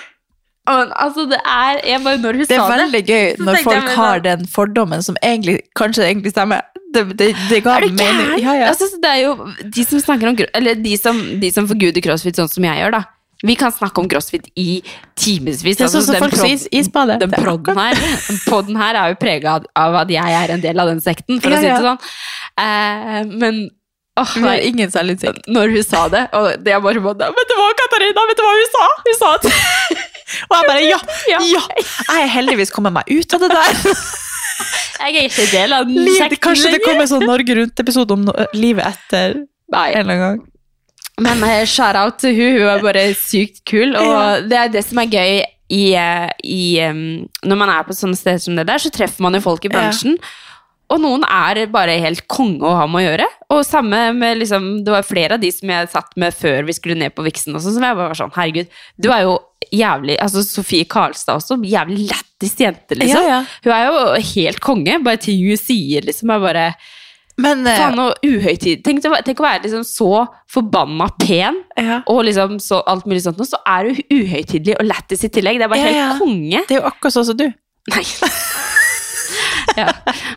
altså, 0.68 1.26
det 1.32 1.40
er 1.46 1.80
jeg 1.88 2.04
bare, 2.04 2.18
Når 2.22 2.34
hun 2.40 2.46
Det 2.48 2.52
er 2.52 2.60
sa 2.62 2.70
det 2.70 2.80
veldig 2.86 3.04
gøy 3.08 3.28
når 3.46 3.56
jeg 3.56 3.64
folk 3.64 3.76
meg 3.84 3.96
har 3.96 4.18
sånn- 4.20 4.24
den 4.28 4.48
fordommen 4.48 5.04
som 5.04 5.18
egentlig, 5.24 5.62
kanskje 5.80 6.04
egentlig 6.08 6.32
stemmer. 6.36 6.62
Det, 6.94 7.04
det, 7.20 7.28
det 7.50 7.64
ga 7.64 7.78
Er 7.78 7.82
du 7.88 7.94
mening. 8.00 8.40
Ja, 8.42 8.54
ja. 8.56 8.68
Altså, 8.72 8.88
det 9.02 9.10
er 9.12 9.22
jo 9.26 9.52
de 9.76 9.84
som 9.84 10.00
snakker 10.00 10.30
om 10.32 10.38
Eller 10.56 10.76
de 10.76 10.96
som, 10.98 11.20
de 11.40 11.52
som 11.52 11.68
forguder 11.68 12.02
crossfit 12.02 12.36
sånn 12.40 12.50
som 12.50 12.64
jeg 12.64 12.80
gjør, 12.84 12.92
da. 13.00 13.04
Vi 13.46 13.54
kan 13.56 13.70
snakke 13.72 14.02
om 14.02 14.08
crossfit 14.10 14.48
i 14.58 14.82
timevis. 15.16 15.62
Det 15.78 15.86
er 15.86 15.92
sånn 15.94 16.02
som 16.08 16.46
is, 16.50 16.68
isbade. 16.74 17.20
den 17.22 17.30
proggen 17.30 17.78
er 17.78 17.94
podden 17.94 18.02
her, 18.02 18.22
den 18.28 18.40
podden 18.52 18.76
her 18.82 18.96
er 18.96 19.10
jo 19.14 19.16
prega 19.22 19.60
av, 19.76 19.96
at 20.02 20.10
jeg 20.10 20.38
er 20.42 20.54
en 20.56 20.62
del 20.64 20.80
av 20.80 20.88
den 20.90 21.00
sekten, 21.06 21.40
for 21.44 21.54
Ja, 21.54 21.58
å 21.58 21.62
si 21.62 21.68
det 21.70 21.82
sånn. 21.86 22.00
Eh, 22.58 23.24
men 23.38 23.70
Oh, 24.18 24.32
nei, 24.42 24.56
ingen 24.66 24.90
selvinnsikt. 24.90 25.44
når 25.46 25.70
hun 25.76 25.84
sa 25.86 26.08
det, 26.10 26.24
og 26.34 26.64
det 26.66 26.72
er 26.74 26.80
bare 26.82 26.98
sånn 26.98 27.20
Vet 27.38 27.52
du 27.52 27.54
hva, 27.54 27.68
Katarina? 27.78 28.24
Vet 28.26 28.40
du 28.40 28.42
hva 28.42 28.54
hun 28.58 28.72
sa? 28.74 28.86
Hun 29.06 29.18
sa 29.20 29.28
at 29.36 29.44
Og 30.50 30.56
jeg 30.58 30.68
bare 30.68 30.84
ja, 30.86 31.00
Ja. 31.32 31.42
ja. 31.56 31.64
Jeg 31.78 32.24
er 32.24 32.32
heldigvis 32.36 32.74
kommet 32.76 32.96
meg 32.96 33.10
ut 33.10 33.38
av 33.38 33.46
det 33.46 33.52
der. 33.54 33.82
jeg 35.06 35.16
er 35.16 35.28
ikke 35.30 35.48
del 35.54 35.76
av 35.78 35.88
den 35.90 36.12
sekten 36.18 36.44
kanskje 36.50 36.74
det 36.76 36.84
kommer 36.86 37.10
sånn 37.10 37.26
Norge 37.28 37.58
Rundt-episode 37.60 38.16
om 38.18 38.26
no 38.28 38.36
livet 38.58 38.88
etter 38.90 39.42
Nei. 39.74 39.90
en 39.94 40.02
eller 40.04 40.14
annen 40.14 40.24
gang. 40.26 40.42
Men 41.24 41.42
eh, 41.48 41.64
shout-out 41.66 42.20
til 42.22 42.36
hun, 42.38 42.58
hun 42.60 42.72
er 42.76 42.84
bare 42.84 43.06
sykt 43.18 43.64
kul, 43.66 43.96
og 43.98 44.50
det 44.50 44.58
er 44.60 44.74
det 44.76 44.84
som 44.86 45.00
er 45.02 45.10
gøy 45.10 45.40
i, 45.74 45.86
eh, 45.98 46.28
i 46.46 46.60
Når 46.86 47.58
man 47.60 47.72
er 47.74 47.88
på 47.88 47.96
sånne 47.98 48.16
steder 48.20 48.44
som 48.44 48.56
det 48.60 48.68
der, 48.70 48.80
så 48.80 48.92
treffer 48.94 49.26
man 49.26 49.36
jo 49.36 49.42
folk 49.44 49.66
i 49.66 49.72
bransjen. 49.74 50.20
Og 50.94 51.02
noen 51.04 51.26
er 51.28 51.66
bare 51.72 51.98
helt 52.00 52.24
konge 52.32 52.64
å 52.64 52.78
ha 52.78 52.86
med 52.88 53.02
å 53.02 53.08
gjøre. 53.10 53.28
Og 53.54 53.64
samme 53.64 54.00
med 54.14 54.42
liksom, 54.42 54.84
Det 54.84 54.92
var 54.92 55.08
flere 55.08 55.38
av 55.38 55.44
de 55.44 55.52
som 55.56 55.72
jeg 55.72 55.92
satt 55.94 56.18
med 56.20 56.36
før 56.36 56.68
vi 56.68 56.76
skulle 56.76 57.00
ned 57.00 57.16
på 57.16 57.24
Vixen 57.28 57.56
også, 57.56 57.74
som 57.76 57.86
jeg 57.86 57.96
bare 57.96 58.12
var 58.12 58.20
sånn 58.20 58.36
Herregud, 58.36 58.74
du 59.00 59.10
er 59.14 59.24
jo 59.24 59.38
jævlig 59.74 60.18
Altså 60.24 60.44
Sofie 60.46 60.88
Karlstad 60.90 61.40
også, 61.40 61.60
jævlig 61.64 62.10
lættis 62.12 62.56
jente, 62.60 62.98
liksom. 63.00 63.24
Ja, 63.24 63.40
ja. 63.40 63.58
Hun 63.64 63.74
er 63.74 63.88
jo 63.88 64.22
helt 64.36 64.62
konge. 64.62 65.00
Bare 65.04 65.20
ting 65.22 65.42
hun 65.42 65.60
sier, 65.60 66.06
liksom, 66.06 66.30
er 66.30 66.44
bare 66.44 66.66
Men 67.42 67.66
eh, 67.66 67.80
Faen, 67.80 67.98
og 68.04 68.28
uhøytid. 68.28 68.84
Tenk, 68.86 69.02
tenk 69.26 69.42
å 69.42 69.48
være 69.48 69.64
liksom 69.66 69.84
så 69.88 70.28
forbanna 70.54 71.10
pen, 71.22 71.62
ja. 71.78 72.02
og 72.10 72.24
liksom 72.28 72.60
så 72.64 72.84
alt 72.90 73.10
mulig 73.10 73.24
sånt, 73.26 73.42
og 73.42 73.50
så 73.50 73.60
er 73.66 73.90
du 73.90 74.02
uhøytidelig 74.20 74.78
og 74.78 74.90
lættis 74.90 75.26
i 75.26 75.32
tillegg. 75.34 75.60
Det 75.62 75.68
er 75.68 75.74
bare 75.74 75.90
helt 75.90 76.22
konge. 76.22 76.64
det 76.68 76.78
er 76.78 76.82
jo 76.82 76.90
akkurat 76.90 77.18
sånn 77.18 77.30
som 77.32 77.40
du. 77.40 77.48
Nei. 77.94 78.06
ja. 79.78 79.90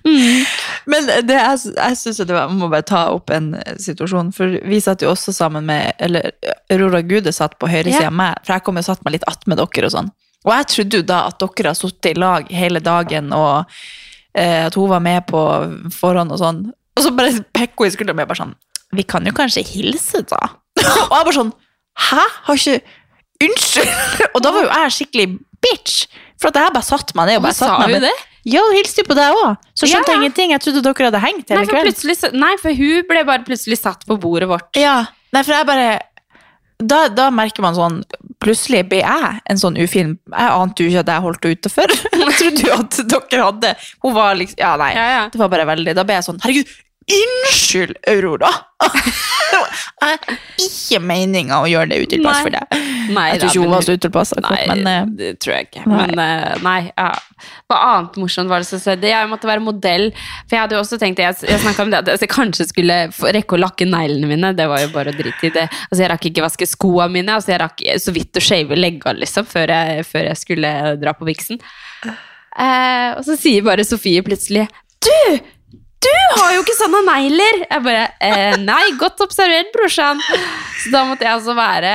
mm. 0.04 0.44
Men 0.90 1.06
det, 1.28 1.36
jeg, 1.36 1.74
jeg 1.76 1.96
synes 2.00 2.20
at 2.24 2.32
jeg 2.34 2.56
må 2.58 2.68
bare 2.72 2.86
ta 2.88 3.02
opp 3.14 3.30
en 3.34 3.52
eh, 3.60 3.76
situasjon, 3.80 4.32
for 4.36 4.56
vi 4.66 4.80
satt 4.82 5.04
jo 5.04 5.10
også 5.12 5.32
sammen 5.36 5.66
med 5.68 5.92
Eller 6.02 6.32
Aurora 6.72 7.02
Gude 7.06 7.32
satt 7.36 7.54
på 7.60 7.68
høyresida 7.70 8.06
Ja. 8.08 8.10
av 8.10 8.16
meg, 8.18 8.40
for 8.44 8.56
jeg 8.56 8.64
kom 8.66 8.80
jo 8.80 8.84
og 8.84 8.88
satt 8.90 9.04
meg 9.06 9.16
litt 9.18 9.28
attmed 9.30 9.60
dere 9.60 9.90
og 9.90 9.94
sånn. 9.94 10.10
Og 10.46 10.54
jeg 10.56 10.68
trodde 10.74 11.00
jo 11.02 11.06
da 11.10 11.18
at 11.28 11.42
dere 11.42 11.72
har 11.74 11.76
sittet 11.78 12.14
i 12.14 12.20
lag 12.20 12.48
hele 12.56 12.80
dagen, 12.80 13.32
og 13.36 13.68
eh, 14.34 14.66
at 14.66 14.76
hun 14.78 14.88
var 14.90 15.02
med 15.04 15.26
på 15.28 15.42
forhånd 15.94 16.32
og 16.32 16.40
sånn. 16.40 16.62
Og 16.96 17.04
så 17.04 17.12
bare 17.14 17.44
pekker 17.54 17.84
hun 17.84 17.90
i 17.90 17.94
skulderen 17.94 18.18
og 18.24 18.30
bare 18.32 18.40
sånn 18.42 18.56
Vi 18.98 19.04
kan 19.06 19.24
jo 19.28 19.30
kanskje 19.36 19.62
hilse, 19.68 20.24
da? 20.26 20.40
og 20.80 21.12
jeg 21.14 21.26
bare 21.28 21.36
sånn 21.36 21.52
Hæ? 22.10 22.24
Har 22.48 22.58
ikke 22.58 22.80
Unnskyld! 23.44 23.92
og 24.34 24.42
da 24.44 24.50
var 24.52 24.64
jo 24.66 24.72
jeg 24.72 24.92
skikkelig 24.98 25.26
bitch. 25.64 25.94
For 26.40 26.50
at 26.50 26.58
jeg 26.60 26.72
bare 26.74 26.84
satt 26.88 27.14
meg 27.16 27.30
ned 27.30 27.38
og 27.40 27.44
bare 27.46 27.56
Sa 27.56 27.68
satt 27.70 27.80
meg 27.86 27.94
med- 27.94 28.04
det? 28.08 28.16
Ja, 28.48 28.60
hun 28.64 28.76
hilste 28.78 29.02
jo 29.02 29.08
på 29.10 29.16
deg 29.18 29.34
òg. 29.36 29.56
Så 29.76 29.86
skjønte 29.86 30.08
Ja. 30.08 30.14
jeg 30.16 30.22
ingenting. 30.22 30.50
Jeg 30.54 30.60
trodde 30.64 30.82
dere 30.82 31.10
hadde 31.10 31.20
hengt 31.20 31.48
hele 31.50 31.66
kvelden. 31.66 32.38
nei, 32.40 32.54
for 32.56 32.72
hun 32.72 33.02
ble 33.08 33.24
bare 33.24 33.44
plutselig 33.44 33.78
satt 33.78 34.06
på 34.06 34.16
bordet 34.20 34.48
vårt. 34.48 34.70
Ja, 34.76 35.06
Nei, 35.32 35.42
for 35.44 35.52
jeg 35.54 35.66
bare 35.66 36.00
da, 36.80 37.08
da 37.08 37.30
merker 37.30 37.60
man 37.62 37.74
sånn 37.76 38.02
Plutselig 38.40 38.88
blir 38.88 39.02
jeg 39.04 39.40
en 39.52 39.58
sånn 39.60 39.76
ufin 39.76 40.14
Jeg 40.32 40.50
ante 40.50 40.82
jo 40.82 40.88
ikke 40.88 41.02
at 41.04 41.10
jeg 41.12 41.24
holdt 41.26 41.44
henne 41.44 41.70
før. 41.70 41.92
Jeg 42.20 42.36
trodde 42.40 42.64
jo 42.64 42.72
at 42.78 43.00
dere 43.30 43.44
hadde 43.44 43.72
Hun 44.02 44.14
var 44.16 44.34
liksom 44.34 44.56
Ja, 44.58 44.76
nei. 44.80 44.94
Ja, 44.96 45.04
ja. 45.12 45.28
Det 45.28 45.38
var 45.42 45.48
bare 45.52 45.66
veldig 45.68 45.94
Da 45.94 46.04
ble 46.08 46.16
jeg 46.16 46.24
sånn 46.24 46.40
Herregud, 46.40 46.72
unnskyld, 47.16 47.96
Aurora! 48.10 48.50
Jeg 50.00 50.16
har 50.16 50.36
ikke 50.64 50.98
meninga 51.04 51.58
å 51.60 51.66
gjøre 51.68 51.90
det 51.90 51.98
utilpass 52.06 52.40
for 52.40 52.54
deg. 52.54 52.76
Nei, 53.12 53.24
Jeg 53.34 53.40
tror 53.42 53.50
ikke 53.50 53.64
hun 53.64 53.74
var 53.74 53.84
så 53.84 53.96
utilpass. 53.98 54.32
Nei, 54.40 54.60
Men 54.70 54.88
eh, 54.88 55.10
det 55.18 55.30
tror 55.42 55.54
jeg 55.56 55.68
ikke. 55.68 55.82
nei. 55.84 55.98
Men 55.98 56.22
eh, 56.24 56.62
nei, 56.64 56.78
ja. 56.88 57.10
Hva 57.68 57.80
annet 57.90 58.16
morsomt 58.22 58.50
var 58.52 58.64
det 58.64 58.68
som 58.70 58.80
skjedde? 58.80 59.10
Jeg 59.10 59.28
måtte 59.28 59.50
være 59.50 59.64
modell. 59.64 60.08
For 60.46 60.56
jeg 60.56 60.64
hadde 60.64 60.78
jo 60.78 60.80
også 60.80 61.00
tenkt, 61.02 61.20
jeg, 61.20 61.36
jeg 61.44 61.76
om 61.84 61.92
det, 61.92 62.00
at 62.00 62.24
jeg 62.24 62.32
kanskje 62.32 62.68
skulle 62.70 62.98
rekke 63.36 63.58
å 63.58 63.60
lakke 63.60 63.88
neglene 63.90 64.32
mine. 64.32 64.54
Det 64.56 64.70
var 64.72 64.86
jo 64.86 64.90
bare 64.96 65.12
å 65.12 65.18
drite 65.20 65.50
i 65.50 65.54
det. 65.58 65.68
Altså, 65.90 66.00
jeg 66.04 66.12
rakk 66.14 66.26
ikke 66.32 66.46
vaske 66.48 66.70
skoene 66.72 67.12
mine. 67.20 67.36
Altså, 67.36 67.52
jeg 67.54 67.62
rakk 67.66 67.84
så 68.00 68.16
vidt 68.16 68.40
å 68.40 68.46
shave 68.48 68.80
legga, 68.80 69.14
liksom, 69.20 69.48
før 69.50 69.76
jeg, 69.76 70.08
før 70.08 70.30
jeg 70.32 70.42
skulle 70.46 70.74
dra 71.04 71.16
på 71.16 71.28
viksen. 71.28 71.60
Eh, 72.56 73.08
og 73.14 73.24
så 73.28 73.36
sier 73.38 73.62
bare 73.66 73.84
Sofie 73.86 74.24
plutselig 74.26 74.64
Du! 75.04 75.38
Du 76.00 76.12
har 76.38 76.54
jo 76.56 76.62
ikke 76.64 76.76
sånne 76.78 77.02
negler! 77.06 77.58
Jeg 77.66 77.82
bare 77.84 78.06
eh, 78.24 78.54
Nei, 78.62 78.84
godt 79.00 79.20
observert, 79.26 79.68
brorsan. 79.74 80.22
Så 80.80 80.92
da 80.94 81.04
måtte 81.08 81.26
jeg 81.26 81.34
altså 81.36 81.54
være 81.58 81.92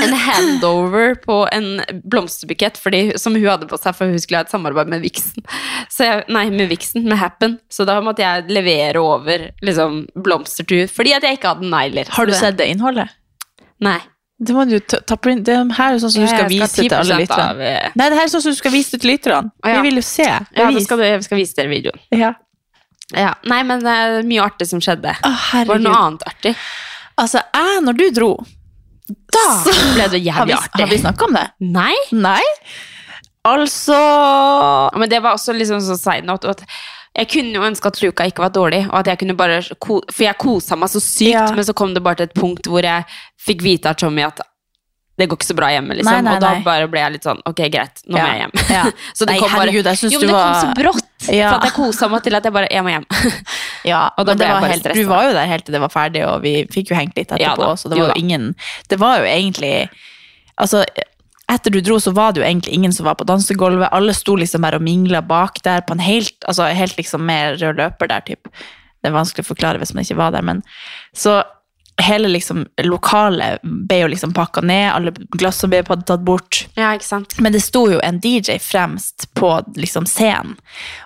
en 0.00 0.12
handover 0.14 1.16
på 1.18 1.36
en 1.50 1.80
blomsterbukett 2.06 2.76
fordi, 2.78 3.00
som 3.18 3.34
hun 3.34 3.46
hadde 3.48 3.66
på 3.70 3.78
seg, 3.80 3.94
for 3.98 4.06
hun 4.10 4.20
skulle 4.22 4.38
ha 4.38 4.46
et 4.46 4.52
samarbeid 4.52 4.90
med 4.92 5.02
Vixen. 5.02 5.42
Så 5.90 6.06
jeg, 6.06 6.24
nei, 6.30 6.44
med 6.54 6.70
Vixen, 6.70 7.06
med 7.10 7.18
Happen. 7.18 7.56
Så 7.70 7.86
da 7.88 7.96
måtte 8.04 8.22
jeg 8.22 8.46
levere 8.54 9.02
over 9.02 9.48
liksom, 9.66 10.04
blomster 10.14 10.66
til 10.70 10.84
henne 10.84 10.94
fordi 10.94 11.14
at 11.16 11.26
jeg 11.26 11.38
ikke 11.40 11.54
hadde 11.56 11.70
negler. 11.72 12.10
har 12.14 12.30
du 12.30 12.34
sett 12.38 12.58
det 12.60 12.68
innholdet? 12.70 13.10
Nei. 13.82 13.98
Det 14.40 14.54
må 14.56 14.62
du 14.64 14.78
ta, 14.80 15.02
ta 15.04 15.18
print. 15.20 15.42
Det 15.44 15.56
her 15.76 15.96
er 15.96 15.98
sånn 16.00 16.14
som 16.14 16.22
du 16.24 16.30
skal 16.30 16.46
vise 16.48 16.70
til 16.78 16.94
alle 16.96 17.18
lytterne. 17.20 17.72
eh, 17.74 17.90
Nei, 17.98 18.06
det 18.08 18.16
her 18.20 18.28
er 18.28 18.30
sånn 18.32 18.44
som 18.46 18.54
du 18.54 18.60
skal 18.60 18.72
vise 18.72 18.96
til 18.98 19.10
lytterne. 19.12 19.50
Vi 19.66 19.74
vil 19.88 20.00
jo 20.00 20.04
se. 20.06 20.28
Ja, 20.56 20.70
vi 20.72 20.84
skal 20.86 21.02
vi 21.02 21.10
skal 21.26 21.42
vise 21.42 21.58
dere 21.58 21.68
videoen. 21.74 22.00
Ja. 22.14 22.30
Ja. 23.16 23.34
Nei, 23.50 23.62
men 23.66 23.80
det 23.84 23.90
er 23.90 24.22
mye 24.22 24.42
artig 24.44 24.66
som 24.70 24.80
skjedde. 24.80 25.16
Å, 25.26 25.32
Var 25.66 25.78
det 25.78 25.82
noe 25.86 25.96
annet 26.06 26.22
artig? 26.30 26.54
Altså, 27.18 27.42
jeg, 27.54 27.82
når 27.84 27.96
du 27.98 28.10
dro, 28.16 28.32
Da 29.10 29.40
Så- 29.64 29.72
ble 29.94 30.04
det 30.08 30.20
har 30.22 30.44
jævlig 30.46 30.54
vi, 30.54 30.54
artig. 30.54 30.80
har 30.80 30.86
vi 30.92 30.98
snakka 30.98 31.24
om 31.26 31.32
det? 31.34 31.46
Nei? 31.60 31.96
Nei. 32.12 32.42
Altså 33.44 33.96
Men 34.96 35.08
det 35.10 35.20
var 35.22 35.34
også 35.34 35.54
liksom 35.56 35.80
så 35.80 35.96
note 36.24 36.50
at 36.50 36.64
jeg 37.16 37.26
kunne 37.32 37.56
jo 37.58 37.64
ønske 37.66 37.86
at 37.90 37.98
Luka 38.04 38.22
ikke 38.30 38.38
var 38.44 38.50
dårlig, 38.54 38.84
og 38.86 39.00
at 39.00 39.06
jeg 39.10 39.18
kunne 39.18 39.34
bare 39.34 39.56
For 39.66 40.22
jeg 40.22 40.38
kosa 40.38 40.76
meg 40.76 40.88
så 40.92 41.00
sykt, 41.02 41.32
Ja. 41.32 41.46
men 41.50 41.64
så 41.64 41.74
kom 41.74 41.92
det 41.92 42.02
bare 42.04 42.14
til 42.20 42.24
et 42.28 42.34
punkt 42.34 42.68
hvor 42.70 42.82
jeg 42.86 43.04
fikk 43.44 43.62
vite 43.62 43.86
av 43.90 43.96
Tommy 43.96 44.22
at 44.22 44.38
det 45.20 45.26
går 45.30 45.38
ikke 45.38 45.48
så 45.50 45.56
bra 45.58 45.68
hjemme, 45.74 45.94
liksom. 45.98 46.16
Nei, 46.16 46.22
nei, 46.26 46.34
Og 46.36 46.42
da 46.42 46.50
bare 46.64 46.88
ble 46.90 47.00
jeg 47.02 47.14
litt 47.18 47.26
sånn 47.28 47.42
Ok, 47.48 47.60
greit, 47.72 48.02
nå 48.06 48.16
Ja, 48.18 48.24
må 48.24 48.30
jeg 48.32 48.40
hjem. 48.42 48.54
ja. 48.74 48.82
så 49.18 49.26
det 49.28 49.34
Nei, 49.34 49.38
kom 49.42 49.52
bare 49.54 49.60
herregud, 49.66 49.90
jeg 49.90 50.00
synes 50.00 50.14
Jo, 50.16 50.20
men 50.22 50.30
det 50.32 50.40
kom 50.40 50.56
så 50.60 50.72
brått. 50.80 51.06
Ja. 51.28 51.50
For 51.50 51.56
at 51.60 51.66
jeg 51.68 51.74
kosa 51.76 52.08
meg 52.14 52.24
til 52.24 52.38
at 52.38 52.48
jeg 52.48 52.56
bare 52.56 52.70
Jeg 52.72 52.86
må 52.86 52.94
hjem. 52.94 53.06
Ja, 53.92 54.00
Og 54.16 54.24
da 54.28 54.34
ble 54.40 54.48
jeg 54.48 54.56
bare 54.64 54.72
helt, 54.74 54.84
stressa. 54.86 55.04
Du 55.04 55.12
var 55.12 55.28
jo 55.28 55.36
der 55.36 55.52
helt 55.52 55.66
til 55.68 55.76
det 55.76 55.82
var 55.84 55.92
ferdig, 55.94 56.24
og 56.26 56.42
vi 56.44 56.54
fikk 56.72 56.90
jo 56.94 56.98
hengt 56.98 57.16
litt 57.20 57.30
etterpå. 57.36 57.68
Ja 57.70 57.76
så 57.80 57.92
det 57.92 58.00
var 58.00 58.12
jo 58.12 58.18
ingen 58.24 58.50
Det 58.90 58.98
var 59.00 59.20
jo 59.22 59.28
egentlig 59.30 59.74
Altså, 60.60 60.82
etter 61.50 61.72
du 61.72 61.80
dro, 61.80 61.96
så 62.02 62.12
var 62.12 62.34
det 62.34 62.42
jo 62.42 62.46
egentlig 62.46 62.74
ingen 62.76 62.92
som 62.92 63.06
var 63.08 63.16
på 63.16 63.24
dansegulvet. 63.26 63.88
Alle 63.96 64.12
sto 64.14 64.34
liksom 64.36 64.60
bare 64.62 64.76
og 64.76 64.84
mingla 64.84 65.22
bak 65.24 65.62
der 65.64 65.80
på 65.86 65.96
en 65.96 66.02
helt 66.04 66.36
Altså 66.50 66.68
helt 66.76 66.98
liksom 66.98 67.24
med 67.26 67.60
rød 67.62 67.80
løper 67.80 68.10
der, 68.12 68.20
typ. 68.26 68.50
Det 69.00 69.08
er 69.08 69.16
vanskelig 69.16 69.46
å 69.46 69.52
forklare 69.54 69.80
hvis 69.80 69.94
man 69.96 70.04
ikke 70.04 70.18
var 70.20 70.34
der, 70.34 70.44
men 70.44 70.60
så 71.16 71.40
hele 72.02 72.28
liksom 72.32 72.64
lokalet 72.86 73.60
ble 73.62 73.98
jo 74.02 74.08
liksom 74.12 74.32
pakka 74.36 74.60
ned, 74.64 74.86
alle 74.92 75.12
glassene 75.38 75.70
ble 75.84 75.96
tatt 76.06 76.22
bort. 76.26 76.62
Ja, 76.78 76.92
ikke 76.96 77.06
sant? 77.08 77.36
Men 77.40 77.52
det 77.52 77.60
sto 77.64 77.84
jo 77.92 78.00
en 78.04 78.20
DJ 78.22 78.58
fremst 78.62 79.28
på 79.38 79.50
liksom 79.76 80.06
scenen, 80.10 80.56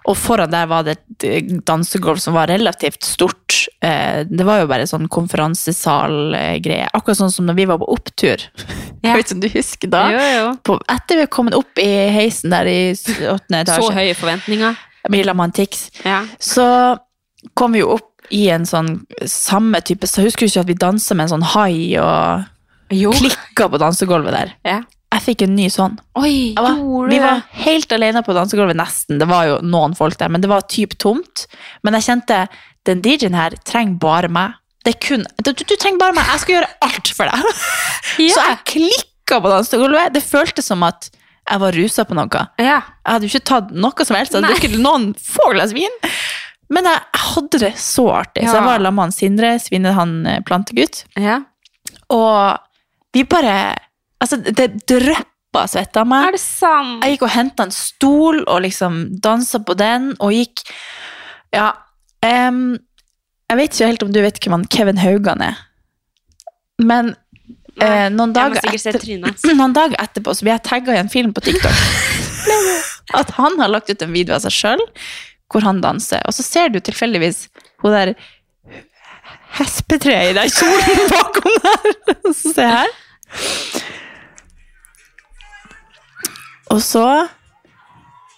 og 0.09 0.17
foran 0.21 0.53
der 0.55 0.67
var 0.71 0.85
det 0.87 0.97
et 0.99 1.27
eh, 1.29 1.55
dansegulv 1.67 2.19
som 2.23 2.35
var 2.39 2.49
relativt 2.53 3.03
stort. 3.05 3.41
Eh, 3.85 4.25
Det 4.29 4.45
var 4.47 4.61
jo 4.63 4.67
bare 4.71 4.87
sånn 4.87 5.09
konferansesalgreie, 5.09 6.89
akkurat 6.93 7.19
sånn 7.19 7.33
som 7.33 7.47
når 7.49 7.55
vi 7.59 7.67
var 7.71 7.79
på 7.83 7.89
opptur. 7.95 8.45
Ja. 9.03 9.15
Jeg 9.15 9.17
vet 9.19 9.27
ikke 9.27 9.35
om 9.39 9.45
du 9.45 9.49
husker 9.55 9.93
da? 9.93 10.03
Jo, 10.15 10.25
jo. 10.39 10.49
På, 10.67 10.79
etter 10.91 11.17
vi 11.21 11.27
har 11.27 11.33
kommet 11.33 11.55
opp 11.59 11.79
i 11.83 11.91
heisen 12.15 12.51
der 12.55 12.69
i 12.71 12.79
åttende 13.31 13.65
Så 13.69 13.91
høye 13.95 14.15
forventninger. 14.19 14.77
Milla 15.13 15.35
Mantix, 15.37 15.91
Ja. 16.05 16.23
så 16.41 16.97
kom 17.55 17.73
vi 17.77 17.83
jo 17.83 17.91
opp 17.99 18.14
i 18.33 18.47
en 18.53 18.65
sånn 18.69 19.05
samme 19.29 19.81
type, 19.85 20.09
så 20.09 20.25
husker 20.25 20.47
du 20.47 20.53
ikke 20.53 20.65
at 20.65 20.71
vi 20.71 20.81
danset 20.81 21.17
med 21.17 21.27
en 21.27 21.35
sånn 21.37 21.49
hai 21.55 21.97
og 22.01 22.45
Jo. 22.95 23.13
klikka 23.13 23.69
på 23.69 23.81
dansegulvet 23.81 24.33
der? 24.33 24.55
Ja. 24.65 24.83
Jeg 25.15 25.23
fikk 25.23 25.45
en 25.47 25.55
ny 25.55 25.69
sånn. 25.71 25.95
Oi, 26.19 26.55
var, 26.59 26.79
vi 27.07 27.21
var 27.23 27.45
helt 27.63 27.93
alene 27.95 28.25
på 28.27 28.35
dansegulvet, 28.35 28.75
nesten. 28.75 29.21
Det 29.21 29.29
var 29.31 29.47
jo 29.47 29.59
noen 29.63 29.95
folk 29.95 30.17
der, 30.19 30.33
men 30.33 30.43
det 30.43 30.51
var 30.51 30.67
typ 30.67 30.97
tomt. 30.99 31.45
Men 31.87 31.95
jeg 31.99 32.09
kjente 32.09 32.41
den 32.89 33.03
DJ-en 33.05 33.39
her 33.39 33.55
trenger 33.63 34.01
bare 34.03 34.31
meg. 34.33 34.57
Det 34.85 34.99
kun, 35.01 35.23
du, 35.39 35.53
du, 35.55 35.77
trenger 35.79 36.01
bare 36.03 36.17
meg, 36.17 36.27
jeg 36.33 36.43
skal 36.43 36.57
gjøre 36.57 36.73
alt 36.85 37.13
for 37.17 37.31
deg. 37.31 37.61
Så 38.35 38.43
jeg 38.43 38.59
klikka 38.73 39.39
på 39.41 39.53
dansegulvet. 39.55 40.17
Det 40.17 40.25
føltes 40.25 40.67
som 40.69 40.83
at 40.85 41.09
jeg 41.45 41.61
var 41.61 41.77
rusa 41.77 42.05
på 42.09 42.17
noe. 42.17 42.43
Ja. 42.59 42.81
Jeg 42.83 43.13
hadde 43.15 43.29
jo 43.29 43.33
ikke 43.33 43.49
tatt 43.53 43.73
noe 43.77 44.09
som 44.09 44.19
helst, 44.19 44.35
jeg 44.35 44.41
hadde 44.43 44.53
drukket 44.57 44.77
noen 44.81 45.11
få 45.21 45.53
glass 45.55 45.75
vin. 45.77 45.95
Men 46.73 46.89
jeg, 46.89 47.01
hadde 47.25 47.61
det 47.61 47.73
så 47.81 48.07
artig. 48.15 48.45
Så 48.47 48.57
jeg 48.57 48.67
var 48.67 48.81
sammen 48.81 49.11
med 49.11 49.15
Sindre, 49.17 49.51
Svinne, 49.61 49.93
han 49.97 50.15
eh, 50.27 50.41
plantegutt. 50.47 51.05
ja. 51.21 51.43
Og 52.13 52.61
vi 53.15 53.25
bare 53.25 53.75
Altså, 54.23 54.37
det 54.37 54.87
dryppa 54.89 55.67
svette 55.69 56.01
av 56.01 56.07
meg. 56.09 56.31
Er 56.31 56.37
det 56.37 56.41
sant? 56.41 57.03
Jeg 57.05 57.17
gikk 57.17 57.25
og 57.27 57.33
henta 57.35 57.67
en 57.67 57.75
stol 57.75 58.39
og 58.41 58.63
liksom 58.65 58.95
dansa 59.21 59.61
på 59.61 59.77
den, 59.77 60.15
og 60.19 60.33
gikk 60.33 60.63
Ja. 61.53 61.73
Um, 62.25 62.79
jeg 63.51 63.59
vet 63.59 63.75
ikke 63.75 63.89
helt 63.91 64.05
om 64.07 64.15
du 64.15 64.21
vet 64.25 64.41
hvem 64.41 64.57
han 64.57 64.65
Kevin 64.73 65.03
Haugan 65.03 65.43
er. 65.45 65.59
Men 66.81 67.13
eh, 67.77 68.09
noen, 68.15 68.33
dager 68.35 68.65
etter, 68.65 69.05
noen 69.61 69.77
dager 69.77 69.99
etterpå 70.01 70.33
så 70.33 70.47
blir 70.47 70.55
jeg 70.55 70.65
tagga 70.71 70.97
i 70.97 71.03
en 71.03 71.13
film 71.13 71.35
på 71.37 71.45
TikTok. 71.45 71.85
At 73.21 73.35
han 73.37 73.61
har 73.61 73.71
lagt 73.71 73.93
ut 73.93 74.03
en 74.03 74.15
video 74.15 74.39
av 74.39 74.47
seg 74.47 74.57
sjøl 74.57 74.83
hvor 75.53 75.65
han 75.67 75.81
danser. 75.85 76.23
Og 76.27 76.35
så 76.35 76.43
ser 76.47 76.73
du 76.73 76.81
tilfeldigvis 76.81 77.49
hun 77.85 77.93
der 77.95 78.15
hespetreet 79.59 80.33
i 80.33 80.37
den 80.37 80.51
kjolen 80.51 81.09
bakom 81.15 81.57
der. 81.65 81.89
Så 82.33 82.55
se 82.57 82.69
her. 82.69 82.93
Og 86.75 86.81
så 86.83 87.07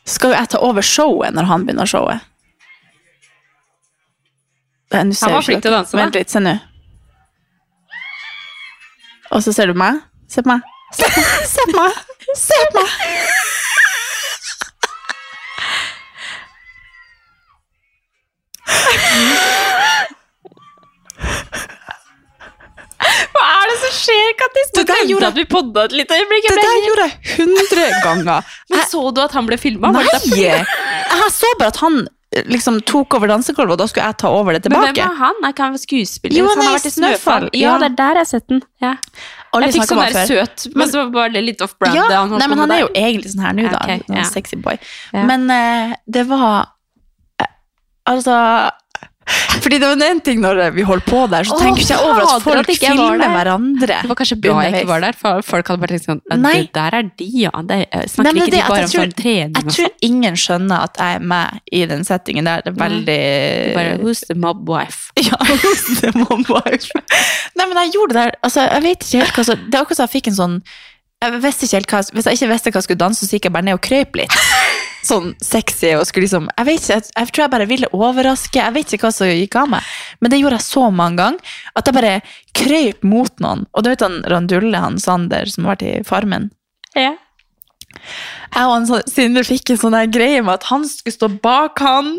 skal 0.07 0.33
jo 0.33 0.39
jeg 0.39 0.51
ta 0.53 0.59
over 0.63 0.85
showet 0.85 1.35
når 1.35 1.49
han 1.51 1.67
begynner 1.67 1.89
showet. 1.89 2.21
Han 4.93 5.11
var 5.13 5.43
flink 5.43 5.65
til 5.65 5.73
å 5.73 5.81
danse, 5.81 5.97
da. 5.97 6.03
Vent 6.05 6.15
litt, 6.15 6.31
se 6.31 6.41
nå. 6.43 6.55
Og 9.35 9.43
så 9.43 9.53
ser 9.53 9.73
du 9.73 9.79
meg. 9.79 9.99
Se 10.31 10.43
på 10.43 10.53
meg. 10.53 10.63
Se 10.95 11.09
på 11.11 11.23
meg. 11.25 11.41
Se 11.51 11.67
på 11.73 11.81
meg. 11.81 11.99
Se 12.39 12.61
på 12.73 12.85
meg. 12.85 12.93
Hva 23.37 23.45
er 23.47 23.71
det 23.71 23.77
som 23.83 23.93
skjer, 23.97 24.26
Kattis? 24.41 24.73
Du 24.75 24.81
Det 24.81 24.87
der 24.91 25.07
gjorde- 25.11 25.31
at 25.33 25.39
vi 25.41 25.45
podda 25.51 25.85
et 25.89 25.95
lite 25.97 26.19
øyeblikk. 26.19 26.49
Det 26.49 26.65
der 26.65 26.83
gjorde 26.89 27.07
jeg 27.07 27.37
hundre 27.39 27.87
ganger. 28.05 28.53
Men 28.71 28.85
så 28.91 29.07
du 29.15 29.21
at 29.25 29.33
han 29.39 29.49
ble 29.49 29.59
filma? 29.61 29.93
Nei! 29.97 30.05
Jeg 30.37 31.33
så 31.33 31.51
bare 31.59 31.73
at 31.75 31.81
han 31.83 32.03
eh, 32.35 32.43
liksom 32.51 32.81
tok 32.89 33.15
over 33.19 33.31
dansegulvet, 33.33 33.77
og 33.77 33.79
da 33.79 33.87
skulle 33.91 34.07
jeg 34.11 34.19
ta 34.23 34.29
over 34.29 34.57
det 34.57 34.63
tilbake. 34.67 34.93
Men 34.93 34.95
hvem 34.99 35.11
er 35.11 35.21
han? 35.23 35.41
Er 35.45 35.55
ikke 35.55 35.67
han 35.71 35.81
skuespiller? 35.81 36.39
Jo, 36.39 36.47
han 36.51 36.59
han 36.61 36.67
har 36.71 36.79
vært 36.79 36.87
i 36.91 36.95
Snøfall. 36.95 37.49
Ja, 37.57 37.77
det 37.83 37.91
er 37.93 37.99
der 38.03 38.21
jeg 38.21 38.25
har 38.25 38.31
sett 38.33 38.49
den. 38.53 38.63
Ja. 38.85 38.95
Jeg 39.57 39.73
fikk 39.73 39.89
sånn 39.89 40.03
der 40.05 40.27
søt, 40.29 40.67
men 40.77 40.91
så 40.93 41.07
var 41.15 41.31
det 41.33 41.43
litt 41.45 41.63
off-brand. 41.65 41.97
Ja, 41.97 42.07
han 42.21 42.35
nei, 42.37 42.49
men 42.53 42.61
han 42.61 42.73
er 42.75 42.83
jo 42.85 42.89
egentlig 42.93 43.33
sånn 43.33 43.45
her 43.47 43.55
nå, 43.57 43.69
da. 43.73 43.81
Ok, 43.85 44.07
Sånn 44.07 44.19
ja. 44.19 44.25
Sexy 44.29 44.59
boy. 44.61 44.77
Ja. 45.17 45.23
Men 45.29 45.47
uh, 45.49 45.95
det 46.05 46.27
var 46.29 46.67
uh, 47.41 47.47
Altså 48.07 48.35
Fordi 49.27 49.79
det 49.83 49.89
var 49.89 50.03
en 50.07 50.21
ting 50.23 50.39
når 50.43 50.61
vi 50.77 50.85
holdt 50.87 51.07
på 51.09 51.25
der, 51.33 51.47
så 51.49 51.57
tenker 51.59 51.83
jeg 51.83 51.99
over 51.99 52.23
at 52.23 52.43
folk 52.45 52.61
at 52.61 52.79
filmer 52.79 53.33
hverandre. 53.33 53.97
Det 54.05 54.11
var 54.11 54.19
kanskje 54.21 54.37
bra 54.45 54.57
jeg 54.67 54.75
ikke 54.77 54.91
var 54.91 55.03
der, 55.07 55.17
for 55.19 55.43
folk 55.47 55.71
hadde 55.73 55.83
bare 55.83 55.97
tenkt 55.97 56.07
sånn 56.07 56.21
«Ja, 56.31 56.37
Nei. 56.39 56.55
Der 56.77 56.97
er 57.01 57.09
de, 57.09 57.29
ja. 57.43 57.51
Det, 57.67 57.79
snakker 58.13 58.29
Nei, 58.37 58.45
ikke 58.47 58.55
de 58.55 58.61
bare 58.63 58.85
om 58.85 58.91
tror- 58.93 59.03
sånn 59.03 59.15
trening 59.19 59.57
Jeg 59.57 59.67
tror 59.73 59.89
sånn? 59.89 59.97
ingen 60.11 60.39
skjønner 60.45 60.87
at 60.87 61.01
jeg 61.03 61.19
er 61.21 61.27
med 61.35 61.61
i 61.73 61.85
den 61.91 62.05
settingen 62.07 62.47
der. 62.51 62.63
Det 62.67 62.75
er 62.75 62.81
veldig 62.85 63.21
Bare 63.75 63.97
who's 64.05 64.23
the 64.29 64.35
mob 64.39 64.69
wife? 64.71 65.11
Ja, 65.27 65.39
who's 65.41 65.87
the 66.03 66.13
mob 66.19 66.47
wife? 66.53 66.93
Nei, 67.57 67.67
men 67.67 67.81
jeg 67.87 67.97
gjorde 67.97 68.15
det 68.15 68.23
der 68.27 68.37
Altså, 68.47 68.67
jeg 68.71 68.83
vet 68.87 69.07
ikke 69.09 69.25
helt 69.25 69.41
hva 69.41 69.45
så 69.49 69.57
Det 69.57 69.75
er 69.75 69.81
akkurat 69.83 69.99
som 69.99 70.07
jeg 70.07 70.15
fikk 70.21 70.31
en 70.31 70.39
sånn 70.39 70.59
jeg 71.25 71.41
visste 71.43 71.65
ikke 71.67 71.79
helt 71.79 71.93
hva, 71.95 72.01
Hvis 72.13 72.27
jeg 72.29 72.37
ikke 72.39 72.49
visste 72.53 72.71
hva 72.71 72.81
jeg 72.81 72.87
skulle 72.87 73.01
danse, 73.03 73.27
så 73.27 73.37
gikk 73.39 73.49
jeg 73.49 73.55
bare 73.57 73.67
ned 73.67 73.79
og 73.79 73.85
krøyp 73.87 74.19
litt. 74.21 74.35
Sånn 75.07 75.31
sexy 75.39 75.93
og 75.95 76.03
skulle 76.09 76.27
liksom 76.27 76.49
Jeg 76.51 76.67
vet 76.67 76.81
ikke, 76.83 76.95
jeg, 76.99 77.05
jeg 77.15 77.31
tror 77.31 77.43
jeg 77.45 77.53
bare 77.55 77.69
ville 77.71 77.91
overraske. 77.95 78.59
Jeg 78.59 78.75
vet 78.75 78.93
ikke 78.97 79.07
hva 79.07 79.13
som 79.15 79.31
gikk 79.31 79.55
av 79.61 79.69
meg. 79.77 79.91
Men 80.21 80.33
det 80.33 80.41
gjorde 80.41 80.59
jeg 80.59 80.67
så 80.67 80.89
mange 80.91 81.21
ganger 81.23 81.55
at 81.79 81.87
jeg 81.91 81.97
bare 81.97 82.15
krøyp 82.59 83.07
mot 83.07 83.43
noen. 83.45 83.63
Og 83.73 83.85
du 83.87 83.91
vet 83.93 84.03
han 84.03 84.19
Randulle, 84.27 84.81
han 84.83 84.99
Sander, 85.03 85.47
som 85.53 85.65
har 85.69 85.77
vært 85.77 85.87
i 85.87 85.93
Farmen? 86.09 86.49
Ja. 86.97 87.13
jeg 87.95 88.65
og 88.67 88.73
han 88.75 88.89
sånn- 88.89 89.07
Sindre 89.09 89.45
fikk 89.47 89.71
en 89.73 89.81
sånn 89.85 89.99
greie 90.11 90.43
med 90.43 90.59
at 90.59 90.67
han 90.73 90.85
skulle 90.91 91.15
stå 91.17 91.31
bak 91.45 91.79
han. 91.85 92.17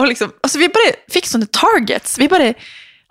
Og 0.00 0.08
liksom, 0.10 0.32
altså 0.42 0.58
Vi 0.58 0.68
bare 0.74 0.96
fikk 1.14 1.30
sånne 1.30 1.46
targets. 1.54 2.18
Vi 2.18 2.26
bare, 2.28 2.54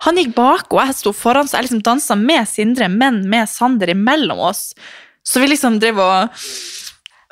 Han 0.04 0.18
gikk 0.20 0.34
bak, 0.36 0.66
og 0.74 0.82
jeg 0.84 0.98
sto 0.98 1.14
foran, 1.16 1.48
så 1.48 1.56
jeg 1.56 1.70
liksom 1.70 1.82
dansa 1.86 2.16
med 2.18 2.44
Sindre, 2.50 2.90
men 2.92 3.22
med 3.30 3.48
Sander 3.48 3.88
imellom 3.94 4.42
oss. 4.50 4.74
Så 5.24 5.40
vi 5.40 5.48
liksom 5.48 5.78
drev 5.80 6.00
og 6.04 6.36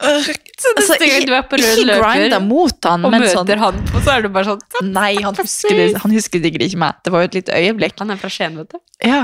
altså, 0.03 0.97
ikke, 0.97 1.21
du 1.29 1.35
ikke 1.37 2.01
grinda 2.01 2.41
mot 2.43 2.89
han, 2.89 3.05
Og 3.05 3.13
men 3.13 3.23
møter 3.23 3.37
sånn 3.37 3.61
han 3.61 3.79
og 3.93 4.01
så 4.01 4.17
er 4.17 4.25
det 4.25 4.33
bare 4.35 4.55
sånn 4.55 4.91
Nei, 4.91 5.13
han 5.23 5.37
husker, 5.37 5.77
det, 5.79 5.87
han 6.03 6.15
husker 6.17 6.43
sikkert 6.43 6.67
ikke 6.67 6.81
meg. 6.83 6.99
Det 7.05 7.13
var 7.15 7.25
jo 7.25 7.31
et 7.31 7.37
lite 7.39 7.57
øyeblikk. 7.57 7.95
Han 8.03 8.15
er 8.15 8.21
fra 8.21 8.31
Skien, 8.33 8.57
vet 8.59 8.73
du. 8.75 8.81
Ja. 9.07 9.23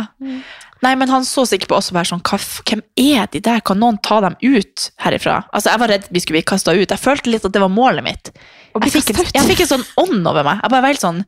Nei, 0.85 0.93
men 1.01 1.11
han 1.11 1.27
så 1.27 1.43
sikkert 1.49 1.73
på 1.73 1.79
oss 1.81 1.91
og 1.91 1.99
bare 1.99 2.07
sånn, 2.07 2.23
hvem 2.23 2.85
er 3.03 3.27
de 3.33 3.43
der? 3.43 3.63
Kan 3.67 3.81
noen 3.83 3.99
ta 4.05 4.21
dem 4.23 4.37
ut 4.45 4.89
herifra? 5.03 5.41
Altså, 5.51 5.73
jeg 5.73 5.83
var 5.83 5.93
redd 5.95 6.09
vi 6.15 6.23
skulle 6.23 6.39
bli 6.39 6.47
kasta 6.53 6.75
ut. 6.77 6.87
Jeg 6.87 7.03
følte 7.03 7.33
litt 7.33 7.47
at 7.49 7.57
det 7.57 7.63
var 7.65 7.73
målet 7.73 8.07
mitt. 8.07 8.33
Jeg 8.79 8.95
fikk, 8.95 9.11
en, 9.17 9.33
jeg 9.35 9.49
fikk 9.51 9.65
en 9.65 9.73
sånn 9.73 9.87
ånd 9.99 10.21
over 10.23 10.47
meg. 10.47 10.61
Jeg 10.63 10.75
bare 10.75 10.85
var 10.85 10.93
helt 10.93 11.03
sånn 11.03 11.25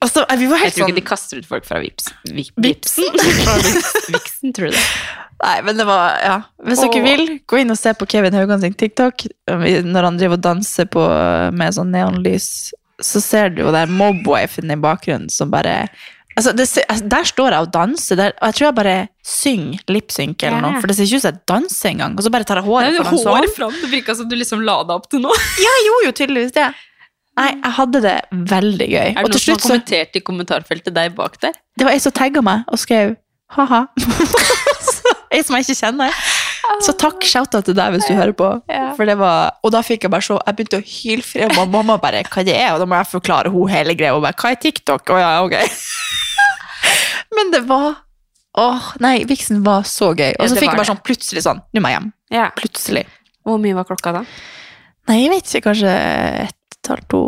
altså, 0.00 0.24
Vi 0.40 0.48
var 0.48 0.62
Jeg 0.64 0.72
tror 0.72 0.78
tror 0.78 0.86
sånn 0.86 0.92
ikke 0.94 1.00
de 1.00 1.08
kaster 1.10 1.42
ut 1.42 1.48
folk 1.50 1.66
fra 1.68 1.82
Vips. 1.84 2.08
Vip, 2.30 2.54
Vipsen? 2.56 3.20
Fra 3.42 3.58
vipsen, 3.60 4.14
Viksen, 4.16 4.54
tror 4.56 4.70
du 4.72 4.78
det? 4.78 4.86
Nei, 5.40 5.56
men 5.64 5.78
det 5.78 5.86
var 5.88 6.18
Ja. 6.20 6.36
Hvis 6.66 6.82
dere 6.84 7.02
vil, 7.04 7.24
gå 7.48 7.60
inn 7.62 7.72
og 7.72 7.78
se 7.80 7.94
på 7.96 8.08
Kevin 8.10 8.36
Haugan 8.36 8.60
sin 8.60 8.76
TikTok 8.76 9.24
når 9.48 10.08
han 10.08 10.20
driver 10.20 10.36
og 10.36 10.44
danser 10.44 10.88
på, 10.92 11.02
med 11.56 11.76
sånn 11.76 11.92
neonlys. 11.94 12.70
Så 13.00 13.22
ser 13.24 13.54
du 13.54 13.62
jo 13.64 13.72
der 13.72 13.88
mobwifen 13.88 14.70
i 14.72 14.76
bakgrunnen 14.80 15.30
som 15.32 15.52
bare 15.52 15.86
Altså, 16.38 16.52
det, 16.54 16.64
altså, 16.88 17.04
der 17.10 17.24
står 17.26 17.52
jeg 17.52 17.66
og 17.66 17.72
danser, 17.74 18.16
der, 18.16 18.32
og 18.38 18.46
jeg 18.48 18.54
tror 18.56 18.66
jeg 18.68 18.74
bare 18.78 18.92
synger 19.26 19.80
lipsynk 19.92 20.44
eller 20.46 20.62
noe, 20.62 20.78
for 20.80 20.88
det 20.88 20.94
ser 20.96 21.08
ikke 21.08 21.18
ut 21.18 21.24
som 21.24 21.32
jeg 21.34 21.40
danser 21.50 21.88
engang. 21.90 22.14
Og 22.16 22.24
så 22.24 22.30
bare 22.32 22.46
tar 22.48 22.60
jeg 22.60 22.68
håret 22.68 22.94
Nei, 22.94 23.02
foran 23.02 23.44
sånn. 23.44 23.56
fram. 23.56 23.74
Det 23.82 23.90
virka 23.90 24.14
som 24.16 24.28
du 24.30 24.36
liksom 24.38 24.62
la 24.64 24.76
deg 24.86 24.94
opp 24.94 25.10
til 25.10 25.20
noe. 25.26 25.36
Ja, 25.64 25.74
jeg 25.74 25.88
gjorde 25.88 26.06
jo 26.06 26.14
tydeligvis 26.22 26.54
det. 26.56 26.68
Nei, 27.40 27.50
jeg 27.50 27.74
hadde 27.80 28.02
det 28.06 28.14
veldig 28.54 28.88
gøy. 28.94 29.10
Er 29.10 29.18
det 29.18 29.34
noen 29.34 29.42
som 29.42 29.56
har 29.56 29.62
kommentert 29.66 30.16
i 30.16 30.24
kommentarfeltet 30.30 30.96
deg 30.96 31.18
bak 31.18 31.36
der? 31.42 31.58
Det 31.76 31.88
var 31.88 31.98
ei 31.98 32.02
som 32.06 32.14
tagga 32.14 32.46
meg 32.46 32.64
og 32.70 32.80
skrev 32.80 33.16
ha-ha. 33.58 33.84
ei 35.30 35.42
som 35.46 35.56
jeg 35.56 35.66
ikke 35.66 35.78
kjenner. 35.78 36.20
Så 36.84 36.94
takk, 36.98 37.24
shout-out 37.26 37.66
til 37.66 37.76
deg 37.76 37.94
hvis 37.94 38.06
du 38.08 38.14
hører 38.14 38.34
på. 38.36 38.50
Ja. 38.70 38.90
Var, 38.94 39.56
og 39.64 39.72
da 39.74 39.80
fikk 39.84 40.04
jeg 40.06 40.12
bare 40.12 40.24
så 40.24 40.36
Jeg 40.44 40.56
begynte 40.58 40.78
å 40.78 40.84
hylfri, 40.86 41.46
og 41.46 41.72
mamma 41.72 41.96
bare 42.02 42.22
hva 42.26 42.44
det 42.46 42.54
er, 42.56 42.74
og 42.74 42.82
da 42.82 42.88
må 42.88 42.98
jeg 43.00 43.10
forklare 43.10 43.52
hun 43.52 43.70
hele 43.72 43.96
greia. 43.98 44.14
Og 44.16 44.24
bare 44.24 44.38
hva 44.38 44.52
er 44.54 44.60
TikTok? 44.62 45.14
Å 45.14 45.18
ja, 45.20 45.32
ok. 45.46 45.56
Men 47.36 47.52
det 47.54 47.64
var 47.70 48.00
Åh, 48.58 48.86
nei, 48.98 49.20
viksen 49.30 49.60
var 49.62 49.84
så 49.86 50.10
gøy. 50.10 50.32
Og 50.34 50.48
så 50.50 50.56
fikk 50.58 50.72
jeg 50.72 50.80
bare 50.80 50.88
sånn 50.88 51.04
plutselig 51.06 51.44
sånn 51.44 51.60
Nå 51.70 51.82
må 51.82 51.92
jeg 51.92 52.00
hjem. 52.00 52.08
Ja. 52.34 52.48
Plutselig. 52.58 53.04
Hvor 53.46 53.60
mye 53.62 53.76
var 53.78 53.86
klokka 53.86 54.12
da? 54.18 54.24
Nei, 55.08 55.20
jeg 55.22 55.30
vet 55.32 55.46
ikke. 55.46 55.62
Kanskje 55.68 55.94
ett, 56.48 56.90
halv 56.90 57.06
to. 57.12 57.22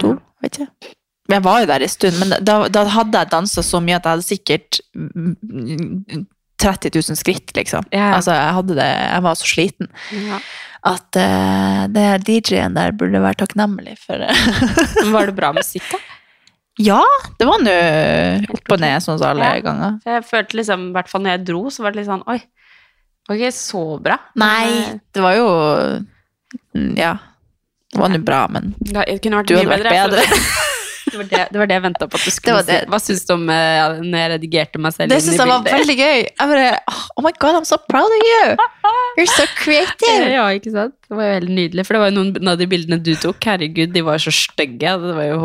To, 0.00 0.14
vet 0.42 0.56
ikke. 0.56 0.92
Jeg 1.32 1.44
var 1.44 1.60
jo 1.62 1.68
der 1.70 1.84
en 1.84 1.92
stund, 1.92 2.18
men 2.20 2.32
da, 2.44 2.56
da 2.72 2.82
hadde 2.92 3.20
jeg 3.20 3.30
dansa 3.32 3.62
så 3.64 3.80
mye 3.84 3.98
at 3.98 4.08
jeg 4.08 4.16
hadde 4.16 4.26
sikkert 4.26 4.80
mm, 4.96 6.24
30 6.62 6.92
000 6.96 7.18
skritt, 7.20 7.52
liksom. 7.58 7.84
Ja. 7.92 8.12
Altså, 8.16 8.32
jeg 8.36 8.56
hadde 8.58 8.76
det, 8.78 8.88
jeg 9.02 9.22
var 9.26 9.38
så 9.40 9.48
sliten 9.50 9.88
Ja. 10.30 10.38
at 10.92 11.18
uh, 11.20 11.82
det 11.94 12.06
DJ-en 12.26 12.74
der 12.78 12.94
burde 12.98 13.20
være 13.22 13.38
takknemlig 13.44 13.96
for. 14.02 14.22
Var 15.12 15.30
det 15.30 15.36
bra 15.38 15.52
musikk, 15.58 15.84
da? 15.92 16.00
ja, 16.80 17.02
det 17.38 17.44
var 17.46 17.60
nå 17.60 17.72
opp 18.56 18.72
og 18.72 18.80
ned, 18.80 19.02
sånn 19.04 19.18
som 19.20 19.28
alle 19.34 19.44
Ja. 19.44 19.60
ganger. 19.66 19.98
Jeg 20.08 20.24
følte 20.24 20.56
liksom, 20.62 20.88
i 20.88 20.96
hvert 20.96 21.10
fall 21.12 21.22
når 21.26 21.36
jeg 21.36 21.44
dro, 21.50 21.60
så 21.70 21.84
var 21.84 21.92
det 21.92 22.00
litt 22.00 22.08
sånn 22.08 22.24
Oi, 22.32 22.38
det 22.40 23.28
var 23.28 23.36
ikke 23.42 23.52
så 23.58 23.82
bra. 24.02 24.16
Nei, 24.40 24.96
det 25.14 25.22
var 25.22 25.36
jo 25.36 25.50
mm, 26.74 26.96
Ja. 26.98 27.12
Det 27.92 28.00
var 28.00 28.08
nå 28.08 28.22
bra, 28.24 28.46
men 28.48 28.70
ja, 28.88 29.02
Det 29.04 29.18
kunne 29.20 29.42
vært 29.42 29.50
du 29.52 29.56
hadde 29.58 29.68
vært 29.68 29.84
bedre. 29.92 30.22
bedre. 30.24 30.40
Det 31.12 31.18
var 31.20 31.28
det, 31.28 31.40
det, 31.52 31.60
var 31.60 31.68
det 31.68 31.76
jeg 31.76 31.84
venta 31.84 32.08
på 32.08 32.18
at 32.18 32.24
du 32.24 32.32
skulle 32.32 32.62
si. 32.66 32.78
Hva 32.88 33.00
syns 33.02 33.24
du 33.28 33.32
om 33.34 33.44
ja, 33.52 33.86
når 34.00 34.18
jeg 34.22 34.30
redigerte 34.32 34.80
meg 34.82 34.94
selv 34.96 35.12
Det 35.12 35.20
syns 35.24 35.40
jeg 35.42 35.50
var 35.50 35.66
veldig 35.66 35.96
gøy. 35.98 36.20
Jeg 36.24 36.52
bare 36.54 36.68
Oh 37.18 37.24
my 37.24 37.32
god, 37.36 37.60
I'm 37.60 37.68
so 37.68 37.78
proud 37.90 38.08
of 38.08 38.24
you! 38.30 38.56
You're 39.20 39.28
so 39.30 39.46
creative! 39.60 40.30
Ja, 40.32 40.46
ikke 40.56 40.72
sant? 40.72 40.94
Det 41.08 41.16
var 41.18 41.28
jo 41.28 41.32
helt 41.36 41.52
nydelig. 41.52 41.84
For 41.86 41.96
det 41.96 42.00
var 42.02 42.12
jo 42.12 42.16
noen 42.22 42.52
av 42.52 42.60
de 42.60 42.68
bildene 42.70 42.98
du 43.04 43.12
tok. 43.20 43.36
Herregud, 43.44 43.92
de 43.92 44.04
var 44.06 44.22
så 44.22 44.32
stygge. 44.32 44.94
Det 45.02 45.16
var 45.18 45.26
jo 45.28 45.40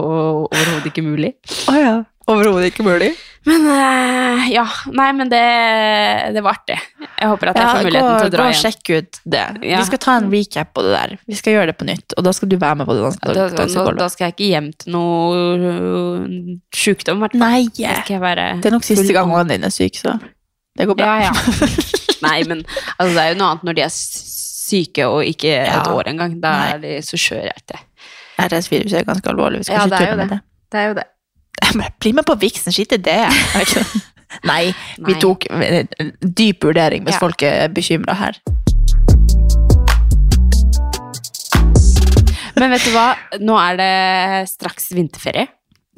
overhodet 0.47 0.91
ikke 0.91 1.03
mulig. 1.03 1.34
Oh, 1.68 1.76
ja. 1.76 1.97
Overhodet 2.28 2.72
ikke 2.74 2.84
mulig. 2.86 3.14
Men 3.48 3.64
uh, 3.64 4.48
ja. 4.52 4.66
Nei, 4.92 5.08
men 5.16 5.30
det, 5.32 5.40
det 6.36 6.42
var 6.44 6.58
artig. 6.58 6.76
Jeg 7.00 7.30
håper 7.32 7.52
at 7.54 7.56
jeg 7.60 7.64
Ja, 7.64 7.70
får 7.72 7.78
gå, 7.78 7.86
muligheten 7.88 8.08
til 8.08 8.26
å 8.26 8.28
gå 8.28 8.34
dra 8.34 8.44
og 8.48 8.52
igjen. 8.52 8.64
sjekk 8.66 8.92
ut 8.98 9.20
det. 9.24 9.44
Ja. 9.70 9.80
Vi 9.80 9.88
skal 9.88 10.02
ta 10.04 10.16
en 10.20 10.28
recap 10.34 10.74
på 10.76 10.84
det 10.84 10.92
der. 10.92 11.14
Vi 11.32 11.38
skal 11.40 11.56
gjøre 11.56 11.70
det 11.72 11.78
på 11.80 11.88
nytt, 11.88 12.16
og 12.20 12.26
da 12.28 12.34
skal 12.36 12.52
du 12.52 12.58
være 12.60 12.80
med 12.82 12.90
på 12.90 12.98
det 12.98 13.06
Da, 13.24 13.36
Da, 13.56 13.68
da, 13.72 13.86
da 14.02 14.10
skal 14.12 14.28
jeg 14.28 14.36
ikke 14.36 14.50
hjem 14.52 14.68
til 14.84 14.98
noe 14.98 15.72
sjukdom, 16.76 17.22
i 17.22 17.26
hvert 17.26 17.38
fall. 17.38 17.46
Nei! 17.46 17.64
Det 18.60 18.68
er 18.68 18.76
nok 18.76 18.88
siste 18.90 19.16
gang 19.16 19.32
ungene 19.32 19.56
dine 19.56 19.72
er 19.72 19.76
syke, 19.78 20.02
så 20.04 20.18
det 20.78 20.86
går 20.92 21.00
bra. 21.00 21.16
Ja. 21.30 21.32
Nei, 22.28 22.38
men 22.50 22.64
altså, 22.98 23.12
det 23.16 23.24
er 23.24 23.32
jo 23.32 23.40
noe 23.40 23.52
annet 23.54 23.64
når 23.70 23.78
de 23.80 23.86
er 23.88 23.94
syke 23.96 25.08
og 25.08 25.24
ikke 25.26 25.56
et 25.64 25.88
år 25.90 26.12
engang. 26.12 26.36
Da 26.44 26.52
er 26.74 26.82
de 26.84 26.98
så 27.06 27.18
skjørete. 27.18 27.80
RS-viruset 28.38 29.00
er 29.00 29.08
ganske 29.08 29.32
alvorlig. 29.32 29.64
Vi 29.64 29.70
skal 29.72 29.80
Ja, 29.80 29.86
ikke 29.88 29.96
det 29.96 30.10
tulle 30.12 30.18
med 30.26 30.34
det. 30.36 30.40
Det 30.68 30.82
er 30.82 30.92
jo 30.92 30.98
det. 31.00 31.08
Bli 32.01 32.14
med 32.14 32.26
på 32.28 32.36
viksen, 32.39 32.72
skitt 32.76 32.93
i 32.93 32.97
det! 33.01 33.20
Nei, 34.49 34.74
vi 34.99 35.14
Nei. 35.14 35.20
tok 35.24 35.45
en 35.49 36.12
dyp 36.22 36.66
vurdering 36.68 37.05
hvis 37.08 37.16
Ja. 37.16 37.22
folk 37.24 37.43
er 37.47 37.70
bekymra 37.74 38.14
her. 38.20 38.39
Men 42.58 42.74
vet 42.74 42.88
du 42.88 42.93
hva? 42.95 43.12
Nå 43.39 43.55
er 43.62 43.78
det 43.78 43.91
straks 44.49 44.89
vinterferie. 44.97 45.45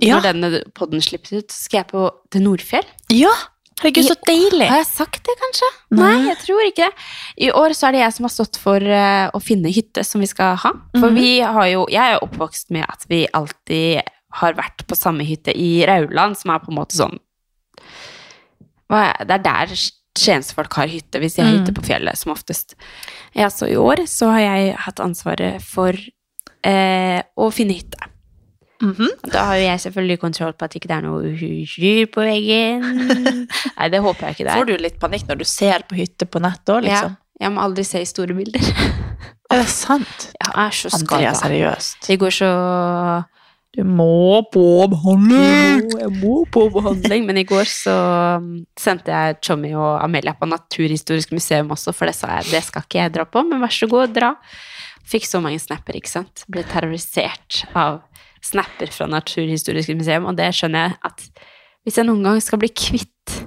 Ja. 0.03 0.15
Når 0.17 0.25
denne 0.29 0.49
podden 0.75 1.01
slippes 1.03 1.31
ut, 1.35 1.47
så 1.51 1.65
skal 1.67 1.81
jeg 1.81 1.89
på, 1.91 2.03
til 2.31 2.43
Nordfjell. 2.45 2.85
Ja! 3.15 3.31
Herregud, 3.79 4.09
så 4.09 4.15
deilig! 4.27 4.67
Har 4.67 4.81
jeg 4.81 4.89
sagt 4.89 5.21
det, 5.23 5.35
kanskje? 5.39 5.67
Nei. 5.95 6.01
Nei, 6.03 6.15
jeg 6.33 6.39
tror 6.43 6.65
ikke 6.67 6.87
det. 6.89 7.05
I 7.47 7.49
år 7.55 7.75
så 7.77 7.87
er 7.87 7.95
det 7.95 8.01
jeg 8.03 8.15
som 8.17 8.27
har 8.27 8.33
stått 8.35 8.59
for 8.59 8.83
eh, 8.83 9.27
å 9.31 9.39
finne 9.43 9.71
hytte 9.71 10.03
som 10.07 10.19
vi 10.23 10.27
skal 10.27 10.57
ha. 10.59 10.71
For 10.97 11.07
Mhm. 11.07 11.15
vi 11.19 11.31
har 11.39 11.67
jo 11.71 11.85
Jeg 11.87 12.01
er 12.03 12.13
jo 12.17 12.25
oppvokst 12.27 12.71
med 12.75 12.83
at 12.91 13.05
vi 13.07 13.21
alltid 13.33 14.03
har 14.31 14.53
vært 14.53 14.85
på 14.87 14.95
samme 14.97 15.25
hytte 15.25 15.53
i 15.57 15.85
Rauland, 15.89 16.37
som 16.37 16.51
er 16.53 16.59
på 16.59 16.69
en 16.71 16.77
måte 16.77 16.95
sånn 16.99 17.17
Det 18.89 19.31
er 19.35 19.43
der 19.45 19.73
skiensfolk 20.19 20.73
har 20.73 20.87
hytte, 20.89 21.19
hvis 21.21 21.35
de 21.37 21.43
har 21.43 21.51
Mm. 21.53 21.59
hytte 21.59 21.73
på 21.77 21.83
fjellet, 21.85 22.17
som 22.17 22.31
oftest. 22.33 22.73
Ja, 23.35 23.47
så 23.49 23.69
i 23.69 23.75
år 23.77 24.05
så 24.07 24.31
har 24.31 24.39
jeg 24.39 24.75
hatt 24.77 24.99
ansvaret 24.99 25.61
for 25.61 25.93
eh, 26.63 27.21
å 27.37 27.51
finne 27.53 27.73
hytte. 27.77 27.99
Mhm. 28.81 29.07
Da 29.31 29.45
har 29.45 29.55
jo 29.55 29.63
jeg 29.67 29.79
selvfølgelig 29.79 30.19
kontroll 30.19 30.53
på 30.53 30.65
at 30.65 30.73
ikke 30.75 30.87
det 30.87 30.97
er 30.97 31.01
noe 31.01 31.21
dyr 31.21 32.05
på 32.11 32.21
veggen. 32.25 33.47
Nei, 33.77 33.89
det 33.89 34.01
håper 34.01 34.27
jeg 34.27 34.35
ikke 34.35 34.43
det 34.47 34.51
er. 34.51 34.57
Får 34.57 34.65
du 34.67 34.77
litt 34.77 34.99
panikk 34.99 35.27
når 35.27 35.37
du 35.37 35.45
ser 35.45 35.83
på 35.87 35.95
hytte 35.95 36.25
på 36.25 36.41
nett 36.41 36.65
òg, 36.67 36.83
liksom? 36.83 37.15
Ja, 37.15 37.45
jeg 37.45 37.51
må 37.55 37.61
aldri 37.63 37.85
se 37.85 38.01
i 38.01 38.05
store 38.09 38.33
bilder. 38.35 38.59
Er 39.51 39.61
det 39.63 39.67
sant? 39.71 40.31
Jeg 40.43 40.51
er 40.55 40.71
så 40.75 40.89
Andrea, 40.99 41.31
seriøst. 41.33 42.07
Det 42.07 42.19
går 42.19 42.31
så 42.41 42.49
Du 43.77 43.83
må 43.85 44.41
på 44.49 44.63
behandling! 44.89 45.83
Jo, 45.83 45.99
jeg 46.01 46.13
må 46.17 46.39
på 46.49 46.65
behandling. 46.73 47.27
Men 47.27 47.37
i 47.37 47.45
går 47.47 47.69
så 47.69 47.93
um, 48.41 48.49
sendte 48.79 49.13
jeg 49.13 49.37
Tjommi 49.45 49.75
og 49.77 49.99
Amelia 50.01 50.33
på 50.37 50.49
Naturhistorisk 50.49 51.35
museum 51.37 51.69
også, 51.75 51.93
for 51.93 52.09
det 52.09 52.15
sa 52.17 52.39
jeg 52.39 52.49
det 52.49 52.63
skal 52.65 52.85
ikke 52.85 53.01
jeg 53.03 53.13
dra 53.19 53.27
på, 53.29 53.43
men 53.45 53.61
vær 53.61 53.75
så 53.75 53.89
god, 53.91 54.15
dra. 54.15 54.33
Fikk 55.09 55.29
så 55.29 55.41
mange 55.43 55.61
snapper, 55.61 55.99
ikke 55.99 56.11
sant. 56.11 56.45
Ble 56.49 56.65
terrorisert 56.69 57.63
av 57.77 58.01
snapper 58.45 58.89
fra 58.95 59.05
Naturhistorisk 59.11 59.93
museum, 59.99 60.25
og 60.29 60.37
det 60.39 60.49
skjønner 60.57 60.87
jeg 60.87 60.99
at 61.11 61.45
hvis 61.85 62.01
jeg 62.01 62.09
noen 62.09 62.25
gang 62.25 62.41
skal 62.43 62.61
bli 62.61 62.71
kvitt 62.73 63.37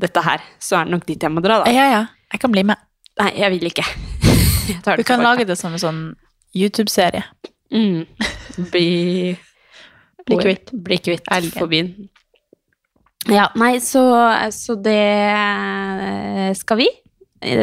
dette 0.00 0.24
her, 0.24 0.42
så 0.62 0.80
er 0.80 0.88
det 0.88 0.96
nok 0.96 1.04
dit 1.08 1.28
jeg 1.28 1.32
må 1.32 1.44
dra, 1.44 1.60
da. 1.60 1.72
Ja, 1.72 1.86
ja. 1.92 2.02
Jeg 2.32 2.40
kan 2.40 2.52
bli 2.54 2.64
med. 2.72 2.80
Nei, 3.20 3.34
jeg 3.36 3.56
vil 3.58 3.68
ikke. 3.72 3.86
Du 4.70 5.02
kan 5.02 5.18
lage 5.18 5.42
det 5.48 5.56
som 5.58 5.74
en 5.74 5.82
sånn 5.82 6.02
YouTube-serie. 6.54 7.24
Mm. 7.72 8.06
Bli 8.72 9.36
Bli 10.26 10.36
kvitt. 10.42 10.72
Bli 10.72 10.98
kvitt 11.02 11.30
elgfobien. 11.32 11.94
Ja, 13.28 13.48
nei, 13.58 13.76
så, 13.84 14.02
så 14.54 14.76
det 14.80 16.56
skal 16.60 16.80
vi. 16.80 16.88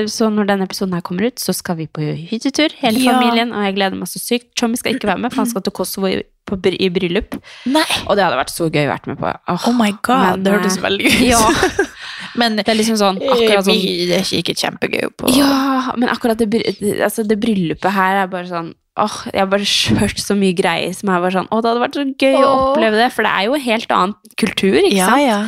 Så 0.09 0.29
når 0.33 0.47
denne 0.49 0.65
episoden 0.65 0.95
her 0.97 1.03
kommer 1.05 1.27
ut, 1.29 1.37
så 1.41 1.53
skal 1.53 1.77
vi 1.77 1.85
på 1.91 2.01
hyttetur, 2.01 2.73
hele 2.81 3.01
Ja. 3.03 3.13
familien, 3.13 3.51
og 3.53 3.61
jeg 3.65 3.75
gleder 3.77 3.97
meg 3.99 4.09
så 4.09 4.19
sykt. 4.21 4.49
Tommy 4.57 4.77
skal 4.79 4.95
ikke 4.97 5.09
være 5.09 5.21
med, 5.21 5.33
for 5.33 5.43
han 5.43 5.49
skal 5.51 5.61
til 5.65 5.75
Kosovo 5.77 6.09
i, 6.09 6.23
på, 6.49 6.57
i 6.73 6.89
bryllup. 6.93 7.37
Nei! 7.69 7.85
Og 8.07 8.17
det 8.17 8.25
hadde 8.25 8.39
vært 8.39 8.53
så 8.53 8.69
gøy 8.73 8.87
å 8.87 8.93
være 8.95 9.11
med 9.13 9.19
på. 9.21 9.33
Oh, 9.53 9.67
Oh 9.69 9.75
my 9.77 9.91
god, 10.01 10.23
men, 10.39 10.43
det 10.47 10.55
hørtes 10.55 10.79
eh, 10.79 10.85
veldig 10.87 11.11
ut. 11.13 11.21
Ja, 11.27 11.43
Men 12.37 12.57
det 12.57 12.67
er 12.69 12.77
liksom 12.77 12.97
sånn 12.99 13.17
akkurat 13.17 13.65
sånn 13.65 13.79
det 13.81 14.17
er 14.19 14.27
ikke 14.37 14.53
kjempegøy 14.57 15.07
på 15.17 15.29
Ja, 15.33 15.93
men 15.97 16.09
akkurat 16.11 16.37
det- 16.37 16.75
altså 17.01 17.23
det 17.25 17.37
bryllupet 17.41 17.89
her 17.95 18.19
er 18.23 18.27
bare 18.29 18.45
sånn 18.49 18.67
Åh, 18.97 19.17
jeg 19.33 19.39
har 19.43 19.47
bare 19.51 19.99
hørt 20.01 20.17
så 20.19 20.35
mye 20.37 20.55
greier 20.57 20.93
som 20.97 21.09
er 21.13 21.21
bare 21.21 21.35
sånn 21.35 21.47
Å, 21.53 21.61
det 21.61 21.69
hadde 21.69 21.83
vært 21.83 21.97
så 21.99 22.05
gøy 22.17 22.37
å 22.41 22.51
oppleve 22.71 22.97
det, 22.97 23.11
for 23.13 23.23
det 23.27 23.31
er 23.37 23.43
jo 23.45 23.59
helt 23.67 23.91
annen 23.93 24.15
kultur, 24.41 24.77
ikke 24.81 24.95
Ja, 24.97 25.09
sant? 25.11 25.21
ja. 25.27 25.39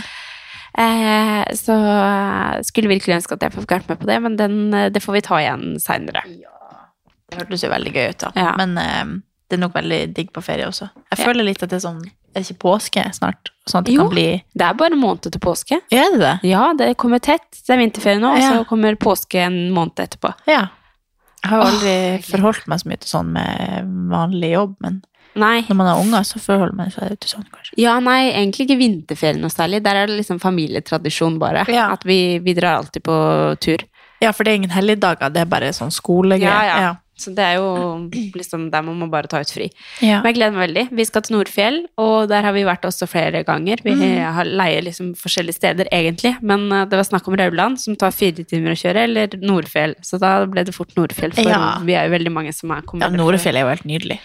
Eh, 0.80 1.43
så 1.58 1.74
jeg 1.76 2.66
skulle 2.70 2.91
virkelig 2.91 3.18
ønske 3.18 3.34
at 3.36 3.41
jeg 3.47 3.56
fikk 3.58 3.74
vært 3.74 3.89
med 3.89 4.00
på 4.00 4.08
det, 4.08 4.20
men 4.22 4.36
den, 4.39 4.60
eh, 4.74 4.89
det 4.93 5.02
får 5.04 5.18
vi 5.18 5.22
ta 5.26 5.39
igjen 5.41 5.80
seinere. 5.82 6.22
Det 7.30 7.41
hørtes 7.41 7.64
jo 7.66 7.70
veldig 7.74 7.93
gøy 7.93 8.08
ut, 8.14 8.18
da. 8.24 8.32
Ja. 8.38 8.54
Men 8.58 8.78
eh, 8.78 9.04
det 9.50 9.58
er 9.58 9.64
nok 9.66 9.74
veldig 9.76 10.00
digg 10.14 10.32
på 10.34 10.43
ferie 10.45 10.68
også. 10.70 10.89
Jeg 11.10 11.18
Ja. 11.20 11.26
føler 11.26 11.43
litt 11.50 11.64
at 11.64 11.70
det 11.70 11.82
er 11.84 11.88
sånn 11.89 12.02
Er 12.36 12.43
det 12.43 12.52
ikke 12.52 12.62
påske 12.62 13.04
snart? 13.18 13.50
Sånn 13.68 13.80
at 13.80 13.86
det 13.86 13.93
Jo. 13.95 14.04
kan 14.04 14.10
bli 14.12 14.43
Det 14.56 14.62
er 14.62 14.74
bare 14.78 14.91
en 14.93 15.00
måned 15.02 15.22
til 15.32 15.39
påske. 15.41 15.82
Er 15.91 16.12
det 16.14 16.20
det? 16.22 16.39
Ja, 16.52 16.74
det 16.78 16.95
kommer 16.97 17.18
tett. 17.20 17.41
Det 17.66 17.70
er 17.74 17.78
vinterferie 17.82 18.20
nå, 18.22 18.30
og 18.36 18.38
så 18.39 18.68
kommer 18.70 18.93
påske 18.95 19.39
en 19.41 19.72
måned 19.74 19.95
etterpå. 19.97 20.36
Ja. 20.45 20.68
Jeg 21.40 21.52
har 21.52 21.62
jo 21.62 21.68
aldri 21.70 21.94
oh, 22.18 22.26
forholdt 22.28 22.68
meg 22.68 22.82
så 22.82 22.90
mye 22.92 23.00
til 23.00 23.12
sånn 23.14 23.30
med 23.36 23.94
vanlig 24.12 24.52
jobb, 24.54 24.76
men 24.84 25.00
Nei. 25.40 25.62
når 25.70 25.78
man 25.78 25.88
har 25.88 26.02
unger, 26.02 26.26
så 26.28 26.42
forholder 26.42 26.76
man 26.76 26.92
seg 26.92 27.14
til 27.22 27.32
sånn, 27.36 27.46
kanskje. 27.54 27.78
Ja, 27.80 27.96
nei, 28.04 28.32
egentlig 28.32 28.66
ikke 28.68 28.80
vinterferie 28.82 29.40
noe 29.40 29.54
særlig. 29.54 29.84
Der 29.86 30.02
er 30.02 30.10
det 30.10 30.18
liksom 30.20 30.42
familietradisjon, 30.42 31.38
bare. 31.42 31.64
Ja. 31.72 31.90
At 31.96 32.04
vi, 32.08 32.40
vi 32.44 32.56
drar 32.58 32.82
alltid 32.82 33.06
på 33.06 33.20
tur. 33.64 33.86
Ja, 34.20 34.34
for 34.36 34.44
det 34.44 34.52
er 34.52 34.60
ingen 34.60 34.74
helligdager, 34.74 35.32
det 35.32 35.46
er 35.46 35.52
bare 35.52 35.72
sånn 35.76 35.94
skolegreier. 35.96 36.68
Ja, 36.68 36.82
ja. 36.90 36.96
Så 37.20 37.34
det 37.36 37.44
er 37.44 37.56
jo 37.60 38.10
liksom 38.40 38.70
der 38.72 38.82
man 38.88 38.98
må 39.02 39.10
bare 39.12 39.28
ta 39.28 39.42
ut 39.44 39.52
fri. 39.52 39.70
Ja. 40.02 40.22
Men 40.24 40.32
jeg 40.32 40.38
gleder 40.40 40.56
meg 40.58 40.64
veldig. 40.70 40.86
Vi 40.96 41.06
skal 41.10 41.22
til 41.28 41.36
Nordfjell, 41.38 41.80
og 42.00 42.30
der 42.32 42.48
har 42.48 42.56
vi 42.56 42.64
vært 42.68 42.88
også 42.88 43.08
flere 43.12 43.44
ganger. 43.48 43.84
Vi 43.84 43.94
Mm. 44.00 44.34
har 44.34 44.46
leier 44.46 44.82
liksom 44.88 45.14
forskjellige 45.20 45.56
steder, 45.60 45.88
egentlig. 45.92 46.38
Men 46.42 46.72
eh, 46.72 46.86
det 46.86 46.96
var 46.98 47.04
snakk 47.04 47.28
om 47.28 47.36
Rauland, 47.36 47.80
som 47.80 47.96
tar 48.00 48.12
fire 48.16 48.44
timer 48.48 48.72
å 48.72 48.80
kjøre, 48.80 49.04
eller 49.10 49.28
Nordfjell. 49.42 49.96
Så 50.02 50.20
da 50.20 50.46
ble 50.46 50.64
det 50.64 50.74
fort 50.76 50.96
Nordfjell, 50.96 51.34
for 51.36 51.42
Ja. 51.50 51.78
vi 51.84 51.94
er 51.94 52.08
jo 52.08 52.16
veldig 52.18 52.32
mange 52.32 52.54
som 52.54 52.72
er 52.72 52.82
kommet 52.82 53.04
ja, 53.04 53.10
Nordfjell 53.10 53.56
er 53.58 53.62
jo 53.68 53.74
helt 53.76 53.86
nydelig. 53.86 54.20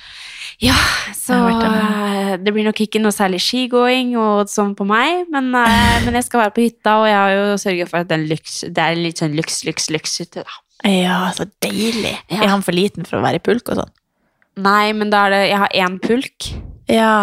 Ja, 0.63 0.75
så 1.13 1.35
eh, 1.51 2.37
det 2.39 2.53
blir 2.55 2.63
nok 2.69 2.79
ikke 2.85 3.01
noe 3.03 3.11
særlig 3.15 3.41
skigåing 3.43 4.13
og 4.21 4.47
sånn 4.53 4.75
på 4.79 4.87
meg, 4.87 5.27
men, 5.33 5.49
eh, 5.59 6.05
men 6.05 6.15
jeg 6.15 6.25
skal 6.29 6.45
være 6.45 6.55
på 6.55 6.63
hytta, 6.69 6.93
og 7.01 7.07
jeg 7.09 7.17
har 7.19 7.33
jo 7.35 7.57
sørget 7.59 7.91
for 7.91 7.99
at 8.05 8.09
den 8.13 8.29
lyks, 8.31 8.61
det 8.73 8.79
er 8.85 8.95
litt 8.95 9.19
sånn 9.19 9.35
lyks, 9.35 9.65
lyks, 9.67 9.89
lykshytte, 9.91 10.45
da. 10.47 10.61
Ja, 10.85 11.31
så 11.37 11.47
deilig. 11.65 12.17
Ja. 12.29 12.43
Er 12.43 12.51
han 12.53 12.65
for 12.65 12.77
liten 12.77 13.07
for 13.09 13.19
å 13.19 13.25
være 13.25 13.41
i 13.41 13.45
pulk 13.45 13.71
og 13.73 13.81
sånn? 13.81 13.95
Nei, 14.65 14.93
men 14.95 15.11
da 15.11 15.25
er 15.27 15.35
det 15.35 15.41
Jeg 15.49 15.61
har 15.65 15.73
én 15.87 15.97
pulk. 16.03 16.51
Ja. 16.91 17.15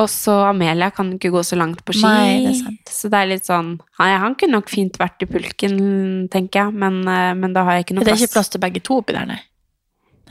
Og 0.00 0.08
så 0.08 0.32
Amelia 0.48 0.88
kan 0.94 1.12
ikke 1.14 1.30
gå 1.32 1.42
så 1.44 1.58
langt 1.60 1.82
på 1.84 1.94
ski. 1.96 2.06
Nei, 2.06 2.40
det 2.46 2.54
er 2.54 2.58
sant. 2.62 2.92
Så 2.92 3.10
det 3.12 3.20
er 3.20 3.30
litt 3.34 3.48
sånn 3.48 3.74
Han, 3.98 4.14
han 4.24 4.36
kunne 4.40 4.58
nok 4.58 4.72
fint 4.72 4.96
vært 5.00 5.22
i 5.24 5.28
pulken, 5.28 5.76
tenker 6.32 6.64
jeg, 6.64 6.76
men, 6.82 7.02
eh, 7.04 7.32
men 7.36 7.54
da 7.56 7.66
har 7.68 7.78
jeg 7.78 7.86
ikke 7.88 7.98
noe 7.98 8.08
Det 8.08 8.14
er 8.14 8.24
ikke 8.24 8.36
plass 8.38 8.52
til 8.52 8.62
begge 8.64 8.82
to 8.86 9.00
oppi 9.02 9.16
der, 9.16 9.28
nei? 9.28 9.38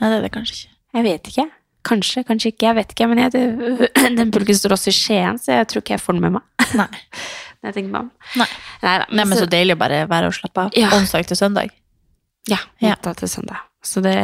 Nei, 0.00 0.08
det 0.08 0.16
er 0.18 0.26
det 0.26 0.32
kanskje 0.34 0.56
ikke. 0.56 0.76
Jeg 0.96 1.06
vet 1.06 1.30
ikke. 1.30 1.46
Kanskje, 1.86 2.22
kanskje 2.28 2.50
ikke. 2.52 2.66
Jeg 2.66 2.76
vet 2.76 2.94
ikke. 2.94 3.08
Men 3.10 3.22
jeg, 3.24 3.44
den 4.18 4.32
pulken 4.34 4.58
står 4.58 4.74
også 4.76 4.90
i 4.92 4.96
Skien, 4.96 5.38
så 5.40 5.60
jeg 5.60 5.68
tror 5.70 5.84
ikke 5.84 5.94
jeg 5.96 6.02
får 6.02 6.16
den 6.16 6.24
med 6.26 6.38
meg. 6.38 6.66
Nei. 6.80 6.88
Når 7.60 7.70
jeg 7.70 7.76
tenker 7.76 7.92
meg 7.92 8.00
om. 8.06 8.10
Nei. 8.40 8.48
Neida, 8.80 9.06
Nei, 9.12 9.26
men 9.28 9.38
så 9.38 9.46
deilig 9.52 9.76
å 9.76 9.80
bare 9.80 10.02
være 10.10 10.32
og 10.32 10.36
slappe 10.36 10.66
av. 10.66 10.76
Ja. 10.80 10.90
Onsdag 10.96 11.28
til 11.28 11.38
søndag. 11.38 11.74
Ja, 12.48 12.56
Ja. 12.80 12.94
til 12.96 13.28
søndag. 13.28 13.60
Så 13.84 14.00
det 14.02 14.16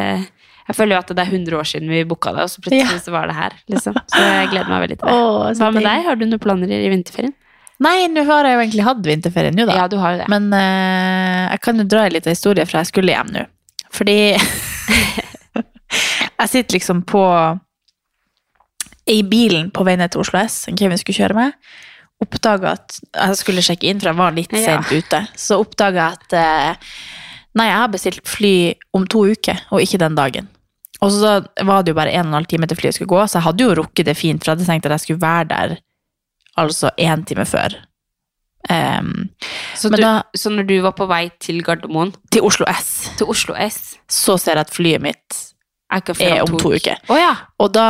Jeg 0.67 0.75
føler 0.75 0.97
jo 0.97 0.99
at 0.99 1.07
det 1.15 1.19
er 1.19 1.31
100 1.31 1.57
år 1.61 1.63
siden 1.63 1.89
vi 1.89 2.03
booka 2.05 2.33
det, 2.35 2.43
og 2.43 2.49
så 2.51 2.61
plutselig 2.61 2.91
Ja. 2.91 2.99
så 2.99 3.13
var 3.13 3.27
det 3.29 3.37
her, 3.37 3.53
liksom. 3.71 3.95
Så 4.11 4.19
jeg 4.19 4.49
gleder 4.51 4.69
meg 4.69 4.81
veldig 4.89 4.99
til 4.99 5.07
det. 5.07 5.15
Åh, 5.15 5.53
Hva 5.55 5.71
med 5.73 5.83
deg? 5.85 6.05
Har 6.05 6.17
du 6.17 6.25
noen 6.27 6.41
planer 6.43 6.67
i 6.69 6.89
vinterferien? 6.91 7.35
Nei, 7.79 8.09
nå 8.09 8.25
har 8.25 8.43
jeg 8.45 8.55
jo 8.57 8.61
egentlig 8.65 8.83
hatt 8.85 9.03
vinterferien 9.05 9.55
nå, 9.55 9.67
da. 9.67 9.77
Ja, 9.77 9.87
du 9.87 9.97
har 9.99 10.13
jo 10.17 10.25
det. 10.25 10.29
Men 10.29 10.53
uh, 10.53 11.51
jeg 11.53 11.61
kan 11.61 11.77
jo 11.79 11.85
dra 11.85 12.07
en 12.07 12.13
liten 12.13 12.31
historie 12.35 12.67
fra 12.67 12.81
jeg 12.83 12.87
skulle 12.91 13.13
hjem 13.15 13.31
nå. 13.37 13.47
Fordi 13.93 14.35
jeg 16.41 16.49
sitter 16.51 16.77
liksom 16.79 17.03
på 17.07 17.23
i 19.07 19.21
bilen 19.23 19.71
på 19.71 19.85
vei 19.87 19.95
ned 20.01 20.11
til 20.11 20.21
Oslo 20.25 20.41
S, 20.43 20.65
Kevin 20.77 20.99
skulle 20.99 21.15
kjøre 21.21 21.35
med. 21.39 21.53
Oppdaga 22.25 22.73
at 22.73 22.97
jeg 23.15 23.37
skulle 23.39 23.63
sjekke 23.63 23.87
inn, 23.91 24.01
for 24.01 24.09
jeg 24.11 24.19
var 24.19 24.33
litt 24.35 24.53
Ja. 24.57 24.65
sent 24.83 24.91
ute. 24.91 25.21
Så 25.39 25.61
oppdaga 25.63 26.09
jeg 26.09 26.19
at 26.19 26.33
eh, 26.33 26.75
nei, 27.57 27.67
jeg 27.71 27.81
har 27.81 27.89
bestilt 27.93 28.29
fly 28.29 28.53
om 28.97 29.07
to 29.11 29.25
uker, 29.33 29.63
og 29.73 29.81
ikke 29.83 29.99
den 30.03 30.15
dagen. 30.19 30.49
Og 31.05 31.11
så 31.13 31.35
var 31.69 31.83
det 31.85 31.93
jo 31.93 31.97
bare 31.99 32.13
en 32.17 32.27
og 32.27 32.31
en 32.33 32.39
halv 32.39 32.49
time 32.51 32.69
til 32.69 32.79
flyet 32.79 32.97
skulle 32.97 33.11
gå, 33.13 33.23
så 33.29 33.39
jeg 33.39 33.47
hadde 33.49 33.65
jo 33.67 33.75
rukket 33.81 34.09
det 34.09 34.17
fint, 34.17 34.41
for 34.43 34.53
jeg 34.53 34.57
hadde 34.59 34.69
tenkt 34.71 34.87
at 34.89 34.95
jeg 34.97 35.05
skulle 35.07 35.25
være 35.25 35.49
der 35.53 35.75
altså 36.57 36.89
én 36.97 37.25
time 37.29 37.45
før. 37.49 37.75
Um, 38.69 39.29
Så, 39.77 39.91
men 39.93 40.01
du, 40.01 40.03
da- 40.03 40.23
så 40.35 40.51
når 40.51 40.67
du 40.67 40.81
var 40.83 40.95
på 40.99 41.07
vei 41.07 41.29
til 41.39 41.61
Gardermoen, 41.63 42.15
til 42.35 42.43
Oslo 42.43 42.67
S, 42.73 43.11
til 43.21 43.29
Oslo 43.31 43.55
S 43.63 43.77
så 44.11 44.35
ser 44.41 44.57
jeg 44.59 44.65
at 44.67 44.73
flyet 44.75 45.05
mitt 45.05 45.37
er, 45.93 46.41
om 46.43 46.57
to 46.59 46.73
uker. 46.75 46.97
Oh, 47.13 47.15
ja. 47.21 47.31
Og 47.63 47.71
da 47.77 47.85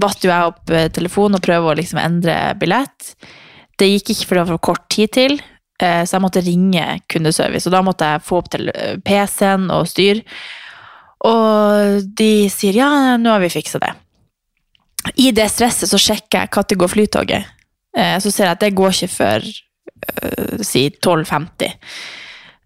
vatt 0.00 0.24
jo 0.24 0.30
jeg 0.30 0.52
opp 0.54 0.70
eh, 0.72 0.86
telefonen 0.94 1.36
og 1.36 1.44
prøvde 1.44 1.74
å 1.74 1.76
liksom 1.76 2.00
endre 2.00 2.36
billett. 2.56 3.10
Det 3.76 3.90
gikk 3.90 4.14
ikke 4.14 4.24
for 4.30 4.38
det 4.38 4.44
var 4.46 4.54
for 4.54 4.64
kort 4.70 4.86
tid 4.94 5.12
til, 5.18 5.36
så 6.06 6.16
jeg 6.18 6.22
måtte 6.24 6.42
ringe 6.44 6.84
kundeservice. 7.10 7.66
Og 7.66 7.72
da 7.74 7.82
måtte 7.82 8.10
jeg 8.12 8.24
få 8.26 8.42
opp 8.42 8.50
til 8.52 8.68
eh, 8.74 8.96
PC-en 9.04 9.70
og 9.74 9.88
styr. 9.90 10.20
Og 11.26 12.02
de 12.18 12.32
sier 12.50 12.80
ja, 12.82 12.90
nå 13.16 13.30
har 13.30 13.42
vi 13.42 13.52
fiksa 13.54 13.80
det. 13.82 13.92
I 15.18 15.32
det 15.34 15.48
stresset 15.50 15.90
så 15.90 15.98
sjekker 15.98 16.44
jeg 16.44 16.52
når 16.54 16.78
går 16.78 16.92
flytoget. 16.92 17.52
Eh, 17.96 18.18
Så 18.22 18.30
ser 18.30 18.46
jeg 18.50 18.56
at 18.56 18.60
det 18.60 18.74
går 18.78 18.94
ikke 18.94 19.12
før 19.16 19.46
eh, 19.46 20.58
si 20.62 20.88
12.50. 20.90 21.72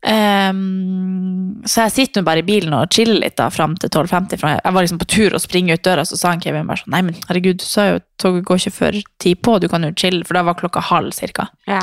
Ehm, 0.06 1.62
så 1.66 1.86
jeg 1.86 1.94
sitter 1.94 2.22
bare 2.26 2.42
i 2.42 2.46
bilen 2.46 2.74
og 2.76 2.92
chiller 2.94 3.18
litt 3.24 3.36
da, 3.40 3.48
fram 3.50 3.74
til 3.80 3.90
12.50. 3.90 4.44
Jeg 4.62 4.74
var 4.76 4.84
liksom 4.84 5.00
på 5.00 5.08
tur 5.10 5.34
å 5.34 5.40
springe 5.42 5.74
ut 5.74 5.82
døra, 5.86 6.04
så 6.06 6.18
sa 6.18 6.30
han 6.34 6.42
Kevin 6.44 6.68
bare 6.68 6.82
sånn 6.82 6.94
Nei, 6.94 7.02
men 7.08 7.16
herregud, 7.26 7.58
du 7.62 7.66
sa 7.66 7.88
jo 7.90 8.02
toget 8.22 8.46
går 8.46 8.60
ikke 8.62 8.76
før 8.76 9.00
ti 9.22 9.34
på, 9.34 9.56
du 9.62 9.66
kan 9.72 9.82
jo 9.86 9.94
chille. 9.98 10.22
For 10.28 10.38
da 10.38 10.44
var 10.46 10.58
klokka 10.60 10.84
halv, 10.92 11.16
cirka. 11.16 11.48
ja. 11.70 11.82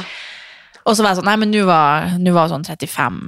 Og 0.86 0.96
så 0.98 1.04
var 1.04 1.14
jeg 1.14 1.22
sånn 1.22 1.28
Nei, 1.30 1.36
men 1.40 1.52
nå 1.54 1.62
var, 1.68 2.10
var 2.36 2.50
det 2.50 2.54
sånn 2.58 2.66
35 2.68 3.20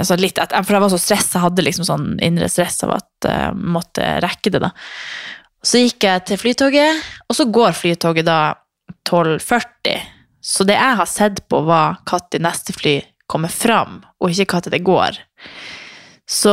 altså 0.00 0.16
litt, 0.18 0.38
et- 0.42 0.54
For 0.66 0.74
jeg 0.74 0.82
var 0.82 0.90
så 0.90 0.98
stressa, 0.98 1.42
hadde 1.44 1.62
liksom 1.62 1.86
sånn 1.86 2.08
indre 2.24 2.48
stress 2.50 2.82
av 2.82 2.96
at 2.96 3.28
jeg 3.28 3.54
måtte 3.54 4.08
rekke 4.24 4.50
det, 4.50 4.60
da. 4.64 4.70
Så 5.64 5.80
gikk 5.80 6.04
jeg 6.04 6.24
til 6.28 6.36
flytoget, 6.42 7.02
og 7.30 7.36
så 7.38 7.46
går 7.50 7.72
flytoget 7.78 8.26
da 8.26 8.38
12.40. 9.08 10.00
Så 10.44 10.64
det 10.68 10.74
jeg 10.76 10.96
har 10.98 11.08
sett 11.08 11.38
på, 11.48 11.62
var 11.64 12.00
når 12.08 12.42
neste 12.42 12.74
fly 12.76 12.98
kommer 13.30 13.48
fram, 13.48 14.02
og 14.20 14.28
ikke 14.34 14.48
når 14.50 14.74
det 14.74 14.82
går. 14.84 15.16
Så 16.28 16.52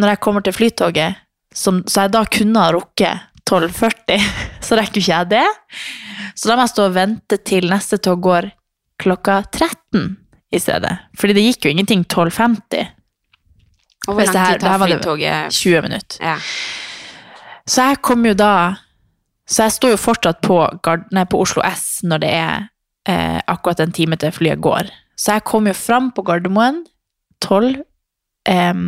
når 0.00 0.14
jeg 0.14 0.20
kommer 0.26 0.44
til 0.44 0.52
flytoget, 0.56 1.16
som, 1.54 1.80
så 1.88 2.04
jeg 2.04 2.12
da 2.14 2.24
kunne 2.30 2.60
ha 2.66 2.72
rukket 2.76 3.24
12.40, 3.48 4.20
så 4.66 4.76
rekker 4.78 5.00
ikke 5.00 5.14
jeg 5.14 5.30
det. 5.32 5.46
Så 6.36 6.50
da 6.50 6.56
må 6.58 6.66
jeg 6.66 6.74
stå 6.74 6.88
og 6.90 6.94
vente 6.98 7.40
til 7.46 7.70
neste 7.72 7.98
tog 8.02 8.20
går 8.26 8.50
klokka 9.00 9.42
13 9.50 10.16
i 10.50 10.60
stedet. 10.60 10.92
Fordi 11.18 11.36
det 11.36 11.44
gikk 11.44 11.66
jo 11.66 11.72
ingenting 11.74 12.04
12.50. 12.04 12.90
Og 14.08 14.16
hvor 14.16 14.26
lang 14.26 14.36
tid 14.36 14.62
tar 14.62 14.84
flytoget? 14.84 15.52
20 15.54 15.82
minutter. 15.86 16.22
Ja. 16.24 16.36
Så 17.68 17.90
jeg 17.90 18.00
kom 18.02 18.24
jo 18.26 18.34
da 18.34 18.52
Så 19.50 19.66
jeg 19.66 19.74
står 19.74 19.90
jo 19.90 19.98
fortsatt 19.98 20.38
på, 20.46 20.56
nei, 21.10 21.24
på 21.26 21.40
Oslo 21.42 21.62
S 21.66 22.04
når 22.06 22.20
det 22.22 22.28
er 22.38 22.68
eh, 23.10 23.40
akkurat 23.50 23.80
en 23.82 23.90
time 23.90 24.14
til 24.14 24.30
flyet 24.30 24.60
går. 24.62 24.92
Så 25.18 25.34
jeg 25.34 25.42
kom 25.50 25.66
jo 25.66 25.74
fram 25.74 26.12
på 26.14 26.22
Gardermoen 26.22 26.84
12 27.42 27.80
eh, 28.46 28.84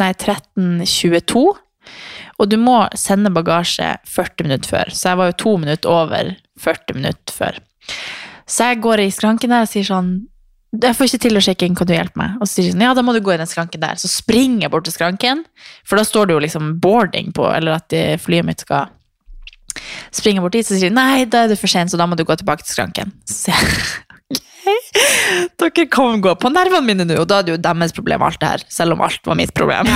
Nei, 0.00 0.08
13.22. 0.18 1.44
Og 2.40 2.50
du 2.50 2.56
må 2.58 2.80
sende 2.98 3.30
bagasje 3.30 3.92
40 4.08 4.48
minutter 4.48 4.72
før, 4.72 4.90
så 4.90 5.12
jeg 5.12 5.20
var 5.20 5.30
jo 5.30 5.38
to 5.44 5.52
minutter 5.62 5.92
over 5.92 6.32
40 6.64 6.98
minutter 6.98 7.36
før. 7.36 7.60
Så 8.52 8.68
jeg 8.68 8.82
går 8.84 9.06
i 9.06 9.12
skranken 9.14 9.54
der 9.54 9.64
og 9.64 9.72
sier 9.72 9.88
sånn 9.88 10.12
jeg 10.72 10.96
får 10.96 11.10
ikke 11.10 11.20
til 11.26 11.36
å 11.36 11.40
sjekke 11.44 11.66
inn, 11.68 11.74
kan 11.76 11.88
du 11.88 11.92
hjelpe 11.92 12.16
meg? 12.16 12.36
Og 12.40 12.48
så 12.48 12.54
sier 12.54 12.64
de 12.64 12.72
sånn, 12.72 12.84
ja, 12.86 12.94
da 12.96 13.02
må 13.04 13.12
du 13.12 13.18
gå 13.20 13.34
i 13.34 13.36
den 13.36 13.48
skranken 13.48 13.82
der. 13.82 13.98
Så 14.00 14.08
springer 14.08 14.64
jeg 14.64 14.72
bort 14.72 14.86
til 14.88 14.94
skranken, 14.94 15.42
for 15.84 16.00
da 16.00 16.04
står 16.08 16.30
det 16.30 16.36
jo 16.38 16.44
liksom 16.46 16.70
boarding 16.80 17.28
på, 17.36 17.44
eller 17.52 17.76
at 17.76 17.92
eh, 17.92 18.14
flyet 18.16 18.48
mitt 18.48 18.64
skal 18.64 18.88
springe 20.16 20.40
bort 20.40 20.56
dit, 20.56 20.64
så 20.64 20.78
sier 20.78 20.88
de 20.88 20.96
nei, 20.96 21.26
da 21.28 21.44
er 21.44 21.52
det 21.52 21.58
for 21.60 21.68
sent, 21.68 21.92
så 21.92 22.00
da 22.00 22.06
må 22.08 22.16
du 22.16 22.24
gå 22.24 22.36
tilbake 22.40 22.64
til 22.64 22.72
skranken. 22.72 23.12
Så 23.28 23.52
jeg, 23.52 23.68
dere 25.62 25.86
kan 25.92 26.20
gå 26.24 26.34
på 26.40 26.50
nervene 26.52 26.84
mine 26.86 27.06
nå, 27.08 27.16
og 27.22 27.28
da 27.30 27.40
er 27.40 27.46
det 27.46 27.54
jo 27.54 27.60
deres 27.64 27.94
problem 27.96 28.24
alt 28.26 28.40
det 28.42 28.50
her, 28.50 28.64
selv 28.72 28.96
om 28.96 29.04
alt 29.06 29.26
var 29.26 29.38
mitt 29.38 29.54
problem. 29.56 29.88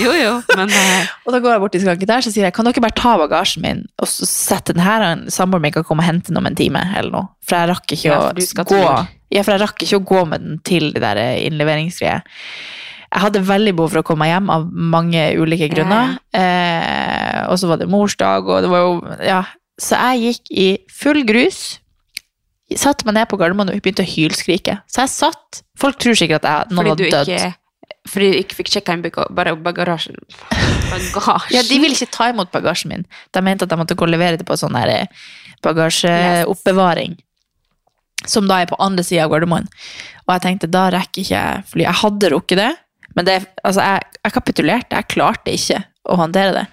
Jo, 0.00 0.14
jo, 0.16 0.36
men 0.56 0.72
uh... 0.74 1.12
Og 1.24 1.32
da 1.32 1.40
går 1.40 1.54
jeg 1.54 1.62
bort 1.62 1.74
til 1.76 1.84
skranken 1.84 2.10
der, 2.10 2.24
så 2.24 2.32
sier 2.34 2.48
jeg, 2.48 2.54
kan 2.56 2.66
dere 2.66 2.82
bare 2.84 2.96
ta 2.98 3.14
bagasjen 3.20 3.64
min, 3.64 3.84
og 4.02 4.10
så 4.10 4.28
sette 4.28 4.74
den 4.76 4.84
her, 4.84 5.04
og 5.04 5.32
samboeren 5.32 5.36
samboer 5.38 5.62
min 5.64 5.74
kan 5.74 5.86
komme 5.86 6.04
og 6.04 6.08
hente 6.10 6.32
den 6.32 6.40
om 6.40 6.48
en 6.48 6.58
time, 6.58 6.82
eller 6.98 7.14
noe. 7.14 7.30
For 7.44 7.58
jeg 7.60 7.70
rakk 7.70 7.96
ikke 7.96 8.08
Ja, 8.10 8.64
gå. 8.64 8.80
Ja, 9.34 9.42
jeg 9.42 9.60
rakk 9.62 9.84
ikke 9.84 10.00
å 10.00 10.06
gå 10.08 10.24
med 10.30 10.44
den 10.44 10.58
til 10.66 10.90
de 10.94 11.02
der 11.02 11.20
innleveringsgreier. 11.44 12.24
Jeg 13.14 13.22
hadde 13.22 13.44
veldig 13.46 13.76
behov 13.78 13.92
for 13.92 14.02
å 14.02 14.06
komme 14.06 14.24
meg 14.24 14.32
hjem 14.32 14.48
av 14.50 14.64
mange 14.94 15.22
ulike 15.38 15.68
grunner. 15.70 16.16
Eh, 16.34 17.44
og 17.46 17.60
så 17.60 17.70
var 17.70 17.78
det 17.78 17.86
morsdag, 17.92 18.48
og 18.48 18.64
det 18.64 18.72
var 18.72 18.88
jo 18.88 18.96
Ja. 19.22 19.44
Så 19.80 19.98
jeg 19.98 20.20
gikk 20.22 20.50
i 20.54 20.66
full 20.90 21.24
grus. 21.26 21.80
Satte 22.80 23.06
meg 23.06 23.16
ned 23.18 23.28
på 23.30 23.38
Gardermoen 23.40 23.70
og 23.72 23.82
begynte 23.82 24.04
å 24.04 24.08
hylskrike. 24.08 24.78
Så 24.90 25.04
jeg 25.04 25.12
satt 25.12 25.62
Folk 25.78 25.98
tror 26.02 26.16
sikkert 26.18 26.44
at 26.46 26.68
jeg, 26.68 26.74
noen 26.76 26.92
var 26.92 26.98
død 27.00 27.10
dødd. 27.10 27.30
ikke 27.34 27.52
fordi 28.08 28.30
du 28.30 28.38
ikke 28.42 28.58
fikk 28.58 28.70
sjekka 28.74 28.94
inn 28.96 29.02
Bagasjen? 29.04 30.16
Ja, 31.54 31.62
De 31.64 31.78
ville 31.80 31.96
ikke 31.96 32.12
ta 32.12 32.28
imot 32.30 32.50
bagasjen 32.52 32.92
min. 32.92 33.06
De 33.32 33.42
mente 33.44 33.64
at 33.64 33.72
de 33.72 33.78
måtte 33.80 33.96
gå 33.96 34.04
og 34.04 34.12
levere 34.12 34.36
det 34.40 34.46
på 34.46 34.56
sånn 34.60 34.76
eh, 34.76 35.06
bagasjeoppbevaring. 35.64 37.16
Som 38.28 38.48
da 38.48 38.60
er 38.60 38.68
på 38.68 38.76
andre 38.80 39.04
sida 39.04 39.24
av 39.24 39.32
Gardermoen. 39.32 39.68
Og 40.26 40.34
jeg 40.34 40.44
tenkte, 40.44 40.70
da 40.72 40.86
rekker 40.92 41.24
ikke 41.24 41.38
jeg 41.38 41.64
fly. 41.72 41.86
Jeg 41.86 42.00
hadde 42.02 42.32
rukket 42.32 42.60
det, 42.60 42.70
men 43.16 43.28
det, 43.28 43.38
altså, 43.64 43.84
jeg, 43.84 44.20
jeg 44.20 44.36
kapitulerte. 44.36 45.00
Jeg 45.00 45.10
klarte 45.16 45.56
ikke 45.56 45.80
å 46.04 46.18
håndtere 46.20 46.54
det. 46.60 46.66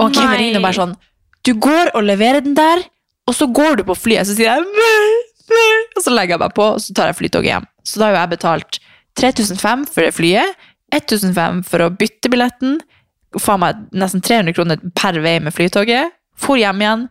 Og 0.00 0.14
Kevin 0.16 0.40
ringer 0.40 0.64
bare 0.64 0.78
sånn 0.78 0.96
Du 1.44 1.52
går 1.60 1.92
og 1.96 2.04
leverer 2.06 2.44
den 2.44 2.56
der, 2.56 2.82
og 3.28 3.36
så 3.36 3.48
går 3.50 3.80
du 3.80 3.84
på 3.88 3.96
flyet. 3.98 4.28
Så 4.28 4.36
sier 4.38 4.52
jeg 4.52 4.64
«Nei, 4.64 5.10
nei», 5.50 5.72
Og 5.96 6.04
så 6.04 6.14
legger 6.14 6.36
jeg 6.36 6.44
meg 6.44 6.54
på, 6.56 6.68
og 6.76 6.80
så 6.82 6.94
tar 6.96 7.10
jeg 7.10 7.18
flytoget 7.20 7.52
hjem. 7.52 7.68
Så 7.86 8.00
da 8.00 8.08
har 8.08 8.14
jo 8.14 8.20
jeg 8.20 8.32
betalt 8.36 8.80
3500 9.20 9.90
for 9.90 10.06
det 10.06 10.14
flyet, 10.16 10.68
1500 10.94 11.66
for 11.68 11.84
å 11.84 11.90
bytte 11.94 12.30
billetten, 12.32 12.78
faen 13.38 13.62
meg 13.62 13.82
nesten 13.94 14.22
300 14.26 14.56
kroner 14.56 14.80
per 14.98 15.18
vei 15.22 15.36
med 15.42 15.54
flytoget. 15.54 16.16
For 16.40 16.58
hjem 16.58 16.82
igjen, 16.82 17.04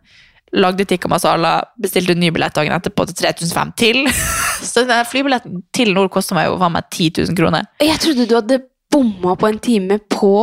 lagde 0.58 0.88
tikka 0.90 1.12
masala, 1.12 1.60
bestilte 1.80 2.16
ny 2.18 2.32
billett 2.34 2.56
dagen 2.58 2.74
etterpå 2.76 3.06
til 3.10 3.20
3500 3.22 3.76
til. 3.80 4.02
Så 4.72 4.84
den 4.90 5.08
flybilletten 5.08 5.62
til 5.76 5.94
nord 5.96 6.12
kosta 6.14 6.36
meg 6.36 6.50
jo 6.50 6.58
faen 6.60 6.76
meg 6.76 6.90
10 6.90 7.24
000 7.30 7.40
kroner. 7.40 7.70
Jeg 7.84 8.02
trodde 8.04 8.28
du 8.28 8.36
hadde 8.36 8.62
bomma 8.90 9.36
på 9.38 9.48
en 9.48 9.60
time 9.62 10.00
på 10.12 10.34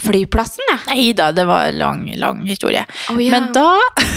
flyplassen, 0.00 0.64
jeg. 0.70 0.78
Nei 0.88 1.12
da, 1.16 1.32
det 1.36 1.44
var 1.48 1.68
en 1.68 1.78
lang, 1.78 2.06
lang 2.20 2.46
historie. 2.48 2.84
Oh, 3.12 3.20
ja. 3.20 3.30
Men 3.34 3.52
da 3.52 3.76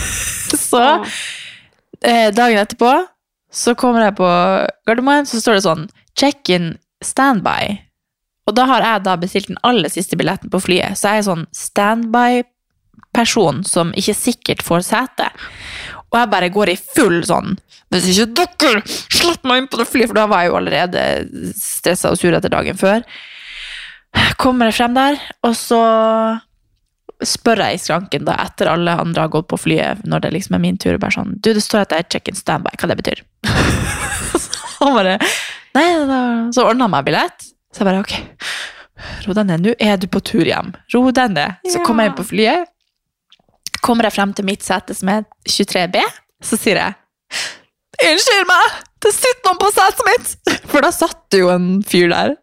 Så 0.56 1.06
eh, 2.02 2.34
Dagen 2.34 2.58
etterpå 2.62 3.06
så 3.56 3.76
kommer 3.80 4.02
jeg 4.04 4.18
på 4.18 4.28
Gardermoen, 4.88 5.26
så 5.28 5.40
står 5.40 5.54
det 5.58 5.64
sånn 5.66 5.86
Check-in 6.20 6.66
standby. 7.04 7.78
Og 8.46 8.56
da 8.58 8.64
har 8.70 8.82
jeg 8.84 9.04
da 9.08 9.14
bestilt 9.20 9.48
den 9.50 9.64
aller 9.66 9.90
siste 9.92 10.16
billetten 10.20 10.50
på 10.54 10.64
flyet, 10.64 10.98
så 11.00 11.04
jeg 11.14 11.20
er 11.22 11.30
sånn 11.30 11.46
standby-person 11.56 13.64
som 13.68 13.94
ikke 13.98 14.16
sikkert 14.18 14.62
får 14.66 14.82
sete. 14.90 15.28
Og 16.12 16.16
jeg 16.20 16.32
bare 16.32 16.54
går 16.54 16.68
i 16.72 16.78
full 16.80 17.18
sånn 17.28 17.50
Hvis 17.92 18.06
ikke 18.12 18.46
dere 18.60 18.82
slipper 18.86 19.50
meg 19.50 19.58
inn 19.62 19.72
på 19.72 19.80
det 19.80 19.90
flyet, 19.90 20.10
for 20.12 20.18
da 20.20 20.30
var 20.30 20.40
jeg 20.44 20.52
jo 20.52 20.60
allerede 20.60 21.02
stressa 21.60 22.12
og 22.12 22.18
sur 22.20 22.34
etter 22.36 22.54
dagen 22.54 22.78
før. 22.80 23.00
Kommer 24.42 24.70
jeg 24.70 24.78
frem 24.80 24.96
der, 24.98 25.18
og 25.48 25.56
så 25.58 25.82
spør 27.26 27.62
jeg 27.64 27.78
i 27.78 27.82
skranken 27.82 28.26
da, 28.28 28.36
etter 28.44 28.70
alle 28.70 28.96
andre 29.00 29.26
har 29.26 29.32
gått 29.34 29.48
på 29.52 29.60
flyet, 29.60 30.04
når 30.08 30.26
det 30.26 30.34
liksom 30.36 30.58
er 30.58 30.64
min 30.66 30.78
tur, 30.82 30.98
og 30.98 31.02
bare 31.04 31.16
sånn 31.16 31.36
Du, 31.40 31.52
det 31.56 31.64
står 31.64 31.86
at 31.86 31.96
jeg 31.96 32.04
er 32.04 32.10
check-in 32.12 32.38
standby, 32.38 32.76
hva 32.80 32.90
det 32.92 32.98
betyr? 33.00 33.24
så 34.36 34.86
han 34.86 34.98
bare 35.00 35.18
Nei, 35.76 35.88
da. 36.08 36.20
Så 36.56 36.64
ordna 36.64 36.88
han 36.88 36.94
meg 36.94 37.08
billett. 37.10 37.50
Så 37.76 37.82
jeg 37.84 37.90
bare 37.90 38.00
ok, 38.00 38.14
ro 39.26 39.34
deg 39.36 39.50
ned, 39.50 39.66
nå 39.66 39.74
er 39.84 39.98
du 40.00 40.06
på 40.08 40.22
tur 40.24 40.48
hjem. 40.48 40.70
Ro 40.94 41.02
deg 41.12 41.34
ned. 41.34 41.58
Så 41.68 41.82
kommer 41.84 42.06
jeg 42.06 42.14
inn 42.14 42.20
på 42.22 42.28
flyet. 42.30 42.70
Kommer 43.84 44.08
jeg 44.08 44.16
frem 44.16 44.32
til 44.38 44.48
mitt 44.48 44.64
sete, 44.64 44.96
som 44.96 45.12
er 45.12 45.26
23B, 45.52 46.00
så 46.44 46.60
sier 46.60 46.80
jeg 46.80 46.96
Unnskyld 48.06 48.48
meg, 48.48 48.80
det 49.04 49.12
sitter 49.16 49.46
noen 49.48 49.60
på 49.60 49.70
setet 49.72 50.08
mitt! 50.08 50.32
For 50.72 50.84
da 50.84 50.90
satt 50.96 51.20
det 51.32 51.40
jo 51.44 51.52
en 51.54 51.68
fyr 51.88 52.10
der. 52.12 52.34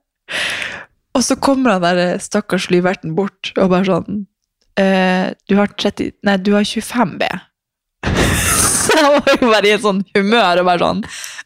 Og 1.12 1.24
så 1.24 1.36
kommer 1.36 1.76
han 1.76 1.84
der 1.84 2.20
stakkars 2.22 2.70
lyverten 2.72 3.16
bort 3.16 3.52
og 3.58 3.72
bare 3.72 3.88
sånn 3.88 4.22
eh, 4.80 5.32
Du 5.48 5.56
har 5.58 5.72
30 5.76 6.14
Nei, 6.24 6.36
du 6.40 6.54
har 6.56 6.64
25 6.64 7.16
B. 7.20 7.28
Så 8.82 8.96
jeg 8.98 9.10
var 9.14 9.34
jo 9.36 9.50
bare 9.50 9.68
i 9.68 9.74
et 9.76 9.84
sånn 9.84 10.00
humør 10.16 10.62
og 10.62 10.70
bare 10.70 10.86
sånn 10.86 11.02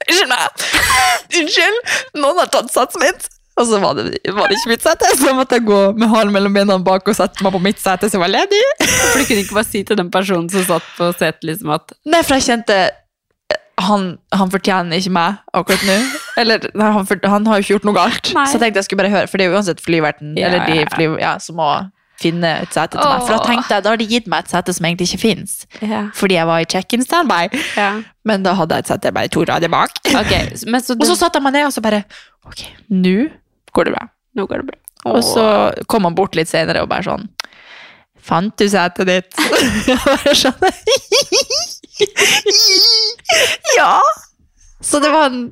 Unnskyld 0.07 0.31
meg! 0.31 0.69
Unnskyld! 1.41 1.97
Noen 2.21 2.45
har 2.45 2.53
tatt 2.55 2.71
satsen 2.75 3.03
mitt! 3.03 3.27
Og 3.57 3.65
så 3.65 3.79
var 3.81 3.97
det, 3.97 4.19
var 4.37 4.51
det 4.51 4.59
ikke 4.59 4.69
mitt 4.75 4.83
sete, 4.85 5.09
så 5.17 5.33
måtte 5.33 5.57
jeg 5.57 5.65
gå 5.65 5.79
med 5.97 6.11
halen 6.13 6.35
mellom 6.35 6.53
bena 6.53 6.75
bak 6.85 7.07
og 7.09 7.17
sette 7.17 7.41
meg 7.41 7.55
på 7.55 7.61
mitt 7.65 7.79
sete 7.81 8.11
som 8.13 8.21
var 8.21 8.29
ledig. 8.29 8.61
For 8.83 9.23
du 9.23 9.31
kunne 9.31 9.45
ikke 9.47 9.57
bare 9.57 9.69
si 9.71 9.81
til 9.89 9.97
den 9.97 10.11
personen 10.13 10.51
som 10.53 10.67
satt 10.69 10.91
på 10.99 11.09
setet, 11.15 11.47
liksom 11.49 11.73
at 11.73 11.95
Nei, 12.05 12.21
for 12.21 12.37
jeg 12.37 12.45
kjente 12.51 12.77
eh, 12.77 12.93
han, 13.77 14.07
han 14.33 14.51
fortjener 14.53 14.97
ikke 15.03 15.13
meg 15.13 15.41
akkurat 15.57 15.83
nå. 15.85 15.97
Eller 16.41 16.65
nei, 16.73 16.89
han, 16.97 17.05
for, 17.09 17.21
han 17.29 17.45
har 17.49 17.59
jo 17.61 17.65
ikke 17.67 17.75
gjort 17.75 17.89
noe 17.91 17.97
galt. 17.99 18.31
Nei. 18.37 18.47
Så 18.49 18.57
jeg 18.57 18.63
tenkte 18.65 18.81
jeg 18.81 18.89
skulle 18.89 19.03
bare 19.03 19.13
høre, 19.13 19.29
for 19.29 19.37
det 19.41 19.47
er 19.47 19.53
jo 19.53 19.59
uansett 19.59 19.83
flyverten 19.85 20.33
Ja, 20.41 20.49
eller 20.49 20.65
de 20.71 20.87
fly, 20.95 21.11
ja, 21.21 21.35
som 21.43 21.59
må 21.61 21.69
finne 22.17 22.55
et 22.63 22.73
sete 22.73 22.97
til 22.97 23.05
meg. 23.05 23.27
For 23.27 23.35
da 23.37 23.43
tenkte 23.45 23.77
jeg, 23.77 23.85
da 23.85 23.93
har 23.93 24.01
de 24.01 24.07
gitt 24.09 24.31
meg 24.33 24.47
et 24.47 24.55
sete 24.55 24.73
som 24.73 24.87
egentlig 24.89 25.11
ikke 25.11 25.21
fins. 25.27 25.57
Ja. 25.85 26.07
Fordi 26.17 26.39
jeg 26.39 26.49
var 26.49 26.65
i 26.65 26.69
check-in 26.73 27.05
standby. 27.05 27.51
ja. 27.77 27.91
Men 28.27 28.43
da 28.43 28.57
hadde 28.59 28.75
jeg 28.81 28.87
et 28.87 28.89
sete 28.95 29.13
bare 29.15 29.29
to 29.31 29.45
rader 29.47 29.71
bak. 29.71 29.93
Okay, 30.09 30.49
men 30.67 30.81
så 30.83 30.97
du, 30.97 31.01
Og 31.05 31.11
så 31.13 31.19
satte 31.21 31.39
jeg 31.39 31.45
meg 31.47 31.55
ned 31.59 31.69
og 31.69 31.77
så 31.77 31.85
bare 31.85 32.01
Ok, 32.49 32.65
nå 32.91 33.29
går 33.77 33.91
det 33.91 33.93
bra. 33.99 34.09
Nå 34.35 34.49
går 34.49 34.65
det 34.65 34.73
bra. 34.73 34.81
Og 35.13 35.21
så 35.23 35.45
kom 35.93 36.09
han 36.09 36.17
bort 36.17 36.35
litt 36.35 36.49
senere 36.51 36.83
og 36.83 36.89
bare 36.91 37.05
sånn 37.07 37.29
Fant 38.27 38.51
du 38.59 38.65
setet 38.67 39.07
ditt? 39.07 39.37
Jeg 39.87 40.01
bare 40.03 40.33
sånn 40.35 40.57
Ja! 43.77 44.01
Så 44.81 45.01
det 45.03 45.11
var 45.13 45.31
en 45.33 45.47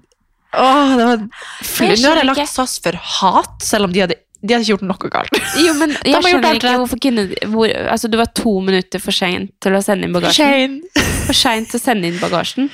Åh, 0.54 0.96
det 0.96 1.04
var 1.04 1.16
en 1.18 1.30
fly. 1.66 1.86
Nå 1.98 2.10
har 2.12 2.20
jeg 2.20 2.26
lagt. 2.28 2.50
SAS 2.52 2.76
for 2.82 2.94
hat, 2.94 3.56
selv 3.66 3.88
om 3.88 3.94
de 3.94 4.04
hadde, 4.04 4.16
de 4.38 4.54
hadde 4.54 4.62
ikke 4.62 4.76
gjort 4.76 4.84
noe 4.86 5.08
galt. 5.10 5.38
Jo, 5.58 5.72
men 5.80 5.96
jeg 6.06 6.20
skjønner 6.22 6.58
ikke 6.60 6.74
hvorfor 6.78 7.00
kunne 7.02 7.24
hvor, 7.50 7.72
Altså, 7.90 8.10
du 8.12 8.14
var 8.20 8.30
to 8.38 8.52
minutter 8.62 9.02
for 9.02 9.16
sein 9.16 9.48
til 9.64 9.74
å 9.74 9.80
sende 9.82 10.06
inn 10.06 10.14
bagasjen. 10.14 10.76
For 11.24 11.34
sein 11.34 11.66
til 11.66 11.80
å 11.80 11.82
sende 11.82 12.06
inn 12.12 12.20
bagasjen. 12.22 12.70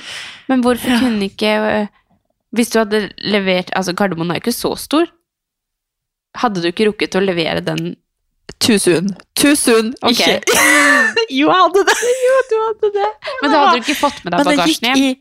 Men 0.51 0.61
hvorfor 0.65 1.01
kunne 1.01 1.25
ikke 1.31 1.55
øh, 1.71 1.89
Hvis 2.53 2.73
du 2.73 2.81
hadde 2.81 3.05
levert 3.23 3.71
Altså, 3.77 3.95
Gardermoen 3.97 4.33
er 4.33 4.41
jo 4.41 4.45
ikke 4.45 4.57
så 4.59 4.75
stor. 4.77 5.09
Hadde 6.37 6.61
du 6.61 6.69
ikke 6.69 6.89
rukket 6.91 7.17
å 7.17 7.23
levere 7.23 7.63
den 7.65 7.95
Too 8.61 8.77
soon. 8.77 9.11
Too 9.35 9.55
soon. 9.57 9.93
Okay. 10.05 10.37
Ikke. 10.37 10.61
jo, 11.39 11.47
jeg 11.49 11.57
hadde 11.63 11.83
det. 11.89 11.97
Jo, 12.27 12.35
du 12.51 12.55
hadde 12.67 12.91
det. 12.97 13.09
Men 13.41 13.51
da 13.55 13.59
hadde 13.63 13.73
du 13.79 13.81
ikke 13.85 13.97
fått 13.99 14.19
med 14.23 14.33
deg 14.35 14.37
Men 14.43 14.47
det 14.51 14.57
bagasjen 14.61 14.89
hjem. 14.91 15.01
i 15.09 15.11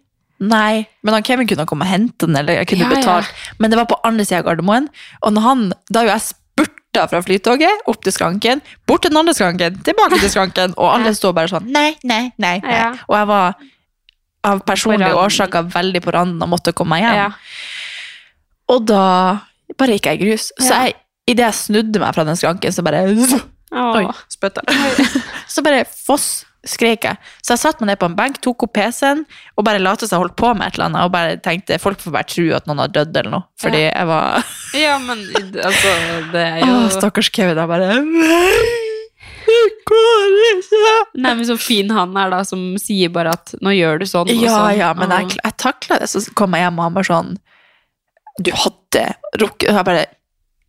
Nei, 0.40 0.86
men 1.04 1.12
han 1.18 1.24
Kevin 1.26 1.48
kunne 1.50 1.66
komme 1.68 1.84
og 1.84 1.90
hente 1.92 2.24
den, 2.24 2.36
eller 2.40 2.54
jeg 2.62 2.68
kunne 2.70 2.86
Ja, 2.86 2.92
ja. 2.94 3.00
betalt. 3.02 3.32
Men 3.60 3.72
det 3.72 3.76
var 3.76 3.88
på 3.90 3.98
andre 4.08 4.24
sida 4.24 4.38
av 4.40 4.46
Gardermoen, 4.46 4.86
og 5.20 5.34
når 5.36 5.44
han, 5.44 5.64
da 5.92 6.04
jo 6.06 6.08
jeg 6.14 6.22
spurta 6.30 7.02
fra 7.10 7.20
flytoget 7.26 7.82
opp 7.92 8.00
til 8.06 8.14
skranken, 8.16 8.62
bort 8.88 9.04
til 9.04 9.12
den 9.12 9.20
andre 9.20 9.34
skranken, 9.36 9.76
tilbake 9.84 10.16
til 10.22 10.32
skranken, 10.32 10.72
og 10.80 10.88
alle 10.94 11.12
står 11.16 11.34
bare 11.36 11.52
sånn 11.52 11.68
nei, 11.68 11.90
nei, 12.08 12.22
nei. 12.40 12.54
nei. 12.64 12.72
Ja. 12.72 12.88
Og 13.04 13.18
jeg 13.18 13.28
var 13.34 13.60
av 14.48 14.64
personlige 14.64 15.10
randen. 15.12 15.24
årsaker 15.26 15.68
veldig 15.76 16.02
på 16.08 16.16
randen 16.16 16.40
og 16.48 16.52
måtte 16.56 16.72
komme 16.72 16.96
meg 16.96 17.04
hjem. 17.04 17.20
Ja. 17.20 17.28
Og 18.72 18.86
da 18.88 19.04
bare 19.76 19.96
gikk 19.98 20.08
jeg 20.08 20.22
i 20.22 20.24
grus. 20.24 20.48
Så 20.56 20.72
Ja. 20.72 20.82
jeg, 20.86 20.96
idet 21.30 21.46
jeg 21.48 21.58
snudde 21.64 22.02
meg 22.02 22.14
fra 22.16 22.26
den 22.28 22.38
skranken, 22.38 22.74
så 22.74 22.84
bare 22.86 23.06
Oi, 23.70 24.02
Åh. 24.02 24.22
spytta. 24.32 24.64
så 25.54 25.62
bare 25.62 25.84
foss 25.86 26.40
skrek 26.66 27.06
jeg. 27.06 27.16
Så 27.40 27.54
jeg 27.54 27.60
satte 27.62 27.80
meg 27.80 27.92
ned 27.94 28.00
på 28.02 28.08
en 28.10 28.16
benk, 28.18 28.40
tok 28.44 28.66
opp 28.66 28.72
PC-en 28.76 29.22
og 29.56 29.64
bare 29.64 29.78
lot 29.80 30.02
som 30.02 30.10
jeg 30.10 30.20
holdt 30.20 30.34
på 30.36 30.50
med 30.58 30.66
et 30.66 30.74
eller 30.76 30.88
annet. 30.90 31.06
Og 31.06 31.12
bare 31.14 31.38
tenkte 31.40 31.78
folk 31.80 32.02
får 32.02 32.12
bare 32.18 32.28
tro 32.28 32.44
at 32.58 32.66
noen 32.68 32.82
har 32.82 32.90
dødd 32.92 33.16
eller 33.16 33.32
noe. 33.38 33.46
Fordi 33.62 33.84
jeg 33.86 34.08
var 34.10 34.42
Ja, 34.76 34.98
men 35.00 35.22
altså, 35.62 35.94
det 36.34 36.42
er 36.50 36.60
jo 36.66 36.74
Å, 36.82 36.90
stakkars 36.98 37.30
Kevin. 37.32 37.62
Jeg 37.62 37.70
bare 37.70 37.94
Nei, 38.02 38.66
det 39.46 39.62
går 39.88 40.36
ikke. 40.50 40.92
Nei, 41.22 41.32
men 41.38 41.46
så 41.48 41.56
fin 41.62 41.94
han 41.96 42.12
er, 42.20 42.34
da, 42.34 42.42
som 42.46 42.66
sier 42.82 43.10
bare 43.14 43.32
at 43.38 43.54
'nå 43.62 43.72
gjør 43.78 44.02
du 44.02 44.06
sånn'. 44.10 44.34
Ja, 44.34 44.58
sånn. 44.58 44.76
ja, 44.82 44.90
men 44.98 45.14
jeg, 45.16 45.38
jeg 45.40 45.56
takla 45.62 46.02
det. 46.02 46.10
Så 46.12 46.26
kom 46.38 46.54
jeg 46.58 46.66
hjem, 46.66 46.78
og 46.82 46.90
han 46.90 46.98
bare 46.98 47.08
sånn 47.14 47.32
Du 48.42 48.50
hadde 48.56 49.02
rukket 49.40 49.70
Og 49.72 49.76
jeg 49.80 49.86
bare 49.88 50.04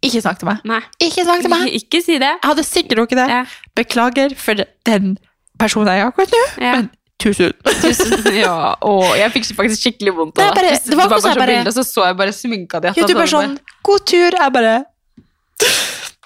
Ikke 0.01 0.21
snakk 0.23 0.39
til 0.41 0.47
meg. 0.49 0.63
Nei. 0.65 0.79
Ikke 0.99 1.23
snakk 1.27 1.41
til 1.45 1.51
meg. 1.53 1.67
Ikke 1.79 2.01
si 2.01 2.15
det. 2.17 2.31
Jeg 2.41 2.49
hadde 2.49 2.63
sikkert 2.65 3.03
ikke 3.05 3.19
det. 3.19 3.27
Ja. 3.29 3.43
Beklager 3.77 4.33
for 4.35 4.63
den 4.89 5.17
personen 5.61 5.87
jeg 5.93 6.01
er 6.01 6.09
akkurat 6.09 6.31
nå, 6.33 6.43
Ja. 6.63 6.71
men 6.79 6.89
tusen. 7.21 7.53
Tusen, 7.83 8.15
ja, 8.43 8.73
og 8.81 9.03
jeg 9.19 9.29
fikk 9.35 9.51
faktisk 9.59 9.83
skikkelig 9.85 10.15
vondt 10.17 10.39
av 10.41 10.55
bare- 10.55 10.71
det. 10.73 10.79
det 10.89 10.97
var 10.97 11.05
akkurat 11.05 11.21
så 11.27 11.35
bare- 11.37 11.57
bilde, 11.59 11.73
så 11.75 11.83
så 11.85 12.07
jeg 12.07 12.17
bare 12.17 12.33
sminka 12.33 12.81
di. 12.81 12.93
Du 12.97 13.13
bare 13.13 13.29
sånn 13.29 13.53
God 13.85 14.07
tur. 14.09 14.31
Jeg 14.41 14.53
bare 14.57 14.73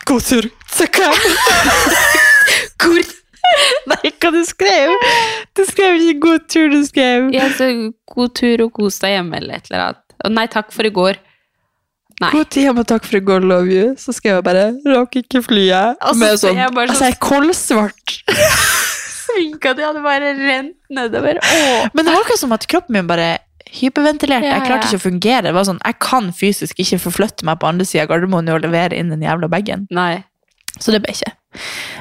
God 0.05 0.21
tur. 0.23 0.47
Så 0.71 0.87
hva? 0.95 1.11
Hvor? 2.79 3.03
Nei, 3.91 4.09
hva 4.21 4.31
du 4.33 4.39
skrev? 4.47 4.91
Du 5.55 5.61
skrev 5.67 5.99
ikke 6.01 6.19
'god 6.23 6.47
tur', 6.49 6.71
du 6.71 6.81
skrev 6.87 7.27
ja, 7.33 7.47
så 7.57 7.67
God 8.15 8.33
tur 8.35 8.63
og 8.65 8.73
kos 8.73 8.99
deg 9.03 9.15
hjemme, 9.17 9.37
eller 9.37 9.55
et 9.59 9.69
eller 9.69 9.83
annet. 9.89 10.01
Og 10.25 10.31
nei 10.33 10.45
takk 10.47 10.71
for 10.73 10.87
i 10.87 10.89
går. 10.95 11.19
Nei. 12.21 12.29
God 12.31 12.49
tid 12.49 12.69
og 12.71 12.85
takk 12.87 13.03
for 13.03 13.17
i 13.17 13.23
går, 13.27 13.43
love 13.43 13.67
you. 13.67 13.95
Så 13.99 14.13
skrev 14.15 14.37
jeg 14.37 14.43
bare 14.47 14.65
'rakk 14.85 15.17
ikke 15.19 15.41
flyet'. 15.43 15.97
Altså, 15.99 16.19
Med 16.19 16.37
sånn, 16.39 16.55
jeg 16.61 16.71
bare 16.73 16.87
så... 16.87 16.91
altså, 16.93 17.03
jeg 17.03 17.11
er 17.11 17.19
kolsvart. 17.19 18.15
Sminka 19.25 19.73
di 19.75 19.83
hadde 19.83 20.03
bare 20.05 20.31
rent 20.37 20.75
nedover. 20.89 21.39
Åh. 21.43 21.89
Men 21.93 22.05
det 22.05 22.13
var 22.13 22.21
akkurat 22.23 22.39
som 22.39 22.53
at 22.55 22.67
kroppen 22.71 22.93
min 22.95 23.07
bare 23.09 23.37
hyperventilerte. 23.75 24.47
Ja, 24.47 24.59
Jeg 24.61 24.67
klarte 24.69 24.87
ikke 24.87 25.01
å 25.01 25.05
fungere. 25.09 25.41
Det 25.49 25.53
var 25.57 25.65
sånn, 25.67 25.81
Jeg 25.83 25.99
kan 25.99 26.31
fysisk 26.31 26.79
ikke 26.79 26.99
forflytte 27.03 27.43
meg 27.47 27.59
på 27.59 27.67
andre 27.67 27.85
sida 27.85 28.05
av 28.05 28.09
Gardermoen 28.13 28.47
og 28.53 28.61
levere 28.63 28.95
inn 28.95 29.09
den 29.11 29.21
jævla 29.25 29.49
bagen. 29.51 29.87
Nei. 29.91 30.23
Så 30.79 30.91
det 30.95 31.01
ble 31.03 31.11
ikke. 31.15 31.31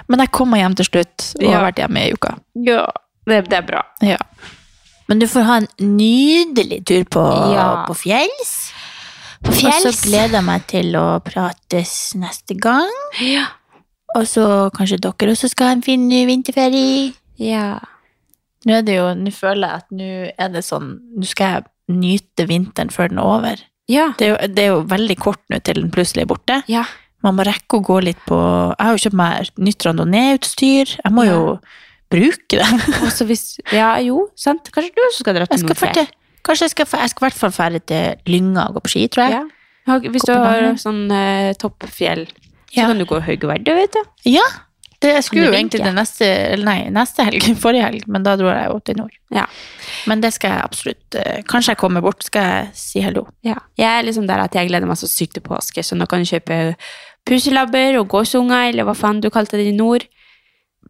Men 0.08 0.20
jeg 0.20 0.30
kom 0.34 0.50
meg 0.50 0.60
hjem 0.62 0.74
til 0.76 0.86
slutt, 0.86 1.32
og 1.38 1.42
Ja. 1.42 1.50
har 1.58 1.72
vært 1.72 1.82
hjemme 1.82 2.04
i 2.06 2.12
uka. 2.12 2.36
Ja, 2.54 2.86
det, 3.26 3.48
det 3.48 3.58
er 3.58 3.66
bra. 3.66 3.82
Ja. 4.02 4.18
Men 5.08 5.18
du 5.18 5.26
får 5.26 5.42
ha 5.44 5.56
en 5.56 5.68
nydelig 5.78 6.84
tur 6.86 7.04
på, 7.04 7.22
Ja. 7.54 7.84
på 7.86 7.94
fjells. 7.94 8.72
På 9.44 9.52
Og 9.52 9.72
så 9.84 9.92
gleder 10.04 10.38
jeg 10.38 10.46
meg 10.46 10.64
til 10.70 10.94
å 10.98 11.04
prates 11.24 11.92
neste 12.18 12.56
gang. 12.60 12.90
Ja. 13.22 13.46
Og 14.14 14.26
så 14.30 14.44
kanskje 14.76 15.00
dere 15.02 15.34
også 15.34 15.50
skal 15.50 15.70
ha 15.72 15.76
en 15.76 15.84
fin 15.84 16.08
ny 16.08 16.24
vinterferie. 16.30 17.12
ja. 17.40 17.80
Nå 18.64 18.78
er 18.78 18.84
det 18.86 18.94
jo, 18.96 19.08
nå 19.12 19.28
føler 19.36 19.68
jeg 19.68 19.82
at 19.82 19.90
nå 19.92 20.06
er 20.40 20.52
det 20.54 20.62
sånn, 20.64 20.86
nå 21.20 21.26
skal 21.28 21.50
jeg 21.58 21.64
nyte 22.00 22.46
vinteren 22.48 22.88
før 22.94 23.10
den 23.12 23.18
er 23.20 23.26
over. 23.28 23.60
Ja. 23.92 24.06
Det 24.16 24.24
er 24.24 24.30
jo, 24.30 24.36
det 24.56 24.62
er 24.62 24.70
jo 24.70 24.78
veldig 24.88 25.16
kort 25.20 25.42
nå 25.52 25.58
til 25.60 25.82
den 25.82 25.90
plutselig 25.92 26.24
er 26.24 26.30
borte. 26.30 26.56
Ja. 26.72 26.86
Man 27.20 27.36
må 27.36 27.44
rekke 27.44 27.76
å 27.76 27.84
gå 27.84 27.98
litt 28.06 28.22
på 28.24 28.38
Jeg 28.38 28.80
har 28.80 28.96
jo 28.96 29.02
kjøpt 29.04 29.18
meg 29.20 29.50
nytt 29.68 29.84
randonee-utstyr. 29.84 30.94
Jeg 30.96 31.12
må 31.12 31.26
jo 31.28 31.42
bruke 32.12 32.56
det. 32.62 32.70
Også 33.04 33.26
hvis 33.28 33.44
Ja, 33.68 33.90
jo, 34.00 34.30
sant. 34.40 34.72
Kanskje 34.72 34.96
du 34.96 35.04
også 35.10 35.26
skal 35.26 35.36
dra 35.36 35.50
til 35.50 35.66
Nordfjell? 35.68 36.08
Kanskje 36.44 36.68
jeg 36.68 36.74
skal, 36.74 36.88
jeg 37.00 37.12
skal 37.12 37.24
i 37.24 37.26
hvert 37.28 37.40
fall 37.40 37.54
fære 37.54 37.80
til 37.88 38.30
Lynga 38.30 38.68
og 38.68 38.78
gå 38.78 38.84
på 38.84 38.94
ski, 38.94 39.06
tror 39.12 39.24
jeg. 39.24 39.40
Ja. 39.40 39.98
Hvis 40.04 40.24
du 40.24 40.32
har 40.32 40.70
sånn 40.80 41.02
eh, 41.12 41.52
toppfjell, 41.60 42.26
så 42.72 42.78
Ja. 42.78 42.86
kan 42.88 42.98
du 42.98 43.04
gå 43.06 43.20
Høgeverdø, 43.22 43.74
vet 43.76 43.92
du. 43.94 44.30
Ja, 44.32 44.44
det, 45.04 45.10
jeg 45.18 45.24
skulle 45.26 45.48
jo 45.50 45.52
egentlig 45.52 45.80
til 45.82 45.84
det 45.84 45.94
neste, 45.98 46.26
eller 46.54 46.64
nei, 46.64 46.78
neste 46.94 47.26
helg, 47.26 47.44
forrige 47.64 47.84
helg, 47.84 48.06
men 48.08 48.24
da 48.24 48.36
dro 48.40 48.48
jeg 48.48 48.70
jo 48.70 48.78
til 48.88 48.98
nord. 49.02 49.14
Ja. 49.34 49.44
Men 50.08 50.22
det 50.24 50.32
skal 50.36 50.54
jeg 50.54 50.64
absolutt, 50.64 51.18
eh, 51.20 51.42
kanskje 51.50 51.74
jeg 51.74 51.80
kommer 51.82 52.04
bort, 52.04 52.24
skal 52.24 52.48
jeg 52.48 52.70
si 52.80 53.04
hello. 53.04 53.26
Ja. 53.44 53.58
Jeg 53.80 53.90
er 53.90 54.08
liksom 54.08 54.26
der 54.30 54.46
at 54.46 54.56
jeg 54.56 54.70
gleder 54.70 54.88
meg 54.88 55.00
så 55.00 55.10
sykt 55.10 55.36
til 55.36 55.44
påske, 55.44 55.84
så 55.84 55.98
nå 55.98 56.08
kan 56.08 56.24
du 56.24 56.30
kjøpe 56.30 56.76
puselabber 57.28 57.98
og 58.00 58.08
gåsunger, 58.12 58.70
eller 58.70 58.88
hva 58.88 58.96
faen 58.96 59.20
du 59.20 59.30
kalte 59.32 59.60
det 59.60 59.68
i 59.72 59.76
nord. 59.76 60.06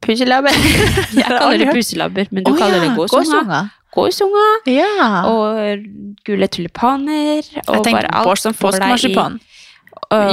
Puselabber. 0.04 0.50
Jeg 1.14 1.24
kaller 1.38 1.60
det 1.60 1.70
puselabber, 1.72 2.26
men 2.34 2.44
du 2.44 2.50
oh, 2.50 2.58
kaller 2.58 2.82
det 2.82 2.90
gåsunger. 2.98 3.70
Gåsunger 3.94 4.68
Ja. 4.70 5.24
og 5.30 5.84
gule 6.26 6.48
tulipaner 6.50 7.42
og 7.42 7.74
jeg 7.76 7.84
tenker 7.86 8.08
bare 8.08 8.22
alt 8.24 8.42
som 8.42 8.54
får 8.56 8.78
deg 8.78 8.82
i 8.82 8.94
påskemarsipan. 8.94 9.40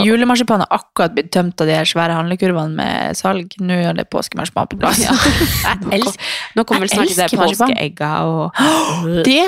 Julemarsipan 0.06 0.64
har 0.64 0.72
akkurat 0.82 1.14
blitt 1.16 1.32
tømt 1.34 1.62
av 1.62 1.70
de 1.70 1.76
her 1.78 1.88
svære 1.88 2.16
handlekurvene 2.18 2.76
med 2.76 3.18
salg. 3.18 3.54
Nå 3.62 3.78
er 3.78 3.94
det 3.98 4.08
påskemarsipan 4.14 4.70
på 4.72 4.80
plass. 4.82 5.02
Ja. 5.06 5.14
jeg 5.92 6.02
elsker 6.02 6.34
Nå 6.58 6.66
kommer 6.66 6.88
vel 6.88 6.94
snart 6.94 7.14
de 7.14 7.38
marsipan. 7.38 7.72
påskeegga 7.72 8.12
og 8.26 8.52
det. 9.30 9.46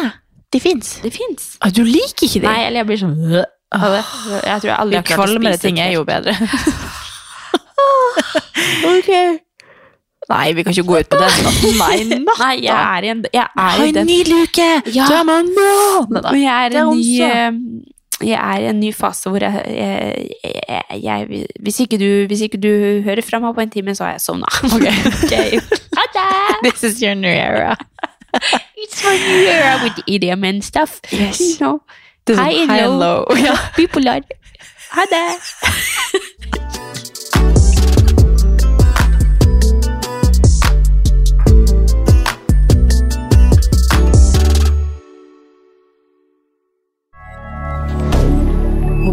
De 0.53 0.61
fins. 0.61 0.99
Det. 1.01 1.13
Ah, 1.61 1.73
du 1.73 1.81
liker 1.83 2.27
ikke 2.27 2.43
de? 2.43 2.47
Nei, 2.47 2.59
eller 2.67 2.83
jeg 2.83 2.89
blir 2.91 3.01
sånn 3.01 3.17
av. 3.73 3.95
Jeg 4.45 4.61
tror 4.61 4.69
jeg 4.69 4.77
aldri 4.77 4.99
har 4.99 5.07
klart 5.07 5.17
å 5.17 5.25
kvalmere 5.25 5.57
spise 5.57 5.65
ting 5.65 5.81
et 5.81 5.87
er 5.89 5.95
jo 5.97 6.03
bedre. 6.05 6.37
ok. 8.93 9.11
Nei, 10.29 10.53
vi 10.55 10.63
kan 10.63 10.71
ikke 10.71 10.87
gå 10.87 10.99
ut 11.03 11.09
på 11.11 11.19
det. 11.19 11.31
Nei, 11.81 11.97
Nei, 12.23 12.53
jeg 12.63 12.75
er 12.75 13.07
i 13.07 13.11
en 13.11 13.25
jeg 13.33 13.47
er 13.65 13.81
i 13.83 13.89
en 13.89 13.97
den. 13.97 14.13
luke! 14.29 14.43
uke! 14.43 14.69
Ja. 14.95 15.07
Du 15.09 15.17
er 15.17 15.25
man 15.27 15.49
nå! 15.51 15.73
Og 16.21 16.37
jeg 16.39 16.47
er, 16.47 16.71
er 16.71 16.79
en 16.79 16.97
ny, 16.97 17.83
jeg 18.23 18.37
er 18.39 18.63
i 18.63 18.69
en 18.69 18.79
ny 18.79 18.93
fase 18.95 19.29
hvor 19.29 19.43
jeg, 19.43 20.29
jeg, 20.43 20.99
jeg, 21.03 21.45
hvis, 21.59 21.79
ikke 21.83 21.99
du, 21.99 22.07
hvis 22.29 22.45
ikke 22.47 22.61
du 22.61 22.71
hører 23.03 23.21
fra 23.25 23.41
meg 23.43 23.55
på 23.57 23.65
en 23.65 23.73
time, 23.73 23.95
så 23.95 24.07
har 24.07 24.15
jeg 24.15 24.21
sovna. 24.23 24.47
Ha 25.97 26.05
det! 26.13 26.29
This 26.63 26.83
is 26.83 27.01
your 27.03 27.15
new 27.15 27.31
era. 27.31 27.75
It's 28.83 29.01
for 29.01 29.11
New 29.11 29.45
era 29.47 29.83
with 29.83 29.99
idiom 30.07 30.43
and 30.43 30.63
stuff. 30.63 30.99
Yes. 31.11 31.39
You 31.39 31.57
know. 31.59 31.81
High 32.27 32.65
and 32.65 32.99
low. 32.99 33.25
low. 33.29 33.35
Yeah. 33.35 33.57
People 33.75 34.07
are 34.09 34.21
Ha 34.93 35.05
det! 35.09 35.39